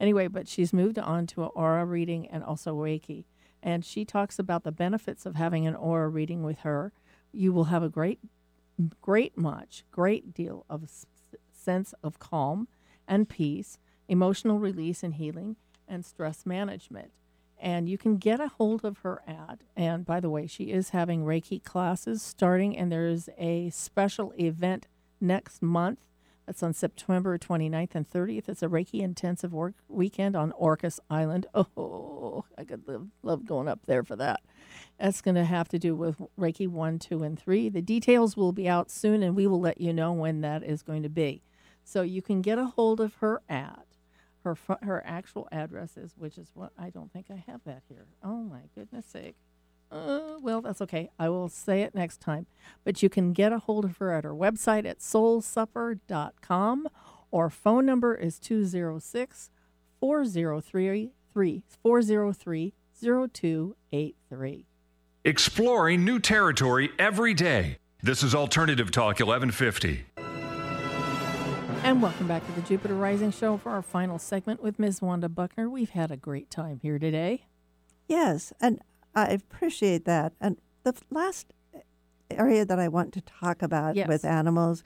Anyway, 0.00 0.26
but 0.26 0.48
she's 0.48 0.72
moved 0.72 0.98
on 0.98 1.26
to 1.28 1.44
an 1.44 1.50
aura 1.54 1.84
reading 1.84 2.26
and 2.28 2.42
also 2.42 2.74
Reiki. 2.74 3.24
And 3.62 3.84
she 3.84 4.04
talks 4.04 4.38
about 4.38 4.64
the 4.64 4.72
benefits 4.72 5.26
of 5.26 5.36
having 5.36 5.66
an 5.66 5.76
aura 5.76 6.08
reading 6.08 6.42
with 6.42 6.60
her. 6.60 6.92
You 7.32 7.52
will 7.52 7.64
have 7.64 7.82
a 7.82 7.88
great, 7.88 8.18
great 9.00 9.36
much, 9.36 9.84
great 9.90 10.32
deal 10.34 10.64
of 10.68 10.84
s- 10.84 11.06
sense 11.52 11.94
of 12.02 12.18
calm 12.18 12.68
and 13.06 13.28
peace, 13.28 13.78
emotional 14.08 14.58
release 14.58 15.02
and 15.02 15.14
healing, 15.14 15.56
and 15.86 16.04
stress 16.04 16.46
management. 16.46 17.12
And 17.58 17.88
you 17.88 17.98
can 17.98 18.16
get 18.16 18.40
a 18.40 18.48
hold 18.48 18.84
of 18.84 18.98
her 19.00 19.20
at, 19.26 19.60
and 19.76 20.06
by 20.06 20.20
the 20.20 20.30
way, 20.30 20.46
she 20.46 20.70
is 20.72 20.90
having 20.90 21.24
Reiki 21.24 21.62
classes 21.62 22.22
starting, 22.22 22.74
and 22.76 22.90
there 22.90 23.06
is 23.06 23.28
a 23.36 23.68
special 23.70 24.32
event 24.40 24.86
next 25.20 25.60
month. 25.60 25.98
That's 26.50 26.64
on 26.64 26.74
September 26.74 27.38
29th 27.38 27.94
and 27.94 28.10
30th. 28.10 28.48
It's 28.48 28.60
a 28.64 28.66
Reiki 28.66 29.02
intensive 29.02 29.52
work 29.52 29.74
weekend 29.86 30.34
on 30.34 30.50
Orcas 30.60 30.98
Island. 31.08 31.46
Oh, 31.54 32.44
I 32.58 32.64
could 32.64 32.88
live, 32.88 33.06
love 33.22 33.46
going 33.46 33.68
up 33.68 33.86
there 33.86 34.02
for 34.02 34.16
that. 34.16 34.40
That's 34.98 35.22
going 35.22 35.36
to 35.36 35.44
have 35.44 35.68
to 35.68 35.78
do 35.78 35.94
with 35.94 36.20
Reiki 36.38 36.66
1, 36.66 36.98
2, 36.98 37.22
and 37.22 37.38
3. 37.38 37.68
The 37.68 37.80
details 37.80 38.36
will 38.36 38.50
be 38.50 38.68
out 38.68 38.90
soon, 38.90 39.22
and 39.22 39.36
we 39.36 39.46
will 39.46 39.60
let 39.60 39.80
you 39.80 39.92
know 39.92 40.12
when 40.12 40.40
that 40.40 40.64
is 40.64 40.82
going 40.82 41.04
to 41.04 41.08
be. 41.08 41.42
So 41.84 42.02
you 42.02 42.20
can 42.20 42.42
get 42.42 42.58
a 42.58 42.66
hold 42.66 43.00
of 43.00 43.14
her 43.16 43.42
at 43.48 43.86
her 44.42 44.56
her 44.82 45.02
actual 45.06 45.48
address 45.52 45.96
is, 45.96 46.14
which 46.16 46.36
is 46.36 46.50
what 46.54 46.72
I 46.76 46.90
don't 46.90 47.12
think 47.12 47.26
I 47.30 47.44
have 47.46 47.60
that 47.64 47.82
here. 47.88 48.06
Oh 48.24 48.42
my 48.42 48.62
goodness 48.74 49.06
sake. 49.06 49.36
Uh, 49.90 50.38
well, 50.40 50.60
that's 50.60 50.80
okay. 50.80 51.10
I 51.18 51.28
will 51.28 51.48
say 51.48 51.82
it 51.82 51.94
next 51.94 52.20
time. 52.20 52.46
But 52.84 53.02
you 53.02 53.08
can 53.08 53.32
get 53.32 53.52
a 53.52 53.58
hold 53.58 53.84
of 53.84 53.96
her 53.98 54.12
at 54.12 54.24
her 54.24 54.34
website 54.34 54.86
at 54.86 55.00
soulsupper.com 55.00 56.88
or 57.30 57.50
phone 57.50 57.86
number 57.86 58.14
is 58.14 58.38
206 58.38 59.50
403 60.00 61.12
403 61.82 62.74
0283. 63.00 64.66
Exploring 65.24 66.04
new 66.04 66.18
territory 66.18 66.90
every 66.98 67.34
day. 67.34 67.78
This 68.02 68.22
is 68.22 68.34
Alternative 68.34 68.90
Talk 68.90 69.20
1150. 69.20 70.06
And 71.82 72.02
welcome 72.02 72.26
back 72.26 72.44
to 72.46 72.52
the 72.52 72.60
Jupiter 72.62 72.94
Rising 72.94 73.30
Show 73.30 73.56
for 73.56 73.70
our 73.70 73.82
final 73.82 74.18
segment 74.18 74.62
with 74.62 74.78
Ms. 74.78 75.02
Wanda 75.02 75.28
Buckner. 75.28 75.68
We've 75.68 75.90
had 75.90 76.10
a 76.10 76.16
great 76.16 76.50
time 76.50 76.78
here 76.80 76.98
today. 76.98 77.46
Yes, 78.06 78.52
and 78.60 78.80
I 79.14 79.26
appreciate 79.28 80.04
that. 80.04 80.32
And 80.40 80.56
the 80.84 80.94
last 81.10 81.52
area 82.30 82.64
that 82.64 82.78
I 82.78 82.88
want 82.88 83.12
to 83.14 83.20
talk 83.20 83.62
about 83.62 83.96
Yes. 83.96 84.08
with 84.08 84.24
animals 84.24 84.82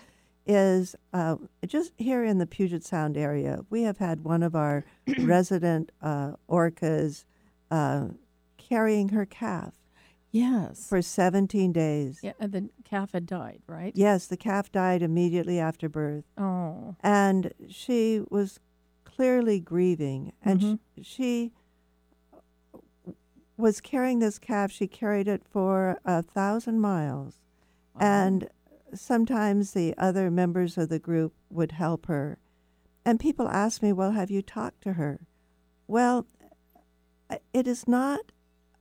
is 0.47 0.95
uh, 1.13 1.37
just 1.67 1.93
here 1.97 2.23
in 2.25 2.39
the 2.39 2.47
Puget 2.47 2.85
Sound 2.85 3.17
area. 3.17 3.61
We 3.71 3.83
have 3.83 3.99
had 3.99 4.25
one 4.25 4.43
of 4.43 4.55
our 4.55 4.85
resident 5.21 5.91
uh, 6.03 6.33
orcas 6.49 7.25
uh, 7.71 8.09
carrying 8.59 9.11
her 9.11 9.25
calf 9.27 9.75
Yes. 10.33 10.87
for 10.89 11.01
17 11.01 11.73
days. 11.73 12.19
Yeah, 12.23 12.33
and 12.41 12.51
the 12.53 12.69
calf 12.85 13.13
had 13.13 13.25
died, 13.27 13.61
right? 13.69 13.93
Yes, 13.95 14.27
the 14.27 14.37
calf 14.37 14.73
died 14.73 15.01
immediately 15.03 15.61
after 15.61 15.89
birth. 15.89 16.25
Oh. 16.37 16.97
And 17.03 17.53
she 17.69 18.21
was 18.31 18.59
clearly 19.05 19.61
grieving. 19.61 20.33
And 20.43 20.61
Mhm. 20.61 20.79
sh- 21.01 21.07
she 21.07 21.53
was 23.57 23.81
carrying 23.81 24.19
this 24.19 24.39
calf. 24.39 24.71
She 24.73 24.87
carried 24.87 25.29
it 25.29 25.43
for 25.49 25.99
a 26.05 26.23
thousand 26.23 26.81
miles. 26.81 27.41
And 28.01 28.49
sometimes 28.93 29.73
the 29.73 29.95
other 29.97 30.31
members 30.31 30.77
of 30.77 30.89
the 30.89 30.99
group 30.99 31.33
would 31.51 31.73
help 31.73 32.07
her. 32.07 32.39
And 33.05 33.21
people 33.21 33.49
ask 33.49 33.83
me, 33.83 33.93
Well, 33.93 34.13
have 34.13 34.31
you 34.31 34.43
talked 34.43 34.83
to 34.83 34.95
her? 34.95 35.21
Well, 35.87 36.27
it 37.53 37.67
is 37.67 37.87
not 37.89 38.33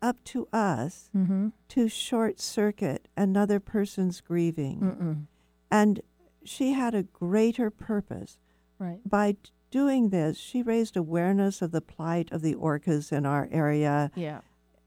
up 0.02 0.24
to 0.26 0.48
us 0.52 1.10
Mm-hmm. 1.16 1.50
to 1.70 1.88
short 1.88 2.40
circuit 2.40 3.08
another 3.16 3.60
person's 3.60 4.22
grieving. 4.22 4.80
Mm-mm. 4.80 5.26
And 5.72 6.02
she 6.44 6.74
had 6.74 6.94
a 6.94 7.04
greater 7.04 7.70
purpose. 7.70 8.38
Right. 8.80 9.00
By 9.08 9.38
doing 9.72 10.10
this, 10.10 10.38
she 10.38 10.62
raised 10.62 10.98
awareness 10.98 11.62
of 11.62 11.72
the 11.72 11.82
plight 11.82 12.32
of 12.32 12.42
the 12.42 12.56
orcas 12.56 13.12
in 13.12 13.26
our 13.26 13.48
area 13.52 14.12
Yeah. 14.16 14.42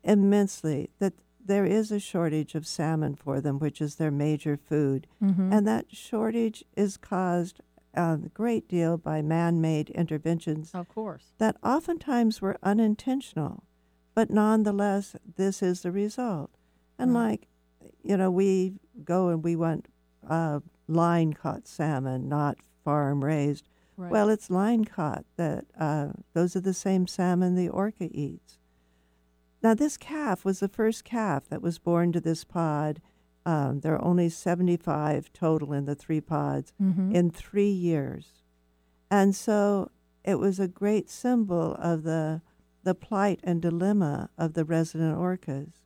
Immensely, 0.07 0.91
that 0.99 1.13
there 1.45 1.65
is 1.67 1.93
a 1.93 2.01
shortage 2.01 2.55
of 2.55 2.67
salmon 2.67 3.15
for 3.15 3.41
them, 3.41 3.59
which 3.59 3.81
is 3.81 3.97
their 3.97 4.11
major 4.11 4.57
food. 4.57 5.07
Mhm. 5.23 5.53
And 5.53 5.67
that 5.67 5.95
shortage 5.95 6.65
is 6.77 6.97
caused 6.97 7.61
a 7.95 8.19
great 8.35 8.69
deal 8.69 8.99
by 8.99 9.23
man 9.23 9.61
made 9.61 9.89
interventions 9.91 10.75
Of 10.75 10.89
course. 10.89 11.33
that 11.39 11.57
oftentimes 11.63 12.43
were 12.43 12.59
unintentional, 12.63 13.63
but 14.15 14.29
nonetheless, 14.31 15.17
this 15.37 15.63
is 15.63 15.83
the 15.83 15.91
result. 15.93 16.51
And 16.99 17.15
Right. 17.15 17.31
like, 17.31 17.49
you 18.03 18.17
know, 18.17 18.31
we 18.31 18.75
go 19.05 19.29
and 19.29 19.43
we 19.43 19.57
want 19.57 19.89
uh, 20.29 20.59
line 20.89 21.33
caught 21.33 21.67
salmon, 21.69 22.29
not 22.29 22.59
farm 22.85 23.23
raised. 23.25 23.69
Right. 23.97 24.11
Well, 24.11 24.29
it's 24.29 24.51
line 24.51 24.85
caught 24.85 25.25
that 25.37 25.65
uh, 25.79 26.09
those 26.33 26.55
are 26.57 26.61
the 26.61 26.75
same 26.75 27.07
salmon 27.07 27.55
the 27.55 27.69
orca 27.69 28.09
eats. 28.13 28.59
Now, 29.63 29.75
this 29.75 29.97
calf 29.97 30.45
was 30.45 30.61
the 30.61 30.69
first 30.69 31.05
calf 31.05 31.49
that 31.49 31.63
was 31.63 31.79
born 31.79 32.13
to 32.13 32.21
this 32.21 32.45
pod. 32.45 33.01
Um, 33.45 33.81
there 33.81 33.95
are 33.95 34.05
only 34.05 34.29
75 34.29 35.33
total 35.33 35.73
in 35.73 35.85
the 35.87 35.95
three 35.95 36.21
pods 36.21 36.73
Mhm. 36.81 37.13
in 37.13 37.31
three 37.31 37.71
years. 37.71 38.43
And 39.11 39.35
so 39.35 39.91
it 40.25 40.39
was 40.39 40.59
a 40.59 40.69
great 40.69 41.09
symbol 41.09 41.75
of 41.79 42.03
the, 42.03 42.43
the 42.83 42.95
plight 42.95 43.41
and 43.45 43.63
dilemma 43.63 44.31
of 44.37 44.55
the 44.55 44.65
resident 44.65 45.17
orcas. 45.17 45.83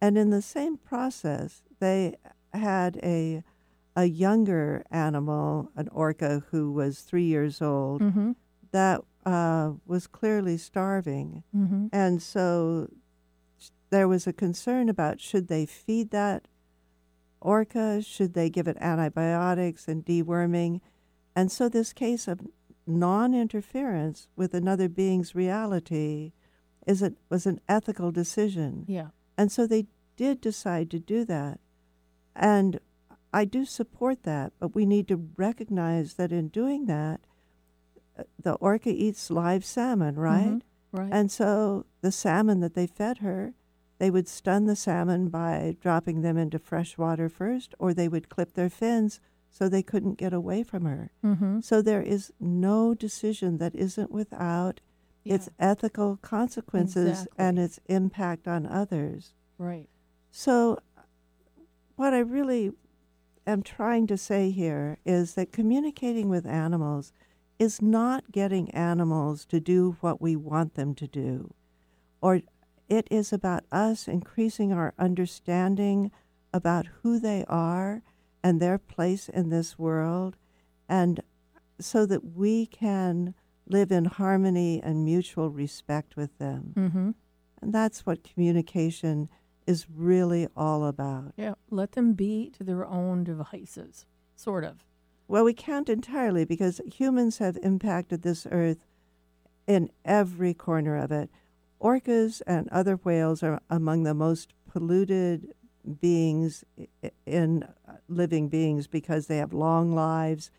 And 0.00 0.16
in 0.16 0.30
the 0.30 0.42
same 0.42 0.76
process, 0.76 1.62
they 1.78 2.16
had 2.52 2.98
a, 3.02 3.42
a 3.96 4.04
younger 4.06 4.84
animal, 4.90 5.70
an 5.76 5.88
orca 5.88 6.42
who 6.50 6.70
was 6.72 7.00
three 7.00 7.24
years 7.24 7.60
old, 7.62 8.00
Mhm. 8.02 8.36
that 8.72 9.02
uh, 9.26 9.72
was 9.86 10.06
clearly 10.06 10.56
starving. 10.56 11.42
Mhm. 11.54 11.90
And 11.92 12.22
so 12.22 12.88
there 13.90 14.08
was 14.08 14.26
a 14.26 14.32
concern 14.32 14.88
about 14.88 15.20
should 15.20 15.48
they 15.48 15.66
feed 15.66 16.10
that 16.10 16.48
orca? 17.40 18.02
Should 18.02 18.34
they 18.34 18.50
give 18.50 18.68
it 18.68 18.76
antibiotics 18.80 19.88
and 19.88 20.04
deworming? 20.04 20.80
And 21.34 21.50
so 21.50 21.68
this 21.68 21.92
case 21.92 22.26
of 22.28 22.40
non-interference 22.86 24.28
with 24.36 24.54
another 24.54 24.88
being's 24.88 25.34
reality 25.34 26.32
is 26.86 27.02
a, 27.02 27.12
was 27.28 27.46
an 27.46 27.60
ethical 27.68 28.10
decision. 28.10 28.84
Yeah. 28.88 29.08
And 29.36 29.50
so 29.52 29.66
they 29.66 29.86
did 30.16 30.40
decide 30.40 30.90
to 30.90 30.98
do 30.98 31.24
that. 31.26 31.60
And 32.34 32.80
I 33.32 33.44
do 33.44 33.64
support 33.64 34.24
that, 34.24 34.52
but 34.58 34.74
we 34.74 34.86
need 34.86 35.08
to 35.08 35.30
recognize 35.36 36.14
that 36.14 36.32
in 36.32 36.48
doing 36.48 36.86
that, 36.86 37.20
uh, 38.18 38.24
the 38.42 38.54
orca 38.54 38.90
eats 38.90 39.30
live 39.30 39.64
salmon, 39.64 40.16
right? 40.16 40.54
Mhm. 40.58 40.62
Right. 40.92 41.12
And 41.12 41.30
so 41.30 41.86
the 42.00 42.10
salmon 42.10 42.60
that 42.60 42.74
they 42.74 42.86
fed 42.86 43.18
her, 43.18 43.54
they 44.00 44.10
would 44.10 44.26
stun 44.26 44.64
the 44.64 44.74
salmon 44.74 45.28
by 45.28 45.76
dropping 45.78 46.22
them 46.22 46.38
into 46.38 46.58
fresh 46.58 46.96
water 46.96 47.28
first, 47.28 47.74
or 47.78 47.92
they 47.92 48.08
would 48.08 48.30
clip 48.30 48.54
their 48.54 48.70
fins 48.70 49.20
so 49.50 49.68
they 49.68 49.82
couldn't 49.82 50.14
get 50.16 50.32
away 50.32 50.62
from 50.62 50.86
her. 50.86 51.10
Mhm. 51.22 51.62
So 51.62 51.82
there 51.82 52.00
is 52.00 52.32
no 52.40 52.94
decision 52.94 53.58
that 53.58 53.74
isn't 53.74 54.10
without 54.10 54.80
its 55.22 55.50
ethical 55.58 56.16
consequences 56.22 57.28
and 57.36 57.58
its 57.58 57.78
impact 57.86 58.48
on 58.48 58.64
others. 58.64 59.34
Right. 59.58 59.86
So, 60.30 60.78
what 61.96 62.14
I 62.14 62.20
really 62.20 62.72
am 63.46 63.62
trying 63.62 64.06
to 64.06 64.16
say 64.16 64.50
here 64.50 64.96
is 65.04 65.34
that 65.34 65.52
communicating 65.52 66.30
with 66.30 66.46
animals 66.46 67.12
is 67.58 67.82
not 67.82 68.32
getting 68.32 68.70
animals 68.70 69.44
to 69.44 69.60
do 69.60 69.98
what 70.00 70.22
we 70.22 70.36
want 70.36 70.72
them 70.72 70.94
to 70.94 71.06
do, 71.06 71.52
or 72.22 72.40
it 72.90 73.06
is 73.10 73.32
about 73.32 73.64
us 73.72 74.06
increasing 74.08 74.72
our 74.72 74.92
understanding 74.98 76.10
about 76.52 76.86
who 77.02 77.18
they 77.18 77.44
are 77.48 78.02
and 78.42 78.60
their 78.60 78.76
place 78.78 79.28
in 79.28 79.48
this 79.48 79.78
world, 79.78 80.36
and 80.88 81.20
so 81.78 82.04
that 82.04 82.34
we 82.36 82.66
can 82.66 83.34
live 83.66 83.92
in 83.92 84.04
harmony 84.06 84.82
and 84.82 85.04
mutual 85.04 85.48
respect 85.50 86.16
with 86.16 86.36
them. 86.38 86.72
Mhm. 86.76 87.14
And 87.62 87.72
that's 87.72 88.04
what 88.04 88.24
communication 88.24 89.28
is 89.66 89.88
really 89.88 90.48
all 90.56 90.84
about. 90.84 91.32
Yeah, 91.36 91.54
let 91.70 91.92
them 91.92 92.14
be 92.14 92.50
to 92.50 92.64
their 92.64 92.84
own 92.84 93.22
devices, 93.22 94.04
sort 94.34 94.64
of. 94.64 94.84
Well, 95.28 95.44
we 95.44 95.54
can't 95.54 95.88
entirely 95.88 96.44
because 96.44 96.80
humans 96.84 97.38
have 97.38 97.56
impacted 97.62 98.22
this 98.22 98.46
earth 98.50 98.84
in 99.68 99.90
every 100.04 100.54
corner 100.54 100.96
of 100.96 101.12
it. 101.12 101.30
Orcas 101.80 102.42
and 102.46 102.68
other 102.68 102.96
whales 102.96 103.42
are 103.42 103.60
among 103.70 104.02
the 104.02 104.14
most 104.14 104.52
polluted 104.70 105.54
beings 106.00 106.64
in 107.26 107.62
uh, 107.88 107.92
living 108.08 108.48
beings 108.48 108.86
because 108.86 109.26
they 109.26 109.38
have 109.38 109.52
long 109.52 109.94
lives 109.94 110.50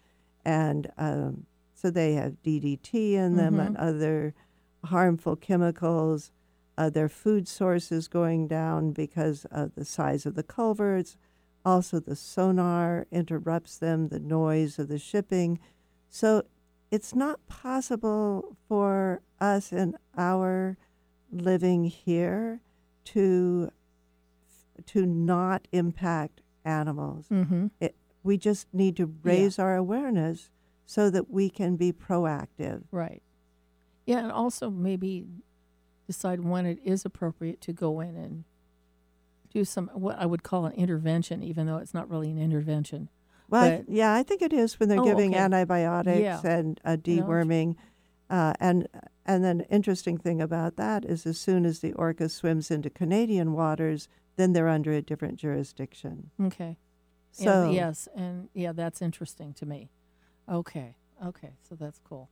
and 0.43 0.91
um, 0.97 1.45
so 1.73 1.89
they 1.89 2.13
have 2.13 2.41
DDT 2.43 3.13
in 3.13 3.37
them 3.37 3.59
and 3.59 3.77
other 3.77 4.33
harmful 4.85 5.35
chemicals. 5.35 6.31
Uh, 6.77 6.89
their 6.89 7.09
food 7.09 7.47
sources 7.47 8.07
going 8.07 8.47
down 8.47 8.91
because 8.91 9.45
of 9.51 9.75
the 9.75 9.85
size 9.85 10.25
of 10.25 10.35
the 10.35 10.43
culverts. 10.43 11.17
Also, 11.63 11.99
the 11.99 12.15
sonar 12.15 13.05
interrupts 13.11 13.77
them, 13.77 14.07
the 14.07 14.19
noise 14.19 14.79
of 14.79 14.87
the 14.87 14.97
shipping. 14.97 15.59
So, 16.09 16.43
it's 16.89 17.13
not 17.13 17.45
possible 17.47 18.57
for 18.67 19.21
us 19.39 19.71
in 19.71 19.95
our 20.17 20.77
living 21.31 21.85
here 21.85 22.61
to 23.05 23.71
to 24.87 25.05
not 25.05 25.67
impact 25.71 26.41
animals. 26.65 27.27
Mm-hmm. 27.29 27.67
It, 27.79 27.95
we 28.23 28.37
just 28.37 28.67
need 28.73 28.95
to 28.97 29.13
raise 29.23 29.59
our 29.59 29.75
awareness 29.75 30.49
so 30.85 31.09
that 31.09 31.29
we 31.29 31.49
can 31.49 31.75
be 31.75 31.91
proactive. 31.93 32.83
Right. 32.91 33.21
Yeah, 34.05 34.19
and 34.19 34.31
also 34.31 34.69
maybe 34.69 35.25
decide 36.07 36.41
when 36.43 36.65
it 36.65 36.79
is 36.83 37.05
appropriate 37.05 37.61
to 37.61 37.73
go 37.73 37.99
in 38.01 38.15
and 38.15 38.43
do 39.53 39.63
some 39.65 39.89
what 39.93 40.17
I 40.17 40.25
would 40.25 40.43
call 40.43 40.65
an 40.65 40.73
intervention, 40.73 41.43
even 41.43 41.67
though 41.67 41.77
it's 41.77 41.93
not 41.93 42.09
really 42.09 42.31
an 42.31 42.37
intervention. 42.39 43.09
Well, 43.49 43.63
I- 43.63 43.77
But- 43.77 43.89
yeah, 43.89 44.13
I 44.13 44.23
think 44.23 44.41
it 44.41 44.53
is 44.53 44.79
when 44.79 44.89
they're 44.89 44.99
Oh, 44.99 45.05
giving 45.05 45.31
okay. 45.31 45.39
antibiotics 45.43 46.19
Yeah. 46.21 46.41
and 46.43 46.79
uh, 46.85 46.97
deworming. 46.97 47.75
Uh, 48.29 48.53
and 48.59 48.87
and 49.31 49.45
then 49.45 49.61
interesting 49.69 50.17
thing 50.17 50.41
about 50.41 50.75
that 50.75 51.05
is 51.05 51.25
as 51.25 51.39
soon 51.39 51.65
as 51.65 51.79
the 51.79 51.93
orca 51.93 52.27
swims 52.27 52.69
into 52.69 52.89
Canadian 52.89 53.53
waters, 53.53 54.09
then 54.35 54.51
they're 54.51 54.67
under 54.67 54.91
a 54.91 55.01
different 55.01 55.37
jurisdiction. 55.37 56.31
Okay. 56.43 56.77
So 57.31 57.65
And 57.65 57.73
yes, 57.73 58.09
and 58.13 58.49
yeah, 58.53 58.73
that's 58.73 59.01
interesting 59.01 59.53
to 59.53 59.65
me. 59.65 59.89
Okay. 60.49 60.95
Okay, 61.25 61.51
so 61.67 61.75
that's 61.75 61.99
cool. 62.03 62.29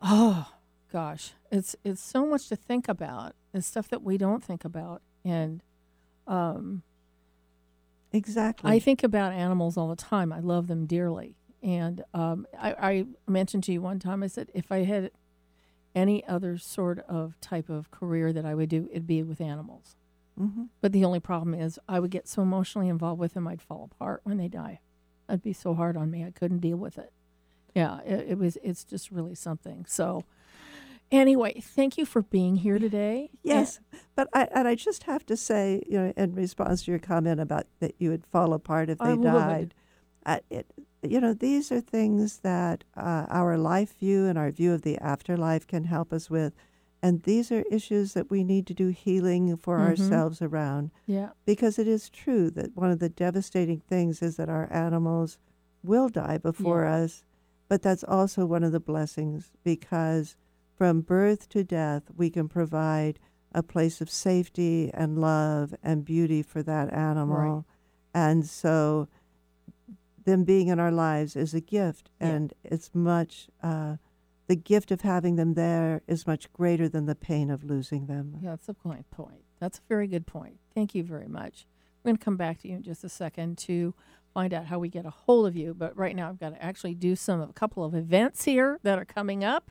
Oh 0.00 0.50
gosh, 0.90 1.32
it's 1.50 1.76
it's 1.84 2.00
so 2.00 2.24
much 2.24 2.48
to 2.48 2.56
think 2.56 2.88
about. 2.88 3.34
It's 3.52 3.66
stuff 3.66 3.88
that 3.88 4.02
we 4.02 4.16
don't 4.16 4.42
think 4.42 4.64
about, 4.64 5.02
and 5.26 5.62
um, 6.26 6.84
exactly. 8.12 8.70
I 8.70 8.78
think 8.78 9.02
about 9.02 9.34
animals 9.34 9.76
all 9.76 9.88
the 9.88 9.96
time. 9.96 10.32
I 10.32 10.40
love 10.40 10.68
them 10.68 10.86
dearly. 10.86 11.34
And 11.60 12.04
um, 12.14 12.46
I, 12.58 12.72
I 12.72 13.06
mentioned 13.26 13.64
to 13.64 13.72
you 13.72 13.82
one 13.82 13.98
time, 13.98 14.22
I 14.22 14.28
said, 14.28 14.48
if 14.54 14.70
I 14.70 14.84
had 14.84 15.10
any 15.94 16.24
other 16.26 16.58
sort 16.58 17.00
of 17.08 17.40
type 17.40 17.68
of 17.68 17.90
career 17.90 18.32
that 18.32 18.44
I 18.44 18.54
would 18.54 18.68
do, 18.68 18.88
it'd 18.90 19.06
be 19.06 19.22
with 19.22 19.40
animals. 19.40 19.96
hmm 20.36 20.64
But 20.80 20.92
the 20.92 21.04
only 21.04 21.20
problem 21.20 21.54
is 21.54 21.78
I 21.88 21.98
would 22.00 22.10
get 22.10 22.28
so 22.28 22.42
emotionally 22.42 22.88
involved 22.88 23.20
with 23.20 23.34
them, 23.34 23.48
I'd 23.48 23.62
fall 23.62 23.88
apart 23.92 24.20
when 24.24 24.36
they 24.36 24.48
die. 24.48 24.80
That'd 25.26 25.42
be 25.42 25.52
so 25.52 25.74
hard 25.74 25.96
on 25.96 26.10
me. 26.10 26.24
I 26.24 26.30
couldn't 26.30 26.60
deal 26.60 26.76
with 26.78 26.96
it. 26.98 27.12
Yeah, 27.74 28.00
it, 28.02 28.30
it 28.30 28.38
was. 28.38 28.56
It's 28.62 28.82
just 28.82 29.10
really 29.10 29.34
something. 29.34 29.84
So, 29.86 30.24
anyway, 31.12 31.60
thank 31.60 31.98
you 31.98 32.04
for 32.06 32.22
being 32.22 32.56
here 32.56 32.78
today. 32.78 33.30
Yes, 33.42 33.80
but 34.14 34.28
I 34.32 34.48
and 34.54 34.66
I 34.66 34.74
just 34.74 35.04
have 35.04 35.24
to 35.26 35.36
say, 35.36 35.82
you 35.88 35.98
know, 35.98 36.12
in 36.16 36.34
response 36.34 36.84
to 36.84 36.90
your 36.90 36.98
comment 36.98 37.40
about 37.40 37.66
that 37.80 37.94
you 37.98 38.10
would 38.10 38.24
fall 38.26 38.52
apart 38.54 38.88
if 38.90 39.00
I 39.00 39.08
they 39.08 39.14
would. 39.16 39.22
died, 39.24 39.74
uh, 40.26 40.38
it, 40.50 40.66
you 41.02 41.20
know, 41.20 41.32
these 41.34 41.70
are 41.70 41.80
things 41.80 42.38
that 42.38 42.84
uh, 42.96 43.26
our 43.28 43.56
life 43.56 43.98
view 43.98 44.26
and 44.26 44.36
our 44.38 44.50
view 44.50 44.72
of 44.72 44.82
the 44.82 44.98
afterlife 44.98 45.66
can 45.66 45.84
help 45.84 46.12
us 46.12 46.28
with, 46.30 46.54
and 47.02 47.22
these 47.22 47.52
are 47.52 47.62
issues 47.70 48.14
that 48.14 48.30
we 48.30 48.42
need 48.42 48.66
to 48.66 48.74
do 48.74 48.88
healing 48.88 49.56
for 49.56 49.78
Mhm. 49.78 49.82
ourselves 49.84 50.42
around. 50.42 50.90
Yeah. 51.06 51.30
because 51.44 51.78
it 51.78 51.86
is 51.88 52.10
true 52.10 52.50
that 52.50 52.76
one 52.76 52.90
of 52.90 52.98
the 52.98 53.08
devastating 53.08 53.80
things 53.80 54.20
is 54.22 54.36
that 54.36 54.48
our 54.50 54.68
animals 54.72 55.38
will 55.84 56.08
die 56.08 56.36
before 56.38 56.82
Yeah. 56.82 56.96
us, 56.96 57.22
but 57.68 57.80
that's 57.82 58.04
also 58.04 58.44
one 58.44 58.64
of 58.64 58.72
the 58.72 58.80
blessings 58.80 59.52
because 59.64 60.36
from 60.76 61.00
birth 61.00 61.48
to 61.50 61.62
death, 61.64 62.02
we 62.16 62.28
can 62.30 62.48
provide 62.48 63.18
a 63.52 63.62
place 63.62 64.00
of 64.00 64.10
safety 64.10 64.90
and 64.92 65.18
love 65.18 65.74
and 65.82 66.04
beauty 66.04 66.42
for 66.42 66.62
that 66.62 66.92
animal. 66.92 67.64
And 68.12 68.44
so 68.46 69.08
them 70.28 70.44
being 70.44 70.68
in 70.68 70.78
our 70.78 70.92
lives 70.92 71.34
is 71.36 71.54
a 71.54 71.60
gift, 71.60 72.10
Yeah. 72.20 72.28
and 72.28 72.54
it's 72.62 72.94
much, 72.94 73.48
uh, 73.62 73.96
the 74.46 74.56
gift 74.56 74.90
of 74.90 75.00
having 75.00 75.36
them 75.36 75.54
there 75.54 76.02
is 76.06 76.26
much 76.26 76.52
greater 76.52 76.88
than 76.88 77.06
the 77.06 77.14
pain 77.14 77.50
of 77.50 77.64
losing 77.64 78.06
them. 78.06 78.38
Yeah, 78.42 78.50
that's 78.50 78.68
a 78.68 78.74
point. 78.74 79.10
Point. 79.10 79.42
That's 79.58 79.78
a 79.78 79.82
very 79.88 80.06
good 80.06 80.26
point. 80.26 80.58
Thank 80.74 80.94
you 80.94 81.02
very 81.02 81.28
much. 81.28 81.66
We're 82.02 82.10
going 82.10 82.16
to 82.18 82.24
come 82.24 82.36
back 82.36 82.60
to 82.60 82.68
you 82.68 82.76
in 82.76 82.82
just 82.82 83.04
a 83.04 83.08
second 83.08 83.58
to 83.58 83.94
find 84.32 84.54
out 84.54 84.66
how 84.66 84.78
we 84.78 84.88
get 84.88 85.04
a 85.06 85.10
hold 85.10 85.46
of 85.46 85.56
you. 85.56 85.74
But 85.74 85.96
right 85.96 86.14
now, 86.14 86.28
I've 86.28 86.38
got 86.38 86.50
to 86.50 86.62
actually 86.62 86.94
do 86.94 87.16
some 87.16 87.40
a 87.40 87.52
couple 87.52 87.84
of 87.84 87.94
events 87.94 88.44
here 88.44 88.78
that 88.84 88.98
are 88.98 89.04
coming 89.04 89.42
up. 89.44 89.70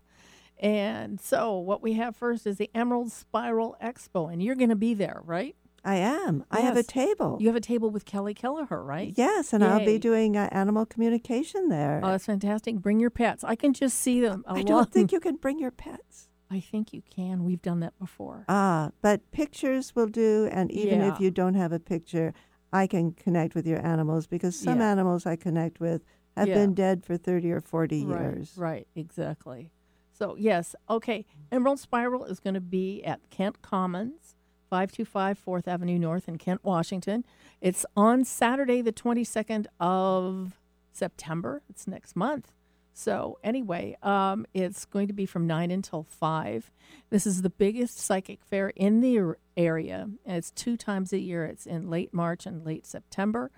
And 0.60 1.22
so, 1.22 1.58
what 1.58 1.82
we 1.84 1.94
have 1.94 2.16
first 2.16 2.48
is 2.48 2.58
the 2.58 2.70
Emerald 2.74 3.12
Spiral 3.12 3.78
Expo, 3.82 4.32
and 4.32 4.42
you're 4.42 4.56
going 4.56 4.70
to 4.70 4.76
be 4.76 4.94
there, 4.96 5.22
right? 5.24 5.56
I 5.88 5.96
am. 5.96 6.44
I 6.52 6.60
have 6.60 6.76
a 6.76 6.84
table. 6.84 7.38
You 7.40 7.48
have 7.48 7.56
a 7.56 7.62
table 7.62 7.90
with 7.90 8.04
Kelly 8.04 8.34
Kelleher, 8.34 8.84
right? 8.84 9.14
Yes, 9.16 9.54
and 9.54 9.64
I'll 9.64 9.86
be 9.86 9.98
doing 9.98 10.36
uh, 10.36 10.50
animal 10.52 10.86
communication 10.86 11.70
there. 11.70 12.02
Oh, 12.04 12.12
that's 12.12 12.26
fantastic. 12.26 12.76
Bring 12.76 13.00
your 13.00 13.10
pets. 13.10 13.42
I 13.46 13.56
can 13.56 13.72
just 13.74 13.98
see 13.98 14.20
them. 14.20 14.44
I 14.46 14.52
along- 14.56 14.66
don't 14.66 14.92
think 14.92 15.14
you 15.14 15.22
can 15.22 15.38
bring 15.38 15.60
your 15.60 15.72
pets. 15.72 16.28
I 16.52 16.60
think 16.60 16.92
you 16.92 17.04
can. 17.10 17.46
We've 17.46 17.62
done 17.62 17.80
that 17.80 17.98
before. 18.00 18.44
Ah, 18.50 18.92
but 19.02 19.32
pictures 19.32 19.96
will 19.96 20.08
do, 20.08 20.50
and 20.52 20.70
even 20.72 21.00
Yeah. 21.00 21.14
if 21.14 21.22
you 21.22 21.32
don't 21.32 21.54
have 21.56 21.72
a 21.72 21.80
picture, 21.80 22.34
I 22.74 22.86
can 22.86 23.14
connect 23.14 23.56
with 23.56 23.66
your 23.66 23.80
animals 23.86 24.28
because 24.28 24.60
some 24.60 24.80
Yeah. 24.80 24.92
animals 24.92 25.26
I 25.26 25.38
connect 25.38 25.80
with 25.80 26.04
have 26.36 26.50
Yeah. 26.50 26.56
been 26.56 26.74
dead 26.74 27.06
for 27.06 27.16
30 27.16 27.50
or 27.52 27.62
40 27.62 28.06
Right, 28.06 28.20
years. 28.22 28.58
Right, 28.58 28.88
exactly. 28.94 29.72
So, 30.12 30.36
yes, 30.38 30.76
okay. 30.90 31.26
Emerald 31.52 31.80
Spiral 31.80 32.26
is 32.26 32.40
going 32.42 32.56
to 32.56 32.62
be 32.62 33.04
at 33.06 33.30
Kent 33.30 33.62
Commons, 33.62 34.27
525 34.70 35.40
4th 35.46 35.68
Avenue 35.68 36.00
North 36.00 36.28
in 36.28 36.38
Kent, 36.38 36.64
Washington. 36.64 37.26
It's 37.62 37.86
on 37.96 38.24
Saturday, 38.24 38.82
the 38.82 38.94
22nd 38.94 39.68
of 39.80 40.60
September. 40.92 41.62
It's 41.70 41.88
next 41.88 42.16
month. 42.16 42.52
So, 42.94 43.38
anyway, 43.44 43.96
um, 44.02 44.48
it's 44.56 44.86
going 44.86 45.08
to 45.08 45.14
be 45.14 45.28
from 45.28 45.46
9 45.46 45.70
until 45.70 46.04
5. 46.10 46.72
This 47.12 47.28
is 47.28 47.44
the 47.44 47.50
biggest 47.52 48.00
psychic 48.00 48.44
fair 48.44 48.70
in 48.70 49.02
the 49.02 49.36
area, 49.56 50.10
and 50.26 50.38
it's 50.38 50.50
two 50.50 50.76
times 50.76 51.14
a 51.14 51.20
year. 51.20 51.46
It's 51.46 51.68
in 51.68 51.92
late 51.92 52.12
March 52.12 52.48
and 52.48 52.66
late 52.66 52.88
September. 52.88 53.52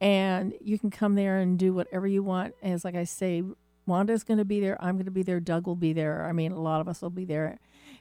And 0.00 0.54
you 0.60 0.76
can 0.76 0.90
come 0.90 1.14
there 1.14 1.38
and 1.38 1.56
do 1.56 1.72
whatever 1.72 2.08
you 2.08 2.24
want. 2.24 2.54
As 2.64 2.84
like 2.84 2.96
I 2.96 3.04
say, 3.04 3.44
Wanda's 3.86 4.24
going 4.24 4.38
to 4.38 4.44
be 4.44 4.58
there. 4.58 4.76
I'm 4.82 4.96
going 4.96 5.04
to 5.04 5.12
be 5.12 5.22
there. 5.22 5.38
Doug 5.38 5.68
will 5.68 5.76
be 5.76 5.92
there. 5.92 6.24
I 6.24 6.32
mean, 6.32 6.50
a 6.50 6.60
lot 6.60 6.80
of 6.80 6.88
us 6.88 7.00
will 7.00 7.10
be 7.10 7.24
there, 7.24 7.58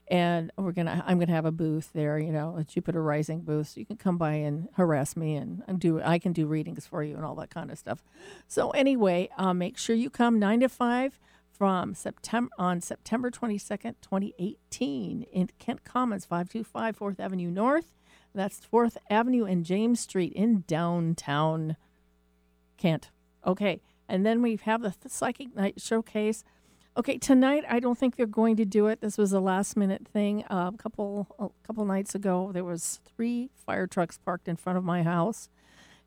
and 0.09 0.51
we're 0.57 0.71
gonna. 0.71 1.03
I'm 1.05 1.19
gonna 1.19 1.31
have 1.31 1.45
a 1.45 1.51
booth 1.51 1.91
there. 1.93 2.17
You 2.17 2.31
know, 2.31 2.55
a 2.57 2.63
Jupiter 2.63 3.03
Rising 3.03 3.41
booth. 3.41 3.69
So 3.69 3.79
you 3.79 3.85
can 3.85 3.97
come 3.97 4.17
by 4.17 4.33
and 4.33 4.69
harass 4.73 5.15
me, 5.15 5.35
and, 5.35 5.63
do. 5.79 6.01
I 6.01 6.19
can 6.19 6.33
do 6.33 6.47
readings 6.47 6.87
for 6.87 7.03
you 7.03 7.15
and 7.15 7.23
all 7.23 7.35
that 7.35 7.49
kind 7.49 7.71
of 7.71 7.77
stuff. 7.77 8.03
So 8.47 8.71
anyway, 8.71 9.29
uh, 9.37 9.53
make 9.53 9.77
sure 9.77 9.95
you 9.95 10.09
come 10.09 10.39
nine 10.39 10.61
to 10.61 10.69
five 10.69 11.19
from 11.51 11.93
September 11.93 12.51
on 12.57 12.81
September 12.81 13.29
22nd, 13.29 13.95
2018, 14.01 15.23
in 15.23 15.49
Kent 15.59 15.83
Commons, 15.83 16.25
525 16.25 16.97
4th 16.97 17.19
Avenue 17.19 17.51
North. 17.51 17.93
That's 18.33 18.61
4th 18.71 18.97
Avenue 19.09 19.45
and 19.45 19.65
James 19.65 19.99
Street 19.99 20.33
in 20.33 20.63
downtown 20.67 21.75
Kent. 22.77 23.09
Okay. 23.45 23.81
And 24.07 24.25
then 24.25 24.41
we 24.41 24.55
have 24.63 24.81
the 24.81 24.93
Psychic 25.07 25.55
Night 25.55 25.81
Showcase. 25.81 26.43
Okay, 26.99 27.17
tonight 27.17 27.63
I 27.69 27.79
don't 27.79 27.97
think 27.97 28.17
they're 28.17 28.25
going 28.25 28.57
to 28.57 28.65
do 28.65 28.87
it. 28.87 28.99
This 28.99 29.17
was 29.17 29.31
a 29.31 29.39
last 29.39 29.77
minute 29.77 30.05
thing. 30.05 30.43
Uh, 30.51 30.69
a 30.73 30.77
couple 30.77 31.33
a 31.39 31.47
couple 31.65 31.85
nights 31.85 32.13
ago, 32.13 32.51
there 32.53 32.65
was 32.65 32.99
three 33.05 33.51
fire 33.65 33.87
trucks 33.87 34.17
parked 34.17 34.49
in 34.49 34.57
front 34.57 34.77
of 34.77 34.83
my 34.83 35.03
house, 35.03 35.47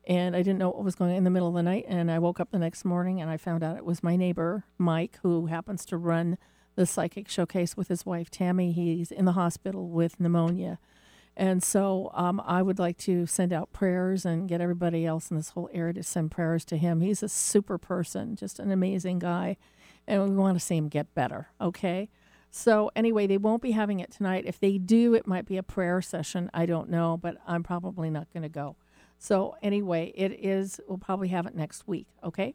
and 0.05 0.35
I 0.35 0.43
didn't 0.43 0.59
know 0.59 0.69
what 0.69 0.83
was 0.83 0.93
going 0.93 1.09
on 1.09 1.17
in 1.17 1.23
the 1.23 1.31
middle 1.31 1.47
of 1.47 1.55
the 1.55 1.63
night. 1.63 1.85
And 1.87 2.11
I 2.11 2.19
woke 2.19 2.39
up 2.39 2.51
the 2.51 2.59
next 2.59 2.85
morning 2.85 3.19
and 3.19 3.31
I 3.31 3.37
found 3.37 3.63
out 3.63 3.75
it 3.75 3.85
was 3.85 4.03
my 4.03 4.15
neighbor 4.15 4.65
Mike, 4.77 5.17
who 5.23 5.47
happens 5.47 5.83
to 5.87 5.97
run 5.97 6.37
the 6.75 6.85
Psychic 6.85 7.27
Showcase 7.27 7.75
with 7.75 7.87
his 7.87 8.05
wife 8.05 8.29
Tammy. 8.29 8.71
He's 8.71 9.11
in 9.11 9.25
the 9.25 9.31
hospital 9.31 9.89
with 9.89 10.19
pneumonia. 10.19 10.77
And 11.35 11.63
so 11.63 12.11
um, 12.13 12.39
I 12.45 12.61
would 12.61 12.77
like 12.77 12.99
to 12.99 13.25
send 13.25 13.51
out 13.51 13.73
prayers 13.73 14.25
and 14.25 14.47
get 14.47 14.61
everybody 14.61 15.07
else 15.07 15.31
in 15.31 15.37
this 15.37 15.49
whole 15.49 15.71
area 15.73 15.93
to 15.93 16.03
send 16.03 16.29
prayers 16.29 16.63
to 16.65 16.77
him. 16.77 17.01
He's 17.01 17.23
a 17.23 17.29
super 17.29 17.79
person, 17.79 18.35
just 18.35 18.59
an 18.59 18.71
amazing 18.71 19.17
guy. 19.17 19.57
And 20.07 20.29
we 20.29 20.35
want 20.35 20.57
to 20.57 20.63
see 20.63 20.77
him 20.77 20.89
get 20.89 21.13
better. 21.15 21.47
Okay. 21.61 22.09
So 22.51 22.91
anyway, 22.95 23.25
they 23.25 23.37
won't 23.37 23.61
be 23.61 23.71
having 23.71 23.99
it 23.99 24.11
tonight. 24.11 24.43
If 24.45 24.59
they 24.59 24.77
do, 24.77 25.13
it 25.15 25.25
might 25.25 25.45
be 25.45 25.57
a 25.57 25.63
prayer 25.63 26.01
session. 26.01 26.51
I 26.53 26.65
don't 26.65 26.89
know, 26.89 27.17
but 27.17 27.37
I'm 27.47 27.63
probably 27.63 28.09
not 28.09 28.31
going 28.31 28.43
to 28.43 28.49
go. 28.49 28.75
So 29.17 29.55
anyway, 29.63 30.11
it 30.15 30.33
is. 30.33 30.79
We'll 30.87 30.97
probably 30.97 31.29
have 31.29 31.45
it 31.45 31.55
next 31.55 31.87
week. 31.87 32.07
Okay. 32.23 32.53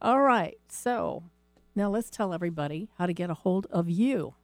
All 0.00 0.22
right. 0.22 0.56
So 0.68 1.24
now 1.74 1.90
let's 1.90 2.08
tell 2.08 2.32
everybody 2.32 2.88
how 2.98 3.06
to 3.06 3.12
get 3.12 3.30
a 3.30 3.34
hold 3.34 3.66
of 3.70 3.90
you. 3.90 4.34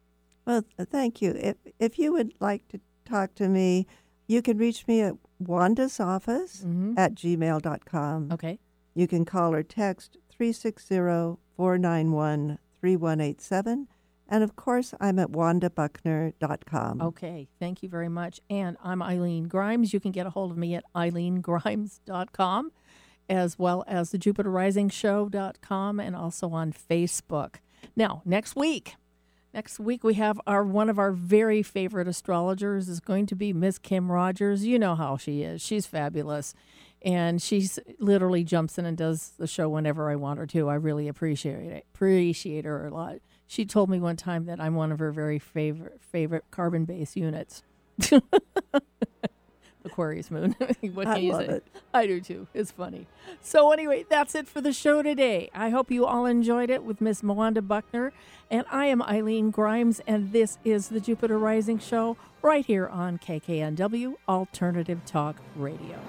Well, 0.45 0.63
thank 0.77 1.21
you. 1.21 1.31
If 1.31 1.55
if 1.79 1.97
you 1.97 2.11
would 2.13 2.33
like 2.39 2.67
to 2.69 2.79
talk 3.05 3.35
to 3.35 3.47
me, 3.47 3.87
you 4.27 4.41
can 4.41 4.57
reach 4.57 4.87
me 4.87 5.01
at 5.01 5.15
Wanda's 5.39 5.99
office 5.99 6.63
mm-hmm. 6.65 6.93
at 6.97 7.15
gmail.com. 7.15 8.31
Okay. 8.31 8.59
You 8.93 9.07
can 9.07 9.25
call 9.25 9.53
or 9.53 9.63
text 9.63 10.17
360 10.41 11.37
491 11.55 12.57
3187. 12.79 13.87
And 14.27 14.43
of 14.43 14.55
course, 14.55 14.95
I'm 14.99 15.19
at 15.19 15.27
wandabuckner.com. 15.27 16.99
Okay, 16.99 17.47
thank 17.59 17.83
you 17.83 17.89
very 17.89 18.09
much. 18.09 18.39
And 18.49 18.75
I'm 18.83 19.03
Eileen 19.03 19.43
Grimes. 19.43 19.93
You 19.93 19.99
can 19.99 20.11
get 20.11 20.25
a 20.25 20.31
hold 20.31 20.49
of 20.49 20.57
me 20.57 20.73
at 20.73 20.83
eileengrimes.com 20.95 22.71
as 23.29 23.59
well 23.59 23.83
as 23.85 24.09
the 24.09 24.17
jupiterrisingshow.com 24.17 25.99
and 25.99 26.15
also 26.15 26.49
on 26.49 26.73
Facebook. 26.73 27.57
Now, 27.95 28.23
next 28.25 28.55
week, 28.55 28.95
next 29.53 29.79
week 29.79 30.03
we 30.03 30.15
have 30.15 30.41
our 30.47 30.63
one 30.63 30.89
of 30.89 30.97
our 30.97 31.11
very 31.11 31.61
favorite 31.61 32.07
astrologers 32.07 32.89
is 32.89 32.99
going 32.99 33.27
to 33.27 33.35
be 33.35 33.53
Miss 33.53 33.77
Kim 33.77 34.11
Rogers. 34.11 34.65
You 34.65 34.79
know 34.79 34.95
how 34.95 35.17
she 35.17 35.43
is. 35.43 35.61
She's 35.61 35.85
fabulous. 35.85 36.55
And 37.03 37.41
she 37.41 37.67
literally 37.99 38.43
jumps 38.43 38.77
in 38.77 38.85
and 38.85 38.95
does 38.95 39.33
the 39.39 39.47
show 39.47 39.69
whenever 39.69 40.09
I 40.11 40.15
want 40.15 40.39
her 40.39 40.45
to. 40.47 40.69
I 40.69 40.75
really 40.75 41.07
appreciate 41.07 41.71
it. 41.71 41.85
Appreciate 41.95 42.65
her 42.65 42.85
a 42.85 42.93
lot. 42.93 43.17
She 43.47 43.65
told 43.65 43.89
me 43.89 43.99
one 43.99 44.17
time 44.17 44.45
that 44.45 44.61
I'm 44.61 44.75
one 44.75 44.91
of 44.91 44.99
her 44.99 45.11
very 45.11 45.39
favorite 45.39 45.99
favorite 46.01 46.45
carbon 46.51 46.85
based 46.85 47.15
units. 47.15 47.63
Aquarius 49.83 50.31
moon. 50.31 50.55
what 50.93 51.07
I 51.07 51.17
love 51.19 51.45
say? 51.45 51.47
it. 51.47 51.67
I 51.93 52.07
do 52.07 52.21
too. 52.21 52.47
It's 52.53 52.71
funny. 52.71 53.07
So 53.41 53.71
anyway, 53.71 54.05
that's 54.09 54.35
it 54.35 54.47
for 54.47 54.61
the 54.61 54.73
show 54.73 55.01
today. 55.01 55.49
I 55.53 55.69
hope 55.69 55.91
you 55.91 56.05
all 56.05 56.25
enjoyed 56.25 56.69
it 56.69 56.83
with 56.83 57.01
Miss 57.01 57.23
Wanda 57.23 57.61
Buckner, 57.61 58.13
and 58.49 58.65
I 58.71 58.85
am 58.85 59.01
Eileen 59.01 59.51
Grimes, 59.51 60.01
and 60.07 60.31
this 60.31 60.57
is 60.63 60.89
the 60.89 60.99
Jupiter 60.99 61.37
Rising 61.37 61.79
Show 61.79 62.17
right 62.41 62.65
here 62.65 62.87
on 62.87 63.17
KKNW 63.17 64.15
Alternative 64.27 65.03
Talk 65.05 65.37
Radio. 65.55 65.99